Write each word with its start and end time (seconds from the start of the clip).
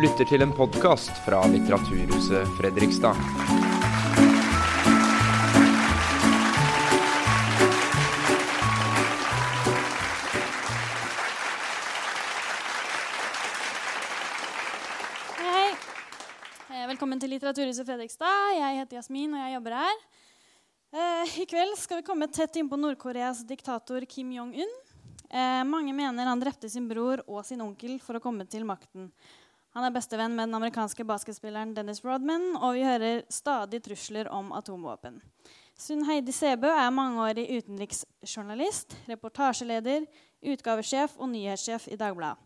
lytter 0.00 0.24
til 0.24 0.40
en 0.40 0.52
podkast 0.56 1.10
fra 1.26 1.42
Litteraturhuset 1.50 2.48
Fredrikstad. 2.56 3.18
Hei, 15.36 15.50
hei. 15.50 15.72
Eh, 16.70 16.86
Velkommen 16.88 17.20
til 17.20 17.34
Litteraturhuset 17.34 17.84
Fredrikstad. 17.84 18.54
Jeg 18.56 18.78
heter 18.80 19.02
Jasmin, 19.02 19.34
og 19.36 19.42
jeg 19.42 19.58
jobber 19.58 19.76
her. 19.82 20.00
Eh, 20.96 21.36
I 21.44 21.46
kveld 21.50 21.76
skal 21.82 22.00
vi 22.00 22.06
komme 22.08 22.30
tett 22.32 22.56
innpå 22.56 22.80
Nord-Koreas 22.80 23.44
diktator 23.44 24.08
Kim 24.08 24.32
Jong-un. 24.32 24.72
Eh, 25.28 25.60
mange 25.68 25.92
mener 25.92 26.32
han 26.32 26.40
drepte 26.40 26.72
sin 26.72 26.88
bror 26.88 27.20
og 27.28 27.44
sin 27.44 27.60
onkel 27.60 28.00
for 28.00 28.16
å 28.16 28.24
komme 28.24 28.48
til 28.48 28.64
makten. 28.64 29.12
Han 29.76 29.86
er 29.86 29.92
bestevenn 29.94 30.34
med 30.34 30.48
den 30.48 30.56
amerikanske 30.58 31.04
basketspilleren 31.06 31.76
Dennis 31.76 32.02
Rodman, 32.04 32.56
og 32.58 32.74
vi 32.74 32.82
hører 32.82 33.22
stadig 33.30 33.78
trusler 33.84 34.26
om 34.34 34.50
atomvåpen. 34.56 35.20
Sunn 35.78 36.02
Heidi 36.08 36.34
Sebø 36.34 36.68
er 36.74 36.90
mangeårig 36.90 37.46
utenriksjournalist, 37.54 38.96
reportasjeleder, 39.08 40.08
utgavesjef 40.42 41.14
og 41.16 41.30
nyhetssjef 41.30 41.86
i 41.88 41.98
Dagbladet. 42.00 42.42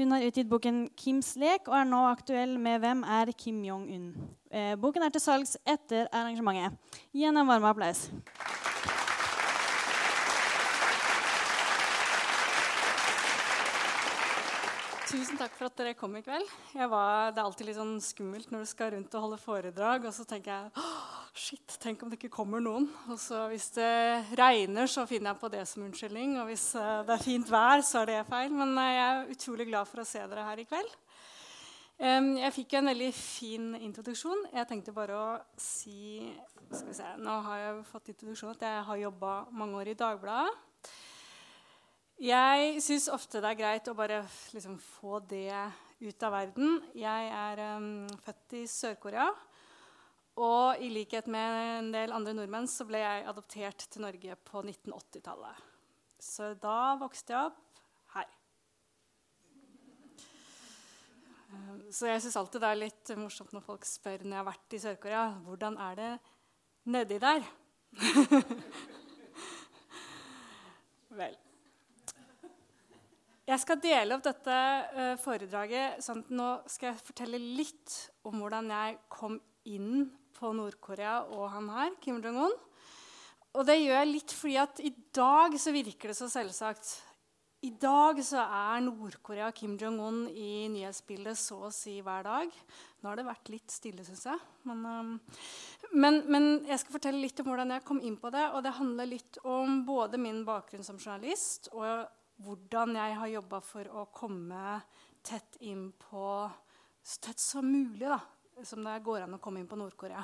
Hun 0.00 0.12
har 0.14 0.22
utgitt 0.24 0.48
boken 0.48 0.88
'Kims 0.96 1.34
lek' 1.36 1.68
og 1.68 1.76
er 1.76 1.84
nå 1.84 2.00
aktuell 2.08 2.58
med 2.58 2.80
'Hvem 2.80 3.04
er 3.04 3.32
Kim 3.32 3.62
Jong-un'. 3.62 4.14
Eh, 4.50 4.76
boken 4.76 5.02
er 5.02 5.10
til 5.10 5.20
salgs 5.20 5.56
etter 5.66 6.08
arrangementet. 6.12 6.78
Gi 7.12 7.24
henne 7.24 7.40
en 7.40 7.46
varm 7.46 7.64
applaus. 7.64 8.10
Tusen 15.10 15.34
takk 15.40 15.56
for 15.58 15.66
at 15.66 15.74
dere 15.74 15.96
kom 15.98 16.12
i 16.14 16.20
kveld. 16.22 16.46
Var, 16.70 17.32
det 17.34 17.40
er 17.40 17.42
alltid 17.42 17.66
litt 17.66 17.78
sånn 17.80 17.96
skummelt 18.04 18.52
når 18.54 18.60
du 18.62 18.68
skal 18.70 18.92
rundt 18.94 19.14
og 19.18 19.24
holde 19.24 19.38
foredrag. 19.42 20.04
Og 20.06 20.14
så 20.14 20.22
tenker 20.28 20.52
jeg 20.52 20.68
«Åh, 20.78 21.24
shit, 21.34 21.74
tenk 21.82 22.04
om 22.04 22.12
det 22.12 22.20
ikke 22.20 22.30
kommer 22.36 22.62
noen. 22.62 22.86
Og 23.10 23.18
så 23.18 23.40
hvis 23.50 23.66
det 23.74 23.90
regner, 24.38 24.86
så 24.86 25.08
finner 25.10 25.32
jeg 25.32 25.40
på 25.42 25.50
det 25.50 25.64
som 25.66 25.82
unnskyldning. 25.88 26.36
Og 26.38 26.46
hvis 26.52 26.68
eh, 26.78 27.02
det 27.08 27.16
er 27.16 27.24
fint 27.26 27.50
vær, 27.50 27.82
så 27.82 28.04
er 28.04 28.12
det 28.12 28.20
feil. 28.30 28.54
Men 28.54 28.78
eh, 28.78 28.92
jeg 28.94 29.08
er 29.08 29.34
utrolig 29.34 29.66
glad 29.72 29.90
for 29.90 30.04
å 30.04 30.06
se 30.12 30.22
dere 30.22 30.46
her 30.46 30.62
i 30.62 30.68
kveld. 30.70 30.94
Jeg 32.00 32.54
fikk 32.54 32.78
en 32.78 32.88
veldig 32.88 33.10
fin 33.12 33.66
introduksjon. 33.76 34.46
Jeg 34.54 34.68
tenkte 34.70 34.94
bare 34.96 35.18
å 35.18 35.26
si 35.60 36.30
se, 36.70 37.10
Nå 37.20 37.34
har 37.44 37.58
jeg 37.60 37.82
fått 37.90 38.14
introduksjon 38.14 38.54
at 38.54 38.62
jeg 38.64 38.86
har 38.86 39.02
jobba 39.02 39.34
mange 39.52 39.82
år 39.82 39.90
i 39.92 39.98
Dagbladet. 40.00 40.54
Jeg 42.20 42.82
syns 42.84 43.06
ofte 43.08 43.40
det 43.40 43.48
er 43.48 43.56
greit 43.56 43.86
å 43.88 43.94
bare 43.96 44.18
liksom, 44.52 44.74
få 44.76 45.22
det 45.24 45.56
ut 46.04 46.24
av 46.26 46.34
verden. 46.34 46.74
Jeg 46.92 47.30
er 47.32 47.62
um, 47.78 48.04
født 48.26 48.56
i 48.58 48.66
Sør-Korea. 48.68 49.30
Og 50.44 50.76
i 50.84 50.90
likhet 50.92 51.24
med 51.32 51.78
en 51.78 51.88
del 51.94 52.12
andre 52.12 52.34
nordmenn 52.36 52.68
så 52.68 52.84
ble 52.88 53.00
jeg 53.00 53.24
adoptert 53.24 53.86
til 53.88 54.04
Norge 54.04 54.36
på 54.44 54.60
1980-tallet. 54.60 55.64
Så 56.20 56.52
da 56.60 57.00
vokste 57.00 57.32
jeg 57.32 57.40
opp 57.48 57.80
her. 58.18 58.28
Um, 61.56 61.88
Så 61.88 62.04
jeg 62.12 62.20
syns 62.20 62.36
alltid 62.36 62.60
det 62.60 62.74
er 62.74 62.84
litt 62.84 63.16
morsomt 63.16 63.56
når 63.56 63.64
folk 63.64 63.88
spør 63.88 64.20
når 64.26 64.36
jeg 64.36 64.42
har 64.44 64.52
vært 64.52 64.76
i 64.76 64.84
Sør-Korea, 64.84 65.40
hvordan 65.48 65.80
er 65.88 66.02
det 66.04 66.14
nedi 66.84 67.16
der? 67.30 67.40
Vel. 71.22 71.40
Jeg 73.50 73.58
skal 73.64 73.80
dele 73.82 74.14
opp 74.14 74.22
dette 74.22 74.56
eh, 74.94 75.16
foredraget. 75.18 75.98
sånn 76.04 76.22
at 76.22 76.28
Nå 76.30 76.48
skal 76.70 76.92
jeg 76.92 77.02
fortelle 77.02 77.40
litt 77.40 77.96
om 78.28 78.38
hvordan 78.38 78.70
jeg 78.70 78.98
kom 79.10 79.40
inn 79.66 80.04
på 80.36 80.52
Nord-Korea 80.54 81.16
og 81.34 81.48
han 81.56 81.70
her, 81.74 81.96
Kim 82.02 82.20
Jong-un. 82.22 82.54
Og 83.58 83.66
det 83.66 83.80
gjør 83.80 83.96
jeg 83.96 84.10
litt 84.12 84.34
fordi 84.36 84.58
at 84.62 84.82
i 84.86 84.92
dag 85.16 85.56
så 85.58 85.72
virker 85.74 86.12
det 86.12 86.18
så 86.20 86.28
selvsagt. 86.30 86.92
I 87.66 87.72
dag 87.74 88.22
så 88.24 88.38
er 88.44 88.84
Nord-Korea 88.86 89.50
og 89.50 89.58
Kim 89.58 89.74
Jong-un 89.80 90.22
i 90.30 90.68
nyhetsbildet 90.70 91.36
så 91.36 91.58
å 91.66 91.72
si 91.74 91.96
hver 92.06 92.22
dag. 92.24 92.54
Nå 93.02 93.10
har 93.10 93.18
det 93.18 93.26
vært 93.26 93.50
litt 93.50 93.74
stille, 93.74 94.06
syns 94.06 94.28
jeg. 94.30 94.46
Men, 94.70 94.86
um, 94.86 95.10
men, 95.90 96.22
men 96.30 96.48
jeg 96.70 96.84
skal 96.84 97.00
fortelle 97.00 97.20
litt 97.26 97.42
om 97.42 97.50
hvordan 97.50 97.74
jeg 97.74 97.84
kom 97.90 97.98
inn 97.98 98.16
på 98.22 98.30
det. 98.30 98.46
Og 98.54 98.62
det 98.64 98.78
handler 98.78 99.10
litt 99.10 99.42
om 99.42 99.82
både 99.90 100.22
min 100.22 100.40
bakgrunn 100.46 100.86
som 100.86 101.02
journalist 101.02 101.68
og 101.74 102.06
hvordan 102.40 102.96
jeg 102.96 103.16
har 103.20 103.32
jobba 103.34 103.60
for 103.64 103.92
å 103.92 104.06
komme 104.14 104.80
tett 105.22 105.60
inn 105.68 105.90
på 105.98 106.24
Så 107.02 107.16
tett 107.24 107.40
som 107.40 107.64
mulig 107.64 108.04
da, 108.04 108.18
som 108.64 108.84
det 108.84 108.98
går 109.04 109.24
an 109.24 109.38
å 109.38 109.40
komme 109.40 109.62
inn 109.62 109.68
på 109.68 109.78
Nord-Korea. 109.80 110.20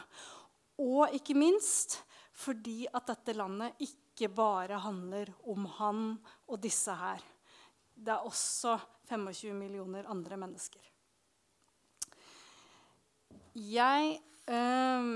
Og 0.84 1.15
ikke 1.16 1.32
minst 1.38 1.97
fordi 2.37 2.84
at 2.93 3.09
dette 3.09 3.32
landet 3.32 3.81
ikke 3.81 4.28
bare 4.28 4.77
handler 4.84 5.32
om 5.49 5.65
han 5.78 6.03
og 6.44 6.60
disse 6.60 6.93
her. 6.93 7.25
Det 7.97 8.12
er 8.12 8.28
også 8.28 8.75
25 9.09 9.56
millioner 9.56 10.04
andre 10.12 10.37
mennesker. 10.37 10.84
Jeg, 13.56 14.21
øh, 14.53 15.09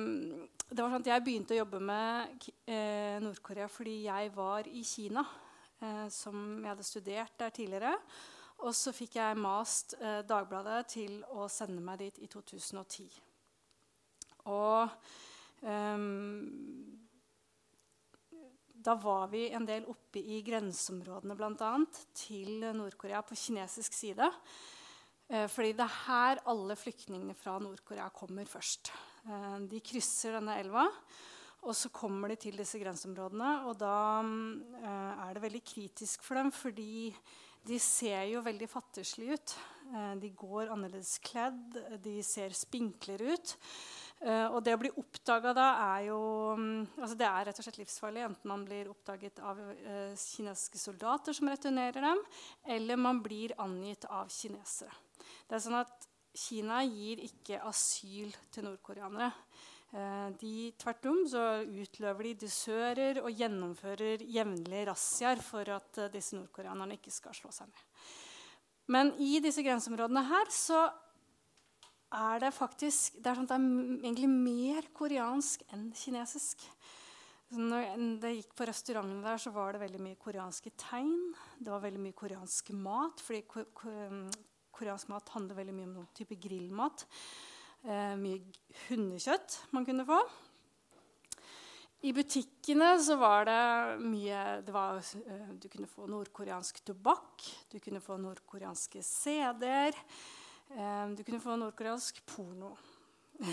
det 0.64 0.80
var 0.80 0.88
sånn 0.88 1.04
at 1.04 1.12
jeg 1.12 1.26
begynte 1.26 1.52
å 1.52 1.60
jobbe 1.60 1.82
med 1.84 2.48
øh, 2.48 3.20
Nord-Korea 3.20 3.68
fordi 3.68 3.98
jeg 4.06 4.32
var 4.32 4.64
i 4.64 4.80
Kina 4.80 5.26
som 6.12 6.60
jeg 6.60 6.70
hadde 6.70 6.86
studert 6.86 7.38
der 7.40 7.54
tidligere. 7.54 7.94
Og 8.60 8.74
så 8.76 8.92
fikk 8.92 9.16
jeg 9.16 9.40
mast 9.40 9.94
eh, 10.00 10.20
Dagbladet 10.28 10.80
til 10.92 11.20
å 11.32 11.48
sende 11.48 11.80
meg 11.84 12.02
dit 12.02 12.18
i 12.20 12.28
2010. 12.28 13.06
Og 14.52 14.90
um, 15.64 16.98
da 18.80 18.96
var 19.00 19.30
vi 19.32 19.46
en 19.52 19.66
del 19.68 19.86
oppe 19.88 20.20
i 20.20 20.40
grenseområdene 20.44 21.36
annet, 21.68 22.02
til 22.16 22.64
Nord-Korea 22.76 23.20
på 23.24 23.36
kinesisk 23.36 23.96
side. 23.96 24.28
Eh, 25.30 25.46
fordi 25.48 25.74
det 25.78 25.84
er 25.86 25.98
her 26.06 26.40
alle 26.50 26.76
flyktningene 26.76 27.36
fra 27.38 27.58
Nord-Korea 27.62 28.08
kommer 28.12 28.48
først. 28.48 28.92
Eh, 29.24 29.58
de 29.70 29.80
krysser 29.84 30.36
denne 30.36 30.58
elva. 30.60 30.88
Og 31.60 31.76
så 31.76 31.90
kommer 31.92 32.32
de 32.32 32.38
til 32.40 32.56
disse 32.56 32.78
grenseområdene, 32.80 33.50
og 33.68 33.76
da 33.80 33.96
eh, 34.22 35.22
er 35.26 35.36
det 35.36 35.44
veldig 35.44 35.62
kritisk 35.74 36.24
for 36.24 36.40
dem. 36.40 36.48
Fordi 36.54 37.12
de 37.68 37.76
ser 37.82 38.22
jo 38.30 38.40
veldig 38.44 38.68
fattigslige 38.70 39.36
ut. 39.36 39.56
Eh, 39.90 40.12
de 40.22 40.30
går 40.38 40.70
annerledes 40.72 41.18
kledd, 41.24 41.76
de 42.00 42.20
ser 42.24 42.54
spinklere 42.56 43.34
ut. 43.34 43.56
Eh, 44.20 44.46
og 44.52 44.60
det 44.64 44.74
å 44.76 44.80
bli 44.80 44.92
oppdaga 45.00 45.52
da 45.56 45.66
er 45.94 46.06
jo 46.10 46.20
mm, 46.56 47.00
altså 47.00 47.16
Det 47.16 47.24
er 47.24 47.46
rett 47.48 47.60
og 47.60 47.66
slett 47.66 47.80
livsfarlig. 47.80 48.24
Enten 48.26 48.52
man 48.52 48.64
blir 48.68 48.90
oppdaget 48.92 49.40
av 49.44 49.60
eh, 49.60 50.12
kinesiske 50.16 50.80
soldater 50.80 51.36
som 51.36 51.52
returnerer 51.52 52.04
dem, 52.04 52.22
eller 52.76 53.00
man 53.00 53.22
blir 53.24 53.56
angitt 53.60 54.08
av 54.08 54.32
kinesere. 54.32 54.92
Det 55.48 55.58
er 55.58 55.64
sånn 55.64 55.80
at 55.80 56.08
Kina 56.30 56.78
gir 56.86 57.18
ikke 57.26 57.58
asyl 57.66 58.30
til 58.54 58.68
nordkoreanere. 58.68 59.32
Eh, 59.90 60.28
de, 60.38 60.70
tvert 60.78 61.06
om 61.10 61.20
så 61.26 61.44
utløver 61.66 62.28
de 62.28 62.34
dusører 62.44 63.18
og 63.24 63.34
gjennomfører 63.34 64.22
jevnlige 64.22 64.86
razziaer 64.86 65.42
for 65.42 65.66
at 65.74 65.98
eh, 65.98 66.10
disse 66.14 66.36
nordkoreanerne 66.38 66.94
ikke 66.94 67.10
skal 67.10 67.34
slå 67.34 67.50
seg 67.54 67.72
ned. 67.72 68.04
Men 68.90 69.10
i 69.22 69.38
disse 69.42 69.64
grenseområdene 69.66 70.22
her 70.28 70.52
så 70.54 70.84
er 72.20 72.42
det 72.42 72.52
faktisk 72.54 73.18
det 73.18 73.32
er, 73.32 73.38
sånn 73.38 73.50
det 73.50 73.56
er 73.56 74.06
egentlig 74.06 74.30
mer 74.30 74.88
koreansk 74.94 75.66
enn 75.74 75.90
kinesisk. 75.94 76.62
Når 77.50 77.82
jeg 77.82 78.38
gikk 78.38 78.54
på 78.58 78.66
restaurantene 78.70 79.26
der, 79.26 79.42
så 79.42 79.50
var 79.50 79.74
det 79.74 79.82
veldig 79.82 80.00
mye 80.06 80.18
koreanske 80.22 80.70
tegn. 80.78 81.32
Det 81.58 81.70
var 81.72 81.82
veldig 81.82 82.02
mye 82.02 82.18
koreansk 82.18 82.70
mat, 82.78 83.22
fordi 83.26 83.42
ko 83.50 83.66
ko 83.74 83.94
koreansk 84.70 85.10
mat 85.10 85.34
handler 85.34 85.58
veldig 85.58 85.74
mye 85.74 85.88
om 85.88 85.96
noen 85.98 86.12
type 86.14 86.38
grillmat. 86.40 87.08
Eh, 87.80 88.14
mye 88.20 88.40
hundekjøtt 88.90 89.56
man 89.72 89.86
kunne 89.88 90.04
få. 90.04 90.18
I 92.04 92.12
butikkene 92.16 92.90
så 93.00 93.16
var 93.20 93.46
det 93.48 94.04
mye 94.04 94.60
det 94.64 94.72
var, 94.72 95.00
uh, 95.00 95.48
Du 95.60 95.68
kunne 95.68 95.88
få 95.88 96.06
nordkoreansk 96.08 96.80
tobakk, 96.84 97.44
du 97.72 97.78
kunne 97.80 98.00
få 98.00 98.16
nordkoreanske 98.20 99.02
CD-er. 99.04 99.96
eh, 100.76 101.06
du 101.16 101.24
kunne 101.24 101.40
få 101.40 101.56
nordkoreansk 101.56 102.20
porno. 102.26 102.76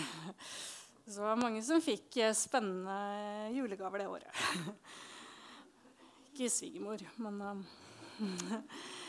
så 1.08 1.14
det 1.14 1.24
var 1.24 1.40
mange 1.40 1.62
som 1.64 1.80
fikk 1.80 2.20
uh, 2.20 2.32
spennende 2.36 3.52
julegaver 3.56 3.98
det 3.98 4.08
året. 4.08 4.32
Ikke 6.32 6.52
svigermor, 6.52 7.00
men 7.16 7.64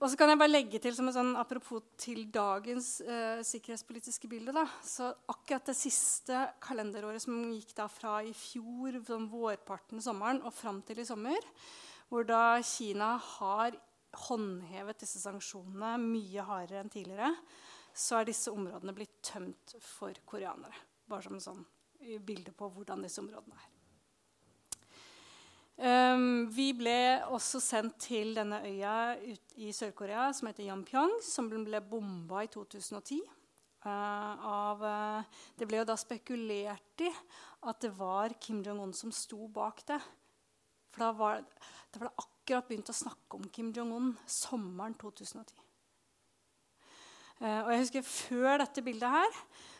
Og 0.00 0.08
så 0.08 0.16
kan 0.16 0.30
jeg 0.32 0.40
bare 0.40 0.52
legge 0.52 0.78
til 0.80 0.94
som 0.96 1.10
en 1.10 1.12
sånn 1.12 1.34
apropos 1.36 1.82
til 2.00 2.22
dagens 2.32 3.02
eh, 3.04 3.42
sikkerhetspolitiske 3.44 4.30
bilde. 4.32 4.54
Da. 4.56 4.64
Så 4.80 5.10
akkurat 5.28 5.68
det 5.68 5.76
siste 5.76 6.38
kalenderåret 6.64 7.20
som 7.20 7.36
gikk 7.52 7.74
da 7.76 7.84
fra 7.92 8.14
i 8.24 8.32
fjor, 8.32 8.96
sånn 9.04 9.28
vårparten 9.28 10.00
sommeren, 10.00 10.40
og 10.40 10.56
fram 10.56 10.80
til 10.88 11.02
i 11.02 11.08
sommer, 11.08 11.44
hvor 12.08 12.24
da 12.24 12.62
Kina 12.64 13.12
har 13.36 13.76
håndhevet 14.24 15.04
disse 15.04 15.20
sanksjonene 15.20 15.92
mye 16.00 16.46
hardere 16.48 16.80
enn 16.80 16.92
tidligere, 16.92 17.34
så 17.92 18.22
er 18.22 18.30
disse 18.30 18.54
områdene 18.54 18.96
blitt 18.96 19.20
tømt 19.26 19.76
for 19.84 20.16
koreanere. 20.24 20.80
Bare 21.10 21.28
som 21.28 21.36
et 21.36 21.44
sånn 21.44 21.60
bilde 22.24 22.56
på 22.56 22.72
hvordan 22.72 23.04
disse 23.04 23.20
områdene 23.20 23.60
er. 23.60 23.68
Um, 25.80 26.44
vi 26.52 26.74
ble 26.76 27.22
også 27.32 27.56
sendt 27.64 28.02
til 28.04 28.34
denne 28.36 28.58
øya 28.68 29.14
i 29.56 29.70
Sør-Korea 29.72 30.26
som 30.36 30.50
heter 30.50 30.66
Yampyong, 30.66 31.14
som 31.24 31.48
ble 31.48 31.80
bomba 31.80 32.42
i 32.44 32.50
2010. 32.52 33.22
Uh, 33.80 33.88
eh, 33.88 34.42
av, 34.44 34.84
uh, 34.84 35.46
det 35.56 35.64
ble 35.70 35.80
jo 35.80 35.86
da 35.88 35.96
spekulert 35.96 37.06
i 37.06 37.08
at 37.64 37.80
det 37.80 37.94
var 37.96 38.36
Kim 38.36 38.60
Jong-un 38.66 38.92
som 38.92 39.08
sto 39.08 39.48
bak 39.48 39.80
det. 39.88 39.96
For 40.92 41.06
da 41.06 41.10
var, 41.16 41.40
da 41.88 42.02
var 42.02 42.10
det 42.10 42.26
akkurat 42.26 42.68
begynt 42.68 42.92
å 42.92 42.98
snakke 43.00 43.40
om 43.40 43.48
Kim 43.48 43.72
Jong-un 43.72 44.12
sommeren 44.28 44.98
2010. 45.00 45.64
Uh, 47.40 47.62
og 47.64 47.72
jeg 47.72 47.84
husker 47.86 48.04
Før 48.04 48.60
dette 48.66 48.84
bildet 48.84 49.16
her 49.16 49.44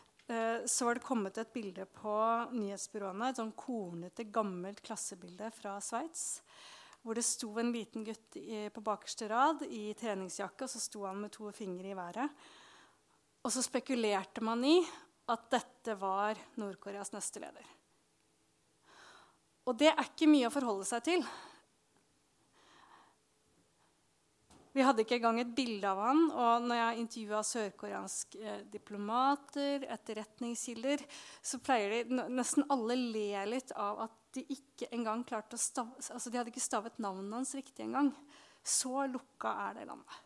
så 0.65 0.85
var 0.87 0.97
det 0.97 1.03
kommet 1.05 1.37
et 1.41 1.53
bilde 1.53 1.85
på 1.97 2.13
nyhetsbyråene, 2.53 3.31
et 3.31 3.39
sånn 3.41 3.53
kornete, 3.57 4.27
gammelt 4.31 4.81
klassebilde 4.85 5.49
fra 5.55 5.75
Sveits. 5.83 6.41
Hvor 7.01 7.17
det 7.17 7.25
sto 7.25 7.49
en 7.57 7.71
liten 7.73 8.05
gutt 8.05 8.37
i, 8.37 8.67
på 8.69 8.83
bakerste 8.85 9.27
rad 9.31 9.63
i 9.65 9.89
treningsjakke, 9.97 10.67
og 10.67 10.71
så 10.71 10.81
sto 10.83 11.05
han 11.07 11.23
med 11.23 11.33
to 11.33 11.49
fingre 11.55 11.91
i 11.91 11.97
været. 11.97 12.43
Og 13.41 13.53
så 13.53 13.63
spekulerte 13.65 14.43
man 14.45 14.61
i 14.67 14.77
at 15.31 15.47
dette 15.53 15.95
var 15.97 16.37
Nord-Koreas 16.61 17.13
neste 17.15 17.41
leder. 17.41 17.65
Og 19.65 19.77
det 19.77 19.91
er 19.91 20.05
ikke 20.05 20.29
mye 20.29 20.49
å 20.49 20.53
forholde 20.53 20.87
seg 20.89 21.05
til. 21.05 21.25
Vi 24.71 24.83
hadde 24.85 25.03
ikke 25.03 25.17
engang 25.19 25.41
et 25.41 25.51
bilde 25.55 25.87
av 25.89 25.99
han. 26.05 26.23
Og 26.31 26.65
når 26.69 26.79
jeg 26.79 27.03
intervjua 27.03 27.41
sørkoreanske 27.47 28.39
eh, 28.39 28.63
diplomater, 28.71 29.85
etterretningskilder, 29.91 31.03
så 31.43 31.59
pleier 31.63 31.97
de 32.07 32.23
Nesten 32.31 32.67
alle 32.71 32.97
le 32.99 33.45
litt 33.51 33.73
av 33.75 34.05
at 34.07 34.17
de 34.35 34.45
ikke 34.55 34.87
engang 34.95 35.25
klarte 35.27 35.57
å 35.57 35.59
stave, 35.59 35.99
altså 35.99 36.31
de 36.31 36.39
hadde 36.39 36.53
ikke 36.53 36.63
stavet 36.63 37.01
navnet 37.03 37.35
hans 37.35 37.55
riktig 37.57 37.83
engang. 37.83 38.13
Så 38.63 39.07
lukka 39.11 39.51
er 39.67 39.79
det 39.79 39.87
landet. 39.89 40.19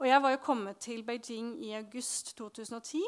Og 0.00 0.08
jeg 0.08 0.22
var 0.24 0.32
jo 0.34 0.42
kommet 0.42 0.80
til 0.82 1.04
Beijing 1.06 1.54
i 1.62 1.76
august 1.78 2.34
2010. 2.38 3.04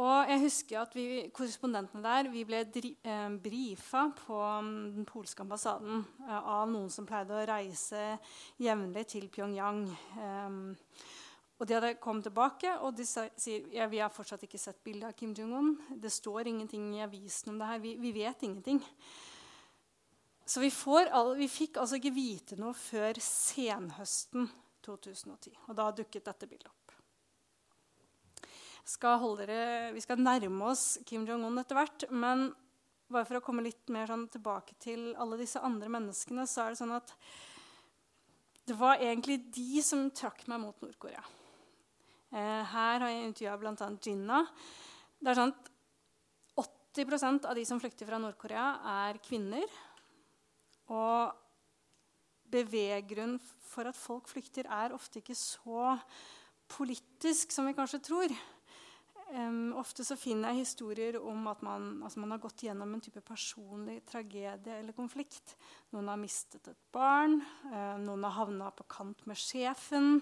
Og 0.00 0.30
jeg 0.30 0.40
husker 0.40 0.78
at 0.80 0.94
vi 0.96 1.06
korrespondentene 1.36 2.00
der 2.00 2.30
vi 2.32 2.46
ble 2.48 2.62
eh, 2.64 3.34
brifa 3.44 4.06
på 4.22 4.38
um, 4.40 4.70
den 4.94 5.04
polske 5.04 5.44
ambassaden 5.44 6.00
eh, 6.24 6.38
av 6.38 6.70
noen 6.70 6.88
som 6.92 7.04
pleide 7.08 7.36
å 7.36 7.44
reise 7.50 8.14
jevnlig 8.62 9.04
til 9.12 9.28
Pyongyang. 9.28 9.82
Eh, 10.16 10.56
og 11.60 11.68
De 11.68 11.76
hadde 11.76 11.92
kommet 12.00 12.24
tilbake 12.24 12.72
og 12.80 12.96
de 12.96 13.04
sier 13.06 13.68
ja, 13.70 13.84
vi 13.86 14.00
har 14.00 14.10
fortsatt 14.10 14.48
ikke 14.48 14.58
sett 14.58 14.80
bilde 14.82 15.10
av 15.10 15.14
Kim 15.14 15.36
Jong-un. 15.36 15.76
Det 16.00 16.10
står 16.10 16.48
ingenting 16.48 16.88
i 16.96 17.04
avisen 17.04 17.52
om 17.52 17.60
det 17.60 17.68
her. 17.68 17.84
Vi, 17.84 17.92
vi 18.00 18.16
vet 18.16 18.48
ingenting. 18.48 18.80
Så 20.48 20.64
vi, 20.64 20.72
all, 21.12 21.36
vi, 21.38 21.46
fikk 21.52 21.78
altså 21.78 22.00
ikke 22.00 22.16
vite 22.16 22.58
noe 22.58 22.74
før 22.74 23.20
senhøsten 23.22 24.48
2010. 24.82 25.52
Og 25.68 25.76
da 25.78 25.92
dukket 26.00 26.32
dette 26.32 26.48
bildet 26.48 26.72
opp 26.72 26.81
skal 28.84 29.22
dere, 29.38 29.92
vi 29.94 30.02
skal 30.02 30.20
nærme 30.20 30.72
oss 30.72 30.98
Kim 31.06 31.26
Jong-un 31.28 31.60
etter 31.62 31.78
hvert. 31.78 32.06
Men 32.10 32.50
bare 33.12 33.28
for 33.28 33.38
å 33.38 33.44
komme 33.44 33.64
litt 33.64 33.90
mer 33.92 34.10
sånn 34.10 34.26
tilbake 34.32 34.76
til 34.82 35.12
alle 35.20 35.38
disse 35.40 35.60
andre 35.62 35.90
menneskene, 35.92 36.46
så 36.48 36.64
er 36.64 36.72
det 36.72 36.80
sånn 36.80 36.96
at 36.96 37.14
det 38.68 38.76
var 38.78 39.02
egentlig 39.02 39.40
de 39.52 39.82
som 39.84 40.06
trakk 40.14 40.44
meg 40.50 40.62
mot 40.62 40.84
Nord-Korea. 40.84 41.22
Eh, 42.32 42.62
her 42.72 43.02
har 43.02 43.08
jeg 43.10 43.28
intervjua 43.28 43.58
bl.a. 43.60 43.88
Jinna. 44.00 44.42
Det 45.18 45.32
er 45.32 45.38
sånn 45.38 45.52
at 45.52 45.72
80% 46.94 47.48
av 47.48 47.58
de 47.58 47.64
som 47.68 47.80
flykter 47.82 48.08
fra 48.08 48.20
Nord-Korea, 48.22 48.66
er 49.08 49.20
kvinner. 49.24 49.66
Og 50.92 51.34
beveggrunnen 52.52 53.40
for 53.72 53.88
at 53.88 53.98
folk 53.98 54.28
flykter, 54.30 54.68
er 54.68 54.94
ofte 54.94 55.22
ikke 55.22 55.36
så 55.36 55.96
politisk 56.72 57.52
som 57.52 57.68
vi 57.68 57.76
kanskje 57.76 58.02
tror. 58.04 58.34
Ofte 59.82 60.04
så 60.06 60.14
finner 60.18 60.52
jeg 60.52 60.62
historier 60.62 61.16
om 61.18 61.46
at 61.50 61.62
man, 61.66 61.96
altså 62.04 62.22
man, 62.22 62.34
har 62.34 62.42
gått 62.42 62.62
gjennom 62.68 62.94
en 62.94 63.02
type 63.02 63.22
personlig 63.26 64.02
tragedie 64.06 64.78
eller 64.78 64.94
konflikt. 64.94 65.56
Noen 65.90 66.10
har 66.12 66.20
mistet 66.20 66.68
et 66.70 66.78
barn, 66.94 67.40
eh, 67.72 67.96
noen 68.02 68.26
har 68.28 68.36
havna 68.36 68.70
på 68.76 68.86
kant 68.94 69.24
med 69.26 69.38
sjefen. 69.40 70.20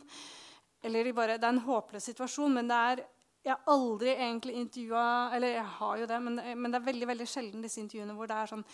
Eller 0.83 1.05
de 1.05 1.13
bare, 1.13 1.37
Det 1.37 1.45
er 1.45 1.57
en 1.57 1.67
håpløs 1.67 2.09
situasjon, 2.09 2.55
men 2.55 2.69
det 2.69 2.77
er 2.77 3.05
jeg 3.41 3.57
har 3.57 3.73
aldri 3.73 4.11
egentlig 4.13 4.53
intervjua 4.61 5.31
Eller 5.33 5.55
jeg 5.55 5.65
har 5.65 5.97
jo 5.97 6.07
det, 6.07 6.19
men, 6.21 6.35
men, 6.61 6.71
det 6.71 6.77
er 6.77 6.89
veldig 6.93 7.07
veldig 7.09 7.27
sjelden 7.29 7.63
disse 7.65 7.81
intervjuene 7.81 8.13
hvor 8.13 8.29
det 8.29 8.37
er 8.37 8.51
sånn 8.51 8.65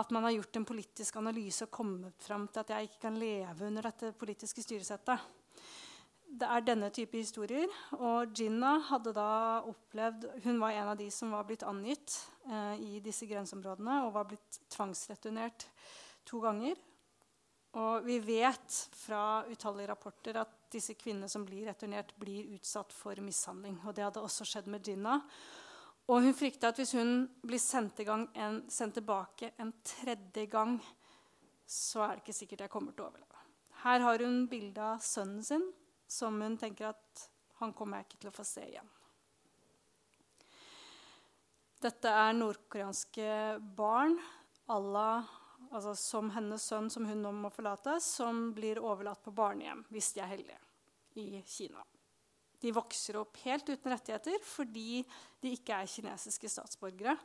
at 0.00 0.10
man 0.10 0.24
har 0.26 0.32
gjort 0.34 0.56
en 0.56 0.64
politisk 0.66 1.16
analyse 1.20 1.66
og 1.66 1.70
kommet 1.70 2.24
fram 2.24 2.48
til 2.48 2.64
at 2.64 2.70
jeg 2.72 2.88
ikke 2.88 3.02
kan 3.04 3.18
leve 3.20 3.68
under 3.68 3.84
dette 3.86 4.10
politiske 4.18 4.64
styresettet 4.64 5.43
det 6.40 6.48
er 6.50 6.64
denne 6.66 6.88
type 6.94 7.18
historier. 7.18 7.70
Og 7.98 8.32
Jinna 8.36 8.76
hadde 8.88 9.12
da 9.16 9.28
opplevd 9.70 10.26
Hun 10.44 10.58
var 10.62 10.74
en 10.74 10.90
av 10.94 10.98
de 10.98 11.10
som 11.14 11.32
var 11.34 11.46
blitt 11.48 11.64
angitt 11.66 12.16
eh, 12.48 12.80
i 12.80 13.02
disse 13.04 13.28
grenseområdene 13.30 14.00
og 14.06 14.14
var 14.16 14.26
blitt 14.30 14.60
tvangsreturnert 14.74 15.68
to 16.26 16.40
ganger. 16.42 16.78
Og 17.74 18.06
vi 18.06 18.20
vet 18.22 18.78
fra 18.94 19.42
utallige 19.50 19.90
rapporter 19.90 20.38
at 20.38 20.52
disse 20.74 20.94
kvinnene 20.98 21.30
som 21.30 21.46
blir 21.46 21.66
returnert, 21.68 22.14
blir 22.18 22.52
utsatt 22.54 22.94
for 22.94 23.18
mishandling. 23.22 23.80
Og 23.86 23.94
det 23.96 24.06
hadde 24.06 24.22
også 24.22 24.46
skjedd 24.46 24.70
med 24.70 24.86
Jinna. 24.86 25.18
Og 26.10 26.20
hun 26.20 26.36
frykta 26.36 26.70
at 26.70 26.78
hvis 26.78 26.94
hun 26.98 27.24
blir 27.42 27.62
sendt, 27.62 28.02
en, 28.04 28.60
sendt 28.68 28.98
tilbake 28.98 29.54
en 29.58 29.72
tredje 29.86 30.46
gang, 30.52 30.76
så 31.66 32.04
er 32.04 32.18
det 32.18 32.26
ikke 32.26 32.36
sikkert 32.36 32.66
jeg 32.66 32.74
kommer 32.74 32.92
til 32.92 33.06
å 33.06 33.08
overleve. 33.08 33.40
Her 33.84 34.04
har 34.04 34.22
hun 34.22 34.44
bilde 34.48 34.84
av 34.84 35.02
sønnen 35.04 35.42
sin 35.44 35.64
som 36.14 36.40
hun 36.42 36.58
tenker 36.60 36.92
at 36.92 37.24
han 37.60 37.72
kommer 37.76 38.00
jeg 38.00 38.08
ikke 38.08 38.20
til 38.24 38.30
å 38.30 38.36
få 38.36 38.46
se 38.46 38.64
igjen. 38.66 38.90
Dette 41.84 42.08
er 42.08 42.36
nordkoreanske 42.36 43.30
barn 43.76 44.14
Allah, 44.72 45.26
altså 45.68 45.92
som 45.98 46.30
hennes 46.32 46.64
sønn, 46.64 46.88
som 46.90 47.04
hun 47.04 47.20
nå 47.20 47.32
må 47.36 47.50
forlate, 47.52 47.98
som 48.00 48.46
blir 48.56 48.80
overlatt 48.80 49.20
på 49.24 49.34
barnehjem, 49.36 49.82
hvis 49.92 50.14
de 50.16 50.22
er 50.24 50.30
heldige, 50.30 50.60
i 51.20 51.42
Kina. 51.46 51.84
De 52.64 52.72
vokser 52.72 53.18
opp 53.20 53.36
helt 53.44 53.68
uten 53.68 53.92
rettigheter 53.92 54.40
fordi 54.48 55.02
de 55.42 55.52
ikke 55.52 55.76
er 55.76 55.90
kinesiske 55.90 56.48
statsborgere. 56.48 57.18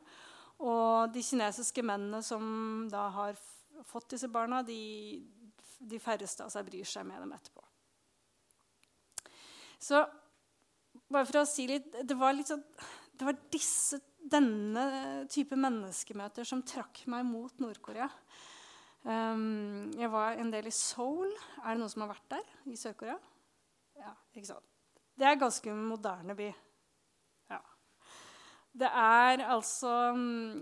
Og 0.60 1.14
de 1.16 1.24
kinesiske 1.24 1.86
mennene 1.86 2.20
som 2.26 2.44
da 2.92 3.06
har 3.16 3.40
fått 3.88 4.18
disse 4.18 4.28
barna, 4.28 4.60
de, 4.68 5.22
de 5.80 6.02
færreste 6.04 6.44
av 6.44 6.52
seg 6.52 6.68
bryr 6.68 6.88
seg 6.88 7.08
med 7.08 7.24
dem 7.24 7.32
etterpå. 7.38 7.69
Så 9.80 10.04
bare 11.10 11.26
for 11.26 11.42
å 11.42 11.48
si 11.48 11.66
litt 11.70 11.88
Det 12.06 12.18
var, 12.20 12.36
litt 12.36 12.50
sånn, 12.52 12.64
det 13.16 13.28
var 13.28 13.38
disse, 13.54 14.02
denne 14.20 14.86
type 15.32 15.58
menneskemøter 15.58 16.48
som 16.48 16.64
trakk 16.68 17.06
meg 17.12 17.26
mot 17.28 17.64
Nord-Korea. 17.64 18.10
Um, 19.08 19.90
jeg 19.96 20.12
var 20.12 20.40
en 20.40 20.52
del 20.52 20.68
i 20.68 20.76
Seoul. 20.76 21.32
Er 21.64 21.74
det 21.74 21.82
noen 21.82 21.92
som 21.92 22.04
har 22.04 22.14
vært 22.14 22.34
der? 22.36 22.50
I 22.68 22.80
Sør-Korea? 22.80 23.16
Ja, 24.00 24.16
ikke 24.36 24.52
sant? 24.52 24.68
Det 25.20 25.28
er 25.28 25.36
en 25.36 25.46
ganske 25.48 25.76
moderne 25.76 26.36
by. 26.36 26.52
Det 28.80 28.88
er 28.88 29.42
altså, 29.44 29.90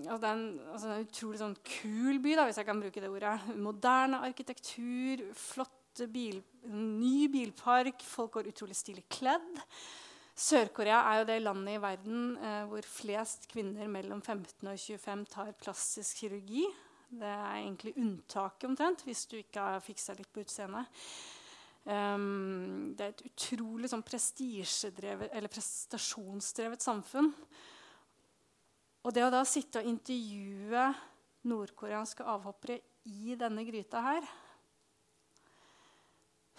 altså, 0.08 0.18
det 0.18 0.30
er 0.30 0.34
en, 0.34 0.60
altså 0.72 0.92
en 0.94 1.04
utrolig 1.04 1.40
sånn 1.42 1.58
kul 1.68 2.22
by, 2.24 2.36
da, 2.40 2.46
hvis 2.48 2.60
jeg 2.62 2.68
kan 2.70 2.80
bruke 2.82 3.04
det 3.04 3.10
ordet. 3.12 3.34
Moderne 3.60 4.22
arkitektur, 4.26 5.26
flott 5.38 5.76
bil, 6.06 6.38
ny 6.70 7.26
bilpark, 7.34 8.04
folk 8.06 8.36
går 8.38 8.52
utrolig 8.52 8.78
stilig 8.78 9.08
kledd. 9.10 9.64
Sør-Korea 10.38 11.00
er 11.10 11.16
jo 11.20 11.26
det 11.32 11.40
landet 11.42 11.74
i 11.74 11.82
verden 11.82 12.38
eh, 12.38 12.66
hvor 12.70 12.86
flest 12.86 13.50
kvinner 13.50 13.90
mellom 13.90 14.22
15 14.22 14.70
og 14.70 14.78
25 14.78 15.26
tar 15.34 15.50
plastisk 15.58 16.22
kirurgi. 16.22 16.68
Det 17.10 17.26
er 17.26 17.64
egentlig 17.64 17.98
unntaket 17.98 18.70
omtrent, 18.70 19.02
hvis 19.08 19.26
du 19.32 19.40
ikke 19.40 19.64
har 19.64 19.82
fiksa 19.82 20.14
litt 20.14 20.30
på 20.30 20.44
utseendet. 20.44 20.86
Um, 21.88 22.92
det 23.00 23.06
er 23.06 23.14
et 23.14 23.22
utrolig 23.30 23.88
sånn 23.90 24.04
prestasjonsdrevet 24.04 26.84
samfunn. 26.84 27.30
Og 29.08 29.14
det 29.16 29.24
å 29.24 29.32
da 29.32 29.40
sitte 29.48 29.80
og 29.80 29.88
intervjue 29.88 30.84
nordkoreanske 31.48 32.28
avhoppere 32.28 32.84
i 33.08 33.40
denne 33.40 33.64
gryta 33.64 34.04
her 34.04 34.20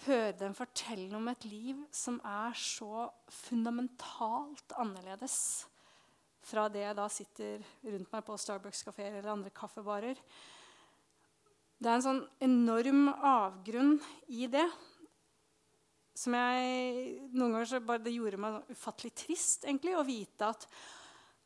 høre 0.05 0.35
dem 0.39 0.55
fortelle 0.55 1.11
om 1.17 1.27
et 1.31 1.45
liv 1.49 1.79
som 1.91 2.19
er 2.25 2.55
så 2.57 3.09
fundamentalt 3.33 4.75
annerledes 4.79 5.39
fra 6.49 6.67
det 6.71 6.85
jeg 6.85 6.97
da 6.97 7.07
sitter 7.11 7.65
rundt 7.83 8.13
meg 8.13 8.23
på 8.25 8.37
Starbucks-kafeer 8.39 9.19
eller 9.19 9.33
andre 9.33 9.51
kaffebarer. 9.53 10.19
Det 11.79 11.89
er 11.89 11.97
en 11.97 12.05
sånn 12.05 12.23
enorm 12.43 13.09
avgrunn 13.13 13.97
i 14.35 14.47
det 14.51 14.65
som 16.19 16.35
jeg 16.35 17.29
noen 17.31 17.53
ganger 17.53 17.67
så 17.69 17.79
bare 17.83 18.03
Det 18.03 18.11
gjorde 18.11 18.39
meg 18.41 18.73
ufattelig 18.73 19.13
trist 19.21 19.63
egentlig, 19.63 19.95
å 19.95 20.03
vite 20.03 20.49
at 20.51 20.65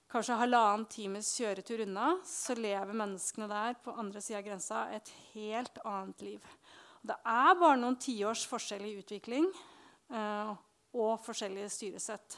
kanskje 0.09 0.37
halvannen 0.39 0.87
times 0.89 1.29
kjøretur 1.37 1.83
unna 1.85 2.15
så 2.25 2.55
lever 2.57 2.97
menneskene 2.97 3.49
der 3.49 3.77
på 3.83 3.93
andre 3.97 4.21
sida 4.21 4.41
av 4.41 4.47
grensa 4.47 4.83
et 4.93 5.11
helt 5.33 5.77
annet 5.85 6.25
liv. 6.25 6.49
Det 7.03 7.17
er 7.27 7.57
bare 7.59 7.79
noen 7.79 7.99
tiårs 7.99 8.45
forskjell 8.47 8.85
i 8.87 8.95
utvikling 9.01 9.49
eh, 10.13 10.53
og 10.95 11.17
forskjellige 11.25 11.71
styresett 11.73 12.37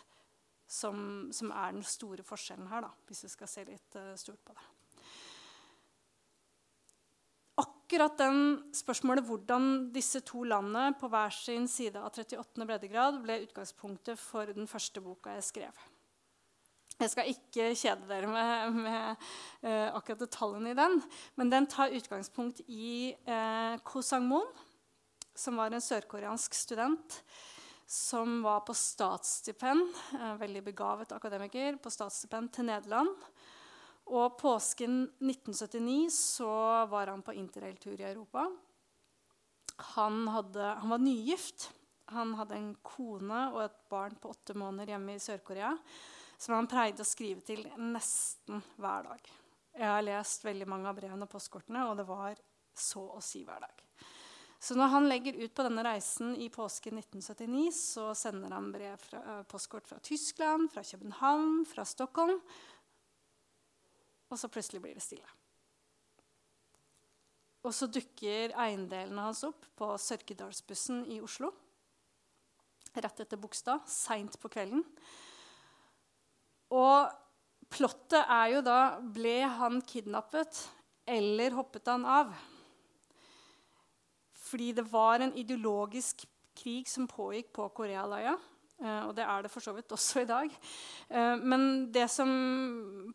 som, 0.65 1.29
som, 1.35 1.51
er 1.53 1.75
den 1.75 1.85
store 1.85 2.25
forskjellen 2.25 2.71
her, 2.71 2.87
da, 2.87 2.89
hvis 3.05 3.27
vi 3.27 3.35
skal 3.35 3.51
se 3.51 3.67
litt 3.67 3.99
eh, 3.99 4.15
stort 4.17 4.41
på 4.41 4.55
det 4.57 4.65
akkurat 7.85 8.17
den 8.17 8.39
spørsmålet 8.73 9.27
hvordan 9.27 9.65
disse 9.93 10.19
to 10.25 10.41
landene 10.43 10.95
på 10.97 11.07
hver 11.11 11.29
sin 11.29 11.67
side 11.69 12.01
av 12.01 12.09
38. 12.09 12.65
breddegrad 12.65 13.19
ble 13.21 13.43
utgangspunktet 13.43 14.17
for 14.19 14.49
den 14.49 14.65
første 14.67 15.03
boka 15.05 15.35
jeg 15.37 15.45
skrev. 15.45 15.83
Jeg 17.01 17.11
skal 17.11 17.31
ikke 17.31 17.71
kjede 17.75 18.07
dere 18.07 18.29
med, 18.31 18.77
med 18.85 19.25
uh, 19.65 19.97
akkurat 19.97 20.21
detaljene 20.23 20.71
i 20.71 20.77
den, 20.77 21.01
men 21.35 21.51
den 21.51 21.67
tar 21.67 21.95
utgangspunkt 21.95 22.61
i 22.71 23.11
uh, 23.27 23.75
Ko 23.83 24.03
Sang-moon, 24.05 24.47
som 25.35 25.59
var 25.59 25.75
en 25.75 25.83
sørkoreansk 25.83 26.55
student 26.55 27.19
som 27.85 28.39
var 28.41 28.63
på 28.65 28.73
statsstipend, 28.73 29.91
uh, 30.15 30.35
veldig 30.39 30.63
begavet 30.71 31.11
akademiker, 31.13 31.81
på 31.83 31.91
statsstipend 31.93 32.53
til 32.55 32.71
Nederland 32.71 33.11
og 34.05 34.35
påsken 34.37 35.05
1979 35.17 36.13
så 36.13 36.49
var 36.91 37.09
han 37.09 37.23
på 37.25 37.33
interrailtur 37.33 37.97
i 37.97 38.05
Europa. 38.05 38.45
Han, 39.95 40.27
hadde, 40.29 40.61
han, 40.61 40.91
var 40.93 41.01
nygift. 41.01 41.71
Han 42.13 42.35
hadde 42.37 42.59
en 42.59 42.75
kone 42.85 43.47
og 43.55 43.63
et 43.65 43.79
barn 43.89 44.13
på 44.21 44.29
åtte 44.35 44.53
måneder 44.57 44.93
hjemme 44.93 45.17
i 45.17 45.23
Sør-Korea 45.23 45.73
som 46.37 46.57
han 46.57 46.69
pleide 46.69 47.03
å 47.03 47.07
skrive 47.07 47.41
til 47.45 47.63
nesten 47.79 48.61
hver 48.81 49.07
dag. 49.09 49.31
Jeg 49.75 49.91
har 49.91 50.05
lest 50.07 50.45
veldig 50.45 50.67
mange 50.71 50.91
av 50.91 50.97
brevene 50.97 51.27
og 51.27 51.31
postkortene, 51.31 51.87
og 51.89 51.97
det 51.99 52.07
var 52.07 52.39
så 52.75 53.03
å 53.15 53.23
si 53.23 53.43
hver 53.47 53.63
dag. 53.63 53.81
Så 54.59 54.73
når 54.77 54.93
han 54.93 55.09
legger 55.09 55.35
ut 55.37 55.53
på 55.53 55.63
denne 55.65 55.83
reisen 55.85 56.31
i 56.41 56.47
påsken 56.49 56.97
1979, 56.97 57.65
så 57.75 58.05
sender 58.17 58.55
han 58.55 58.71
brev 58.73 58.95
fra, 59.03 59.19
uh, 59.21 59.41
postkort 59.49 59.87
fra 59.89 59.99
Tyskland, 60.01 60.71
fra 60.73 60.83
København, 60.83 61.65
fra 61.69 61.85
Stockholm 61.85 62.39
og 64.29 64.39
så 64.39 64.49
plutselig 64.51 64.81
blir 64.83 64.97
det 64.97 65.03
stille. 65.03 65.27
Og 67.65 67.73
så 67.73 67.87
dukker 67.89 68.53
eiendelene 68.61 69.25
hans 69.25 69.43
opp 69.47 69.63
på 69.77 69.87
Sørkedalsbussen 70.01 71.05
i 71.13 71.21
Oslo. 71.23 71.49
Rett 72.95 73.21
etter 73.23 73.39
Bogstad, 73.41 73.87
seint 73.89 74.37
på 74.39 74.51
kvelden. 74.53 74.83
Og 76.75 77.11
plottet 77.71 78.21
er 78.21 78.55
jo 78.55 78.63
da 78.65 78.79
Ble 79.15 79.39
han 79.59 79.81
kidnappet, 79.87 80.59
eller 81.07 81.55
hoppet 81.55 81.87
han 81.91 82.05
av? 82.09 82.33
Fordi 84.45 84.71
det 84.77 84.85
var 84.91 85.23
en 85.23 85.33
ideologisk 85.37 86.25
krig 86.55 86.89
som 86.89 87.07
pågikk 87.09 87.51
på 87.55 87.69
Korealøya. 87.75 88.35
Uh, 88.75 89.07
og 89.07 89.13
det 89.15 89.23
er 89.23 89.45
det 89.45 89.51
for 89.53 89.63
så 89.63 89.71
vidt 89.71 89.93
også 89.95 90.25
i 90.25 90.27
dag. 90.27 90.55
Uh, 91.07 91.35
men 91.39 91.61
det 91.95 92.09
som 92.11 92.27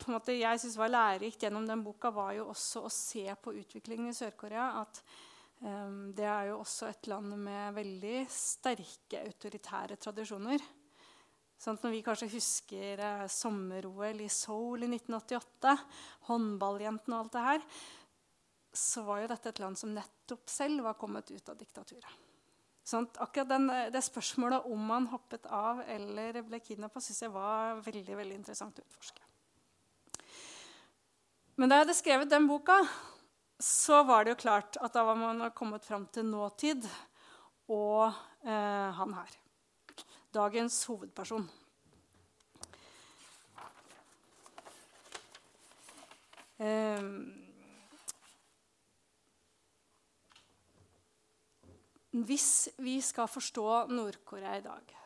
måte, 0.08 0.32
jeg 0.32 0.60
syns 0.62 0.78
var 0.80 0.92
lærerikt 0.92 1.44
gjennom 1.44 1.66
den 1.68 1.82
boka, 1.84 2.12
var 2.14 2.32
jo 2.38 2.48
også 2.48 2.86
å 2.86 2.92
se 2.92 3.26
på 3.42 3.52
utviklingen 3.60 4.08
i 4.08 4.16
Sør-Korea. 4.16 4.70
At 4.80 5.02
um, 5.60 6.10
det 6.16 6.24
er 6.24 6.48
jo 6.50 6.62
også 6.62 6.88
et 6.88 7.10
land 7.12 7.36
med 7.44 7.76
veldig 7.76 8.22
sterke 8.32 9.20
autoritære 9.20 10.00
tradisjoner. 10.00 10.64
Sånn 11.60 11.76
når 11.82 11.92
vi 11.92 12.04
kanskje 12.04 12.30
husker 12.32 13.02
eh, 13.04 13.26
sommer-OL 13.28 14.22
i 14.24 14.30
Seoul 14.32 14.86
i 14.86 14.88
1988, 14.94 15.74
håndballjentene 16.30 17.18
og 17.18 17.26
alt 17.26 17.34
det 17.36 17.44
her, 17.44 17.66
så 18.80 19.04
var 19.04 19.20
jo 19.20 19.28
dette 19.32 19.50
et 19.50 19.60
land 19.60 19.76
som 19.76 19.92
nettopp 19.92 20.48
selv 20.48 20.86
var 20.86 20.96
kommet 20.96 21.28
ut 21.28 21.52
av 21.52 21.58
diktaturet. 21.60 22.26
Sånn, 22.86 23.06
akkurat 23.22 23.50
den, 23.50 23.68
det 23.92 24.00
spørsmålet 24.02 24.64
om 24.72 24.86
man 24.88 25.10
hoppet 25.12 25.44
av 25.52 25.82
eller 25.84 26.40
ble 26.46 26.62
kidnappa, 26.64 27.02
syns 27.04 27.26
jeg 27.26 27.34
var 27.34 27.82
veldig 27.84 28.16
veldig 28.22 28.38
interessant 28.40 28.80
å 28.80 28.86
utforske. 28.86 29.26
Men 31.60 31.68
da 31.68 31.76
jeg 31.76 31.84
hadde 31.84 31.98
skrevet 31.98 32.32
den 32.32 32.48
boka, 32.48 32.78
så 33.60 34.00
var 34.08 34.24
det 34.24 34.32
jo 34.32 34.40
klart 34.46 34.80
at 34.80 34.96
da 34.96 35.04
var 35.04 35.20
man 35.20 35.44
kommet 35.52 35.84
fram 35.84 36.08
til 36.08 36.24
nåtid 36.24 36.88
og 37.68 38.08
eh, 38.08 38.88
han 38.96 39.12
her. 39.18 39.36
Dagens 40.34 40.84
hovedperson. 40.84 41.50
Um, 46.58 47.40
Hvis 52.10 52.68
vi 52.82 52.96
skal 53.00 53.28
forstå 53.30 53.86
Nord-Korea 53.86 54.56
i 54.58 54.62
dag, 54.64 54.96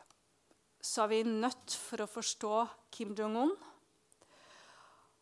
så 0.81 1.03
er 1.03 1.11
vi 1.11 1.19
nødt 1.23 1.75
for 1.77 2.01
å 2.01 2.09
forstå 2.09 2.53
Kim 2.91 3.11
Jong-un. 3.13 3.51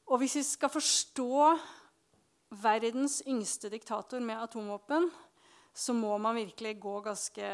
Og 0.08 0.22
hvis 0.22 0.38
vi 0.40 0.44
skal 0.48 0.72
forstå 0.72 1.42
verdens 2.64 3.20
yngste 3.28 3.68
diktator 3.74 4.24
med 4.24 4.40
atomvåpen, 4.40 5.10
så 5.74 5.96
må 5.98 6.18
man 6.22 6.38
virkelig 6.38 6.76
gå 6.82 6.94
ganske 7.06 7.52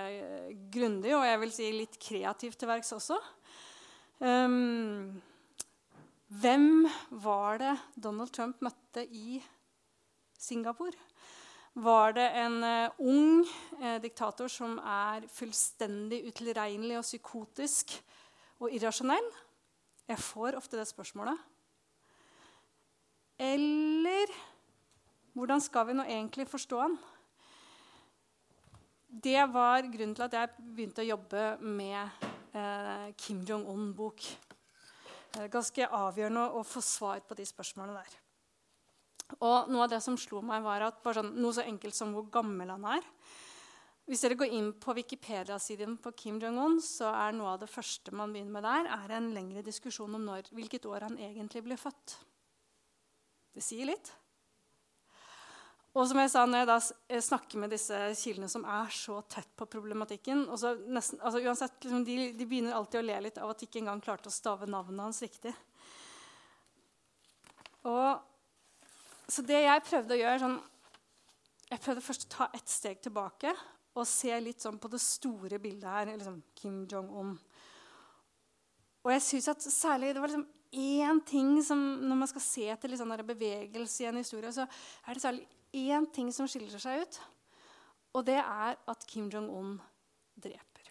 grundig 0.73 1.13
og 1.15 1.25
jeg 1.27 1.41
vil 1.43 1.53
si 1.55 1.69
litt 1.75 1.99
kreativt 2.03 2.59
til 2.59 2.71
verks 2.71 2.91
også. 2.95 3.19
Um, 4.19 5.21
hvem 6.27 6.89
var 7.23 7.61
det 7.61 7.75
Donald 7.95 8.33
Trump 8.35 8.59
møtte 8.65 9.05
i 9.07 9.39
Singapore? 10.39 10.97
var 11.83 12.15
det 12.17 12.27
en 12.39 12.63
uh, 12.63 12.99
ung 12.99 13.45
uh, 13.79 13.97
diktator 14.01 14.49
som 14.51 14.77
er 14.81 15.27
fullstendig 15.31 16.23
utilregnelig 16.27 16.97
og 16.99 17.05
psykotisk 17.05 17.93
og 18.59 18.73
irrasjonell? 18.73 19.29
Jeg 20.09 20.19
får 20.19 20.57
ofte 20.57 20.79
det 20.79 20.87
spørsmålet. 20.89 21.37
Eller 23.39 24.33
hvordan 25.37 25.61
skal 25.61 25.87
vi 25.87 25.95
nå 25.95 26.03
egentlig 26.03 26.47
forstå 26.49 26.81
han? 26.81 26.97
Det 29.09 29.41
var 29.49 29.81
grunnen 29.89 30.13
til 30.13 30.25
at 30.27 30.35
jeg 30.37 30.49
begynte 30.61 31.01
å 31.01 31.07
jobbe 31.07 31.43
med 31.65 31.97
eh, 32.53 33.07
Kim 33.17 33.39
Jong-un-bok. 33.41 34.25
Det 35.33 35.41
er 35.47 35.53
ganske 35.53 35.87
avgjørende 35.97 36.43
å 36.53 36.61
få 36.61 36.81
svar 36.85 37.23
på 37.25 37.37
de 37.39 37.47
spørsmålene 37.49 38.03
der. 38.03 38.19
Og 39.41 39.71
noe 39.73 39.87
av 39.87 39.95
det 39.95 39.99
som 40.05 40.17
slo 40.17 40.43
meg, 40.45 40.61
var 40.61 40.85
at 40.85 41.01
bare 41.01 41.23
sånn, 41.23 41.33
noe 41.41 41.57
så 41.57 41.65
enkelt 41.65 41.97
som 41.97 42.13
hvor 42.13 42.29
gammel 42.33 42.69
han 42.69 42.85
er. 42.97 43.09
Hvis 44.09 44.21
dere 44.25 44.37
går 44.37 44.53
inn 44.57 44.71
på 44.77 44.93
Wikipedia-siden 44.97 45.97
på 46.01 46.13
Kim 46.17 46.37
Jong-un, 46.41 46.77
så 46.81 47.09
er 47.09 47.33
noe 47.33 47.55
av 47.55 47.63
det 47.65 47.69
første 47.73 48.13
man 48.13 48.33
begynner 48.33 48.59
med 48.59 48.65
der, 48.69 48.93
er 48.93 49.17
en 49.17 49.33
lengre 49.33 49.65
diskusjon 49.65 50.17
om 50.17 50.29
når, 50.29 50.53
hvilket 50.53 50.85
år 50.89 51.09
han 51.09 51.17
egentlig 51.17 51.65
ble 51.65 51.81
født. 51.81 52.19
Det 53.57 53.65
sier 53.65 53.89
litt. 53.89 54.13
Og 55.99 56.05
som 56.07 56.19
jeg 56.21 56.31
sa, 56.31 56.45
når 56.47 56.61
jeg 56.61 56.67
da 56.69 56.77
eh, 57.11 57.21
snakker 57.23 57.59
med 57.59 57.73
disse 57.73 57.97
kildene 58.21 58.47
som 58.51 58.63
er 58.63 58.91
så 58.95 59.17
tett 59.27 59.49
på 59.59 59.67
problematikken 59.67 60.45
nesten, 60.47 61.19
altså 61.19 61.41
uansett, 61.43 61.75
liksom, 61.83 62.05
de, 62.07 62.15
de, 62.37 62.45
begynner 62.47 62.77
alltid 62.77 63.01
å 63.01 63.07
le 63.09 63.17
litt 63.25 63.39
av 63.41 63.51
at 63.51 63.59
de 63.59 63.67
ikke 63.67 63.81
engang 63.81 63.99
klarte 64.03 64.31
å 64.31 64.33
stave 64.33 64.69
navnet 64.69 65.03
hans 65.03 65.19
riktig. 65.25 65.51
Og 67.89 68.21
så 69.29 69.43
det 69.45 69.59
jeg 69.65 69.85
prøvde 69.89 70.15
å 70.15 70.21
gjøre 70.23 70.43
sånn, 70.45 70.59
Jeg 71.69 71.81
prøvde 71.83 72.01
først 72.01 72.23
å 72.25 72.29
ta 72.33 72.45
ett 72.57 72.71
steg 72.71 73.01
tilbake 73.05 73.51
og 73.93 74.07
se 74.09 74.33
litt 74.41 74.63
sånn 74.63 74.79
på 74.81 74.89
det 74.89 75.01
store 75.03 75.59
bildet 75.61 75.85
her. 75.85 76.09
Liksom 76.15 76.39
Kim 76.57 76.79
Jong-un. 76.89 77.35
Og 79.03 79.11
jeg 79.13 79.21
synes 79.21 79.51
at 79.51 79.67
særlig 79.67 80.15
det 80.15 80.23
var 80.23 80.31
liksom 80.31 80.47
én 80.71 81.21
ting 81.25 81.63
som 81.65 81.79
Når 82.05 82.15
man 82.15 82.29
skal 82.29 82.41
se 82.45 82.67
etter 82.69 82.95
sånn 82.97 83.15
bevegelse 83.25 84.03
i 84.03 84.09
en 84.09 84.21
historie, 84.21 84.51
så 84.53 84.67
er 85.07 85.13
det 85.13 85.23
særlig 85.23 85.47
én 85.73 86.05
ting 86.13 86.31
som 86.33 86.47
skiller 86.47 86.79
seg 86.79 87.03
ut. 87.03 87.19
Og 88.17 88.25
det 88.25 88.39
er 88.39 88.77
at 88.77 89.05
Kim 89.07 89.29
Jong-un 89.29 89.77
dreper. 90.39 90.89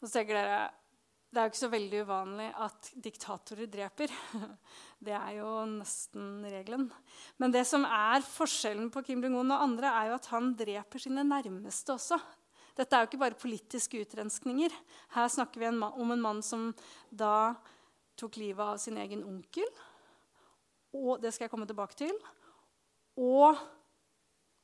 Og 0.00 0.08
så 0.08 0.18
tenker 0.18 0.38
dere 0.38 0.58
det 1.36 1.42
er 1.42 1.48
jo 1.48 1.52
ikke 1.52 1.58
så 1.58 1.68
veldig 1.68 1.98
uvanlig 2.06 2.44
at 2.64 2.86
diktatorer 3.04 3.68
dreper. 3.68 4.12
Det 5.04 5.12
er 5.12 5.34
jo 5.36 5.50
nesten 5.68 6.46
regelen. 6.48 6.86
Men 7.36 7.52
det 7.52 7.66
som 7.68 7.84
er 7.84 8.24
forskjellen 8.24 8.88
på 8.94 9.02
Kim 9.04 9.20
Jong-un 9.20 9.52
og 9.52 9.64
andre, 9.66 9.90
er 9.90 10.08
jo 10.08 10.14
at 10.16 10.28
han 10.32 10.54
dreper 10.56 11.02
sine 11.02 11.26
nærmeste 11.28 11.92
også. 11.92 12.16
Dette 12.76 12.92
er 12.92 13.04
jo 13.04 13.08
ikke 13.08 13.22
bare 13.22 13.40
politiske 13.40 14.00
utrenskninger. 14.04 14.72
Her 15.14 15.28
snakker 15.32 15.62
vi 15.62 15.70
om 15.72 16.12
en 16.12 16.22
mann 16.22 16.42
som 16.44 16.68
da 17.10 17.54
tok 18.20 18.36
livet 18.40 18.64
av 18.64 18.80
sin 18.80 18.98
egen 19.00 19.24
onkel. 19.24 19.68
Og 20.96 21.20
det 21.22 21.32
skal 21.32 21.46
jeg 21.46 21.52
komme 21.54 21.68
tilbake 21.68 21.96
til. 21.96 22.12
Og 23.16 23.56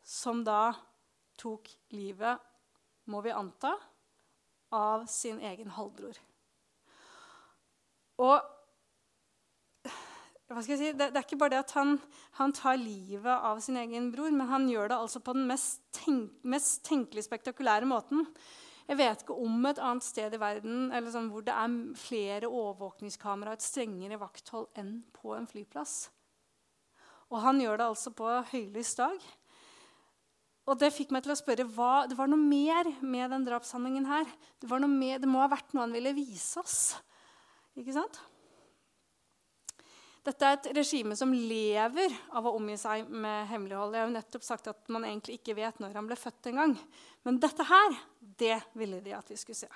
som 0.04 0.42
da 0.44 0.74
tok 1.40 1.70
livet, 1.96 2.40
må 3.08 3.22
vi 3.24 3.32
anta, 3.34 3.72
av 4.72 5.06
sin 5.10 5.40
egen 5.44 5.72
halvbror. 5.74 6.16
Og 8.22 8.52
si, 10.60 10.76
det, 10.76 10.96
det, 10.98 11.10
er 11.16 11.24
ikke 11.24 11.38
bare 11.40 11.54
det 11.54 11.62
at 11.62 11.74
han, 11.78 11.96
han, 12.38 12.52
tar 12.56 12.80
livet 12.80 13.32
av 13.32 13.60
sin 13.64 13.78
egen 13.80 14.10
bror, 14.12 14.30
men 14.34 14.50
han 14.50 14.68
gjør 14.68 14.92
det 14.92 14.98
altså 14.98 15.22
på 15.24 15.34
den 15.36 15.46
mest, 15.48 15.80
tenk, 15.96 16.32
mest 16.44 16.82
tenkelig 16.86 17.24
spektakulære 17.28 17.88
måten. 17.88 18.26
Jeg 18.88 18.98
vet 18.98 19.22
ikke 19.22 19.36
om 19.38 19.68
et 19.70 19.78
annet 19.80 20.04
sted 20.04 20.34
i 20.34 20.40
verden 20.42 20.90
sånn, 21.14 21.30
hvor 21.32 21.44
det 21.46 21.54
er 21.54 21.76
flere 21.96 22.50
overvåkningskameraer 22.50 23.56
et 23.56 23.64
strengere 23.64 24.18
vakthold 24.20 24.68
enn 24.80 24.98
på 25.14 25.36
en 25.36 25.46
flyplass. 25.48 26.10
Og 27.32 27.40
han 27.40 27.62
gjør 27.62 27.78
det 27.80 27.86
altså 27.86 28.12
på 28.12 28.28
høylys 28.50 28.92
dag. 28.98 29.30
Og 30.68 30.78
det 30.78 30.92
fikk 30.94 31.14
meg 31.14 31.24
til 31.24 31.34
å 31.34 31.38
spørre 31.38 31.66
hva, 31.74 32.04
Det 32.06 32.18
var 32.18 32.28
noe 32.30 32.38
mer 32.38 32.90
med 33.00 33.32
den 33.32 33.46
drapshandlingen 33.46 34.06
her. 34.06 34.28
Det, 34.60 34.68
mer, 34.68 35.18
det 35.22 35.30
må 35.30 35.40
ha 35.42 35.48
vært 35.50 35.72
noe 35.72 35.86
han 35.86 35.96
ville 35.96 36.14
vise 36.14 36.60
oss. 36.60 36.82
Ikke 37.78 37.94
sant? 37.96 38.20
Dette 40.22 40.46
er 40.46 40.54
et 40.54 40.68
regime 40.76 41.16
som 41.18 41.32
lever 41.34 42.12
av 42.30 42.46
å 42.46 42.54
omgi 42.54 42.76
seg 42.78 43.08
med 43.10 43.48
hemmelighold. 43.50 43.96
Jeg 43.96 44.04
har 44.04 44.10
jo 44.10 44.14
nettopp 44.14 44.44
sagt 44.46 44.68
at 44.70 44.90
man 44.94 45.06
egentlig 45.08 45.40
ikke 45.40 45.56
vet 45.58 45.80
når 45.82 45.96
han 45.98 46.06
ble 46.06 46.18
født 46.18 46.52
engang. 46.52 46.76
Men 47.26 47.40
dette 47.42 47.66
her, 47.66 47.96
det 48.38 48.60
ville 48.78 49.00
de 49.02 49.16
at 49.18 49.32
vi 49.32 49.38
skulle 49.40 49.58
se. 49.58 49.70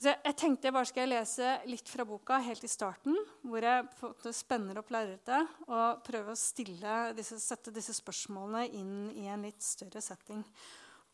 Så 0.00 0.14
jeg 0.14 0.36
tenkte 0.40 0.70
jeg 0.70 0.72
bare 0.72 0.88
skal 0.88 1.10
lese 1.12 1.48
litt 1.68 1.90
fra 1.92 2.06
boka 2.08 2.38
helt 2.40 2.64
i 2.64 2.70
starten, 2.72 3.18
hvor 3.44 3.60
jeg 3.60 4.32
spenner 4.32 4.80
opp 4.80 4.88
lerretet 4.94 5.50
og 5.66 6.00
prøver 6.06 6.32
å 6.32 7.02
disse, 7.18 7.36
sette 7.44 7.74
disse 7.74 7.92
spørsmålene 7.98 8.64
inn 8.80 8.94
i 9.20 9.26
en 9.28 9.44
litt 9.44 9.60
større 9.60 10.00
setting. 10.00 10.40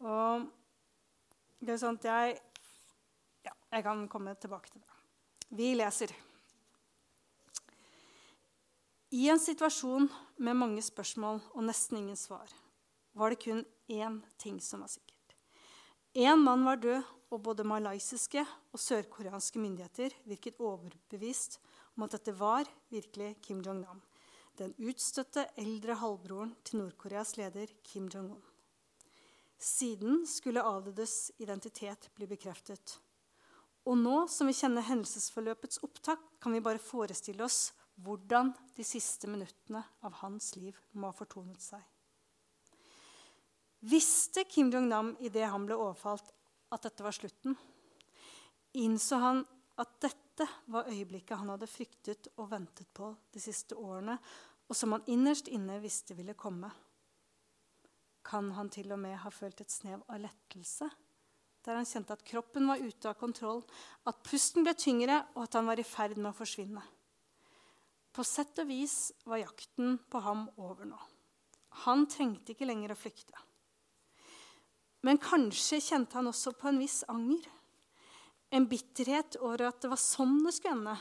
Og 0.06 0.46
det 1.58 1.74
er 1.74 1.82
sånn 1.82 1.98
at 1.98 2.12
jeg 2.12 2.38
Ja, 3.46 3.52
jeg 3.74 3.84
kan 3.86 4.06
komme 4.10 4.34
tilbake 4.38 4.70
til 4.70 4.82
det. 4.82 4.94
Vi 5.54 5.74
leser. 5.74 6.14
I 9.14 9.28
en 9.30 9.38
situasjon 9.38 10.08
med 10.42 10.58
mange 10.58 10.82
spørsmål 10.82 11.36
og 11.54 11.62
nesten 11.62 12.00
ingen 12.00 12.18
svar 12.18 12.50
var 13.14 13.30
det 13.30 13.38
kun 13.44 13.60
én 13.86 14.16
ting 14.34 14.56
som 14.60 14.82
var 14.82 14.90
sikkert. 14.90 15.36
Én 16.16 16.42
mann 16.42 16.64
var 16.66 16.80
død, 16.82 17.04
og 17.30 17.42
både 17.42 17.66
malaysiske 17.66 18.42
og 18.42 18.80
sørkoreanske 18.80 19.58
myndigheter 19.58 20.14
virket 20.26 20.58
overbevist 20.62 21.58
om 21.96 22.04
at 22.06 22.14
dette 22.14 22.34
var 22.38 22.66
virkelig 22.90 23.36
Kim 23.42 23.62
Jong-nam, 23.62 24.02
den 24.58 24.74
utstøtte 24.78 25.46
eldre 25.58 25.98
halvbroren 25.98 26.54
til 26.64 26.82
Nord-Koreas 26.82 27.36
leder 27.38 27.70
Kim 27.86 28.06
Jong-un. 28.10 28.42
Siden 29.58 30.22
skulle 30.26 30.62
avdødes 30.62 31.32
identitet 31.38 32.10
bli 32.14 32.26
bekreftet. 32.30 32.98
Og 33.86 33.98
nå 33.98 34.26
som 34.30 34.50
vi 34.50 34.54
kjenner 34.54 34.86
hendelsesforløpets 34.86 35.82
opptak, 35.86 36.22
kan 36.42 36.54
vi 36.54 36.62
bare 36.62 36.82
forestille 36.82 37.44
oss 37.46 37.72
hvordan 38.04 38.52
de 38.76 38.84
siste 38.84 39.28
minuttene 39.30 39.82
av 40.04 40.18
hans 40.22 40.54
liv 40.56 40.76
må 40.92 41.10
ha 41.10 41.16
fortonet 41.16 41.62
seg. 41.62 41.82
Visste 43.86 44.44
Kim 44.48 44.70
Jong-nam 44.72 45.14
idet 45.24 45.48
han 45.52 45.66
ble 45.68 45.76
overfalt, 45.78 46.32
at 46.74 46.82
dette 46.82 47.04
var 47.04 47.14
slutten, 47.14 47.54
innså 48.74 49.20
han 49.22 49.44
at 49.78 49.92
dette 50.02 50.46
var 50.72 50.88
øyeblikket 50.90 51.38
han 51.38 51.52
hadde 51.52 51.68
fryktet 51.70 52.28
og 52.36 52.50
ventet 52.50 52.88
på 52.96 53.12
de 53.32 53.40
siste 53.40 53.76
årene, 53.78 54.16
og 54.66 54.74
som 54.74 54.96
han 54.96 55.06
innerst 55.12 55.48
inne 55.52 55.78
visste 55.80 56.16
ville 56.18 56.34
komme. 56.34 56.72
Kan 58.26 58.50
han 58.56 58.72
til 58.72 58.90
og 58.90 58.98
med 58.98 59.20
ha 59.22 59.30
følt 59.30 59.62
et 59.62 59.70
snev 59.70 60.02
av 60.10 60.24
lettelse 60.24 60.90
der 61.66 61.80
han 61.80 61.88
kjente 61.88 62.14
at 62.14 62.22
kroppen 62.22 62.68
var 62.70 62.78
ute 62.78 63.08
av 63.10 63.16
kontroll, 63.18 63.64
at 64.06 64.20
pusten 64.22 64.62
ble 64.62 64.70
tyngre, 64.78 65.24
og 65.34 65.48
at 65.48 65.56
han 65.58 65.66
var 65.66 65.80
i 65.82 65.86
ferd 65.86 66.14
med 66.14 66.30
å 66.30 66.36
forsvinne? 66.38 66.82
På 68.16 68.24
sett 68.24 68.56
og 68.62 68.70
vis 68.70 69.12
var 69.28 69.42
jakten 69.42 69.98
på 70.08 70.20
ham 70.24 70.46
over 70.56 70.88
nå. 70.88 70.96
Han 71.84 72.06
trengte 72.08 72.54
ikke 72.54 72.64
lenger 72.64 72.94
å 72.94 72.96
flykte. 72.96 73.36
Men 75.04 75.20
kanskje 75.20 75.82
kjente 75.84 76.16
han 76.16 76.30
også 76.30 76.54
på 76.56 76.70
en 76.70 76.80
viss 76.80 77.02
anger. 77.12 77.44
En 78.56 78.64
bitterhet 78.70 79.36
over 79.42 79.66
at 79.68 79.82
det 79.84 79.90
var 79.92 80.00
sånn 80.00 80.38
det 80.46 80.54
skulle 80.56 80.78
ende. 80.78 80.96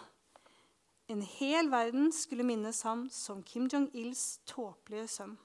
En 1.07 1.23
hel 1.37 1.71
verden 1.71 2.11
skulle 2.11 2.43
minnes 2.43 2.83
ham 2.83 3.07
som 3.13 3.39
Kim 3.47 3.69
Jong-ils 3.71 4.41
tåpelige 4.49 5.07
sønn. 5.15 5.37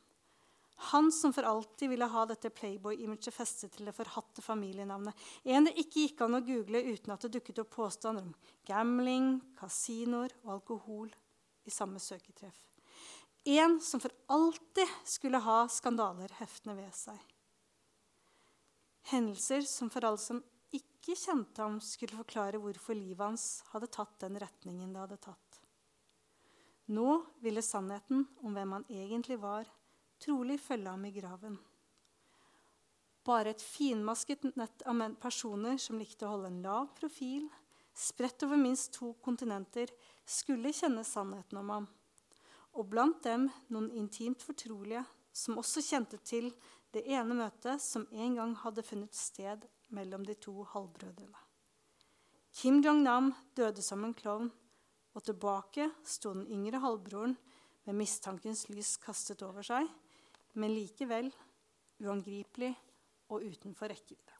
Han 0.90 1.12
som 1.12 1.35
for 1.37 1.44
alltid 1.44 1.92
ville 1.92 2.09
ha 2.09 2.26
dette 2.26 2.50
Playboy-imaget 2.56 3.37
festet 3.37 3.76
til 3.76 3.87
det 3.87 3.94
forhatte 3.94 4.42
familienavnet. 4.42 5.14
En 5.44 5.68
det 5.68 5.76
ikke 5.78 6.06
gikk 6.09 6.22
an 6.24 6.40
å 6.40 6.44
google 6.44 6.83
uten 6.88 7.12
at 7.14 7.26
det 7.28 7.35
dukket 7.37 7.62
opp 7.62 7.74
påstander 7.76 8.24
om 8.24 8.37
gambling, 8.66 9.35
kasinoer 9.61 10.33
og 10.42 10.54
alkohol 10.56 11.12
i 11.64 11.73
samme 11.73 12.01
søketreff. 12.03 12.59
En 13.44 13.79
som 13.81 14.01
for 14.01 14.12
alltid 14.29 14.88
skulle 15.09 15.40
ha 15.40 15.64
skandaler 15.73 16.33
heftende 16.40 16.77
ved 16.77 16.92
seg. 16.96 17.20
Hendelser 19.11 19.64
som 19.66 19.88
for 19.90 20.05
alle 20.05 20.20
som 20.20 20.42
ikke 20.77 21.16
kjente 21.16 21.64
ham, 21.64 21.81
skulle 21.81 22.18
forklare 22.20 22.61
hvorfor 22.61 22.94
livet 22.94 23.25
hans 23.25 23.46
hadde 23.73 23.88
tatt 23.90 24.18
den 24.23 24.37
retningen 24.38 24.92
det 24.92 25.01
hadde 25.03 25.20
tatt. 25.25 25.61
Nå 26.90 27.20
ville 27.40 27.62
sannheten 27.62 28.27
om 28.42 28.55
hvem 28.55 28.77
han 28.77 28.87
egentlig 28.90 29.38
var, 29.40 29.68
trolig 30.20 30.59
følge 30.61 30.92
ham 30.92 31.05
i 31.07 31.12
graven. 31.14 31.57
Bare 33.27 33.55
et 33.55 33.62
finmasket 33.62 34.46
nett 34.57 34.83
av 34.88 35.03
personer 35.23 35.79
som 35.81 35.99
likte 36.01 36.27
å 36.27 36.35
holde 36.35 36.51
en 36.51 36.62
lav 36.64 36.88
profil, 36.99 37.46
spredt 37.96 38.42
over 38.46 38.61
minst 38.61 38.92
to 38.96 39.12
kontinenter, 39.24 39.90
skulle 40.24 40.72
kjenne 40.74 41.05
sannheten 41.05 41.59
om 41.61 41.72
ham. 41.74 41.88
Og 42.79 42.87
blant 42.90 43.22
dem 43.26 43.48
noen 43.68 43.90
intimt 43.98 44.42
fortrolige 44.42 45.03
som 45.33 45.59
også 45.59 45.83
kjente 45.85 46.20
til 46.26 46.50
det 46.94 47.05
ene 47.11 47.37
møtet 47.38 47.83
som 47.83 48.07
en 48.11 48.37
gang 48.38 48.55
hadde 48.62 48.87
funnet 48.87 49.14
sted 49.14 49.66
mellom 49.94 50.24
de 50.26 50.35
to 50.38 50.62
halvbrødrene. 50.72 51.46
Kim 52.50 52.81
Jong-nam 52.83 53.31
døde 53.55 53.83
som 53.83 54.03
en 54.05 54.14
klovn, 54.14 54.50
og 55.14 55.22
tilbake 55.26 55.88
sto 56.07 56.33
den 56.35 56.48
yngre 56.50 56.81
halvbroren 56.83 57.37
med 57.87 57.98
mistankens 57.98 58.68
lys 58.70 58.96
kastet 59.03 59.42
over 59.46 59.66
seg, 59.66 59.87
men 60.59 60.74
likevel 60.74 61.31
uangripelig 62.03 62.72
og 63.31 63.46
utenfor 63.46 63.90
rekkevidde. 63.92 64.37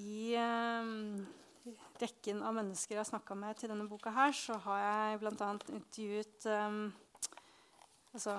I 0.00 0.32
eh, 0.40 1.72
rekken 2.02 2.42
av 2.44 2.56
mennesker 2.58 2.96
jeg 2.96 3.00
har 3.00 3.08
snakka 3.08 3.36
med 3.38 3.58
til 3.58 3.72
denne 3.72 3.88
boka, 3.90 4.12
her, 4.14 4.34
så 4.36 4.58
har 4.66 4.82
jeg 4.82 5.22
bl.a. 5.22 5.48
intervjuet 5.72 6.48
um, 6.50 6.84
altså, 8.12 8.36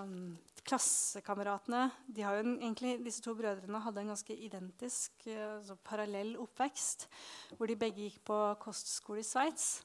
Klassekameratene 0.64 1.90
Disse 2.08 3.24
to 3.24 3.34
brødrene 3.36 3.82
hadde 3.84 4.04
en 4.04 4.14
ganske 4.14 4.36
identisk, 4.36 5.26
altså, 5.28 5.76
parallell 5.84 6.38
oppvekst. 6.40 7.10
Hvor 7.58 7.68
de 7.68 7.76
begge 7.80 8.06
gikk 8.06 8.22
på 8.30 8.38
kostskole 8.64 9.20
i 9.20 9.28
Sveits. 9.28 9.82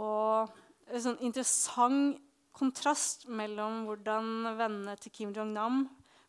Og 0.00 0.50
en 0.90 1.04
sånn 1.04 1.22
interessant 1.22 2.18
kontrast 2.56 3.28
mellom 3.30 3.84
hvordan 3.86 4.50
vennene 4.58 4.96
til 5.00 5.14
Kim 5.14 5.34
Jong-nam 5.36 5.84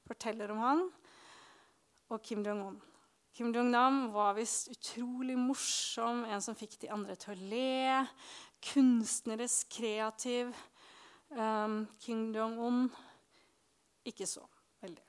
forteller 0.08 0.54
om 0.54 0.62
han, 0.62 0.86
og 2.12 2.22
Kim 2.24 2.46
Jong-un. 2.46 2.78
Kim 3.34 3.54
Jong-nam 3.56 4.10
var 4.12 4.36
visst 4.36 4.74
utrolig 4.74 5.38
morsom, 5.39 6.26
en 6.28 6.44
som 6.44 6.58
fikk 6.58 6.76
de 6.82 6.89
andre 6.91 7.15
til 7.20 7.32
å 7.32 7.52
le. 7.54 8.02
Kunstnerisk 8.72 9.72
kreativ. 9.78 10.52
Um, 11.32 11.86
Kim 12.04 12.28
Jong-un 12.36 12.89
ikke 14.04 14.28
så 14.28 14.44
veldig. 14.84 15.06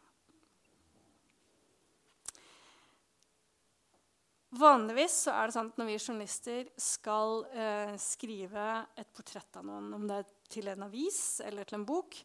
Vanligvis 4.52 5.14
så 5.24 5.32
er 5.32 5.48
det 5.48 5.56
sånn 5.56 5.70
at 5.72 5.78
når 5.80 5.88
vi 5.88 5.96
journalister 5.96 6.66
skal 6.76 7.38
eh, 7.56 7.94
skrive 7.96 8.66
et 9.00 9.08
portrett 9.16 9.56
av 9.56 9.64
noen, 9.64 9.88
om 9.96 10.04
det 10.06 10.18
er 10.20 10.26
til 10.52 10.68
en 10.68 10.84
avis 10.84 11.40
eller 11.40 11.64
til 11.64 11.78
en 11.80 11.86
bok, 11.88 12.18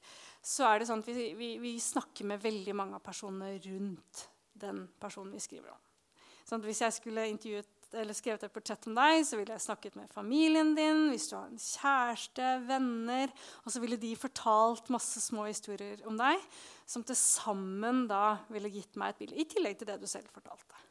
så 0.44 0.68
er 0.68 0.84
det 0.84 0.90
sånn 0.90 1.06
at 1.06 1.12
vi, 1.16 1.30
vi, 1.40 1.54
vi 1.64 1.78
snakker 1.82 2.28
med 2.28 2.44
veldig 2.44 2.76
mange 2.76 3.00
av 3.00 3.06
personene 3.06 3.56
rundt 3.64 4.26
den 4.60 4.90
personen 5.00 5.32
vi 5.38 5.46
skriver 5.46 5.72
om. 5.72 5.87
Sånn 6.48 6.64
hvis 6.64 6.80
jeg 6.80 6.96
skulle 6.96 7.26
skrevet 8.16 8.46
et 8.46 8.54
portrett 8.54 8.86
om 8.88 8.96
deg, 8.96 9.20
så 9.28 9.36
ville 9.36 9.52
jeg 9.52 9.66
snakket 9.66 9.98
med 10.00 10.12
familien 10.16 10.74
din, 10.78 11.10
hvis 11.12 11.28
du 11.28 11.36
har 11.36 11.50
en 11.50 11.60
kjæreste, 11.60 12.52
venner 12.68 13.32
Og 13.66 13.74
så 13.74 13.82
ville 13.84 14.00
de 14.00 14.14
fortalt 14.16 14.88
masse 14.94 15.20
små 15.24 15.48
historier 15.50 16.04
om 16.08 16.16
deg 16.20 16.40
som 16.88 17.04
til 17.04 17.20
sammen 17.20 18.06
da 18.08 18.38
ville 18.48 18.72
gitt 18.72 18.96
meg 18.96 19.12
et 19.12 19.24
bilde. 19.24 19.40
I 19.40 19.48
tillegg 19.52 19.80
til 19.80 19.90
det 19.90 19.98
du 20.00 20.08
selv 20.08 20.32
fortalte. 20.32 20.84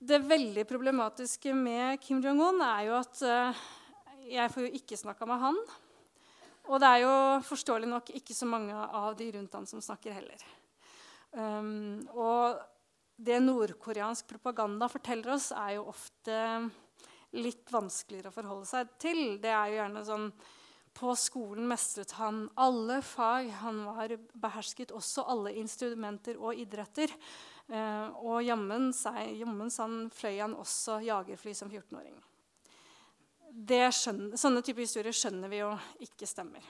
Det 0.00 0.20
veldig 0.24 0.64
problematiske 0.68 1.52
med 1.56 2.00
Kim 2.04 2.20
Jong-un 2.24 2.60
er 2.64 2.86
jo 2.88 2.98
at 2.98 3.22
uh, 3.24 3.62
jeg 4.28 4.52
får 4.52 4.66
jo 4.66 4.74
ikke 4.76 4.96
snakka 5.00 5.28
med 5.28 5.40
han. 5.40 5.58
og 6.68 6.80
det 6.80 6.88
er 6.88 7.00
jo 7.04 7.14
forståelig 7.48 7.88
nok 7.88 8.12
ikke 8.16 8.36
så 8.36 8.48
mange 8.48 8.76
av 8.76 9.16
de 9.16 9.30
rundt 9.36 9.56
han 9.56 9.66
som 9.68 9.80
snakker 9.80 10.12
heller. 10.20 10.44
Um, 11.32 12.04
og 12.12 12.60
det 13.20 13.40
nordkoreansk 13.44 14.28
propaganda 14.30 14.88
forteller 14.88 15.34
oss, 15.36 15.50
er 15.52 15.76
jo 15.76 15.88
ofte 15.92 16.36
litt 17.36 17.68
vanskeligere 17.70 18.30
å 18.30 18.34
forholde 18.34 18.68
seg 18.70 18.96
til. 19.02 19.20
Det 19.42 19.52
er 19.52 19.70
jo 19.70 19.78
gjerne 19.82 20.06
sånn 20.08 20.32
På 20.90 21.12
skolen 21.14 21.68
mestret 21.70 22.10
han 22.18 22.48
alle 22.58 22.96
fag. 23.06 23.46
Han 23.60 23.84
var 23.86 24.16
behersket 24.34 24.90
også 24.90 25.22
alle 25.30 25.52
instrumenter 25.60 26.34
og 26.40 26.58
idretter. 26.58 27.12
Eh, 27.70 28.08
og 28.18 28.42
jammen 28.42 28.90
fløy 30.10 30.40
han 30.40 30.56
også 30.58 30.98
jagerfly 31.06 31.54
som 31.54 31.70
14-åring. 31.70 32.18
Sånne 34.34 34.64
typer 34.66 34.82
historier 34.82 35.14
skjønner 35.14 35.48
vi 35.52 35.62
jo 35.62 35.70
ikke 36.02 36.26
stemmer. 36.26 36.66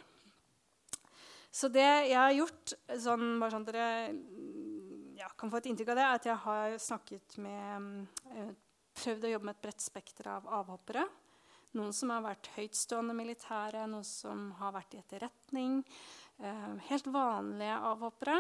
Så 1.50 1.72
det 1.72 1.88
jeg 2.10 2.14
har 2.14 2.36
gjort, 2.36 2.76
sånn, 3.00 3.40
bare 3.40 3.56
sånn 3.56 3.64
at 3.64 3.72
dere 3.72 3.88
kan 5.40 5.50
få 5.53 5.61
et 5.61 5.70
inntrykk 5.70 5.94
av 5.94 5.96
det, 5.98 6.05
er 6.05 6.18
at 6.18 6.26
jeg 6.29 6.40
har 6.44 6.74
snakket 6.83 7.38
med 7.40 8.03
eh, 8.35 8.50
Prøvd 9.00 9.22
å 9.24 9.29
jobbe 9.31 9.46
med 9.46 9.55
et 9.55 9.62
bredt 9.62 9.81
spekter 9.81 10.26
av 10.29 10.48
avhoppere. 10.50 11.05
Noen 11.79 11.92
som 11.96 12.11
har 12.12 12.24
vært 12.24 12.50
høytstående 12.57 13.14
militære, 13.16 13.85
noen 13.88 14.05
som 14.05 14.48
har 14.59 14.74
vært 14.74 14.96
i 14.96 15.00
etterretning. 15.00 15.79
Eh, 16.42 16.66
helt 16.90 17.09
vanlige 17.14 17.79
avhoppere. 17.87 18.37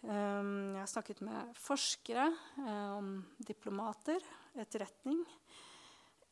Eh, 0.00 0.10
jeg 0.10 0.80
har 0.80 0.90
snakket 0.90 1.20
med 1.28 1.52
forskere 1.60 2.24
om 2.96 3.12
diplomater, 3.46 4.24
etterretning. 4.58 5.20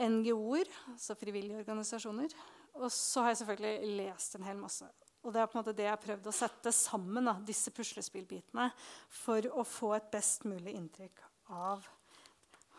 NGO-er, 0.03 0.73
altså 0.97 1.19
frivillige 1.21 1.61
organisasjoner. 1.61 2.35
Og 2.81 2.91
så 2.91 3.23
har 3.23 3.37
jeg 3.37 3.45
selvfølgelig 3.45 3.97
lest 4.01 4.35
en 4.41 4.49
hel 4.49 4.59
masse. 4.59 4.89
Og 5.29 5.35
det 5.35 5.43
er 5.43 5.49
på 5.51 5.59
en 5.59 5.61
måte 5.61 5.77
det 5.77 5.85
jeg 5.85 5.93
har 5.93 6.01
prøvd 6.01 6.31
å 6.31 6.33
sette 6.33 6.71
sammen, 6.73 7.27
da, 7.29 7.35
disse 7.45 7.69
puslespillbitene, 7.77 8.71
for 9.13 9.45
å 9.61 9.65
få 9.69 9.91
et 9.99 10.07
best 10.09 10.47
mulig 10.49 10.73
inntrykk 10.73 11.21
av 11.53 11.85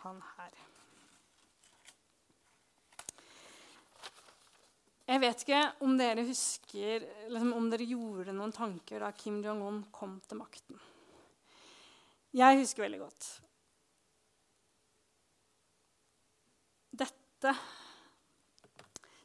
han 0.01 0.17
her. 0.31 0.55
Jeg 5.09 5.21
vet 5.21 5.43
ikke 5.43 5.59
om 5.85 5.93
dere 5.99 6.23
husker 6.25 7.05
liksom, 7.29 7.51
om 7.57 7.67
dere 7.69 7.85
gjorde 7.85 8.33
noen 8.33 8.53
tanker 8.53 9.05
da 9.05 9.11
Kim 9.13 9.37
Jong-un 9.45 9.83
kom 9.93 10.15
til 10.25 10.41
makten. 10.41 10.81
Jeg 12.33 12.57
husker 12.63 12.87
veldig 12.87 13.01
godt. 13.03 13.29
Dette 16.97 17.53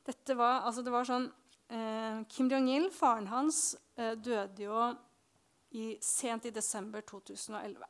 Dette 0.04 0.36
var, 0.36 0.66
altså 0.68 0.84
det 0.84 0.92
var 0.92 1.08
sånn 1.08 1.30
Kim 2.30 2.50
Jong-il, 2.50 2.90
faren 2.94 3.26
hans, 3.30 3.74
eh, 3.96 4.14
døde 4.14 4.66
jo 4.66 4.78
i, 5.74 5.96
sent 6.00 6.46
i 6.46 6.54
desember 6.54 7.02
2011. 7.02 7.84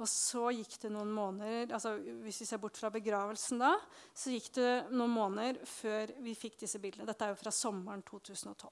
Og 0.00 0.08
så 0.08 0.46
gikk 0.56 0.78
det 0.82 0.90
noen 0.94 1.10
måneder 1.12 1.74
altså 1.76 1.98
Hvis 2.24 2.38
vi 2.40 2.46
ser 2.48 2.60
bort 2.62 2.78
fra 2.80 2.88
begravelsen 2.92 3.60
da, 3.60 3.74
så 4.16 4.32
gikk 4.32 4.48
det 4.56 4.70
noen 4.90 5.12
måneder 5.12 5.60
før 5.68 6.14
vi 6.24 6.32
fikk 6.38 6.62
disse 6.64 6.80
bildene. 6.80 7.06
Dette 7.08 7.26
er 7.26 7.34
jo 7.34 7.40
fra 7.42 7.52
sommeren 7.52 8.02
2012. 8.08 8.70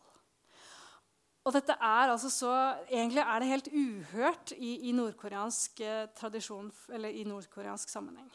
Og 1.49 1.55
dette 1.57 1.77
er 1.77 2.13
altså 2.13 2.29
så, 2.33 2.53
Egentlig 2.89 3.23
er 3.25 3.41
det 3.41 3.51
helt 3.51 3.71
uhørt 3.73 4.55
i, 4.57 4.75
i 4.89 4.95
nordkoreansk 4.97 5.81
eh, 5.85 6.07
tradisjon, 6.17 6.73
eller 6.93 7.13
i 7.17 7.25
nordkoreansk 7.29 7.93
sammenheng. 7.93 8.31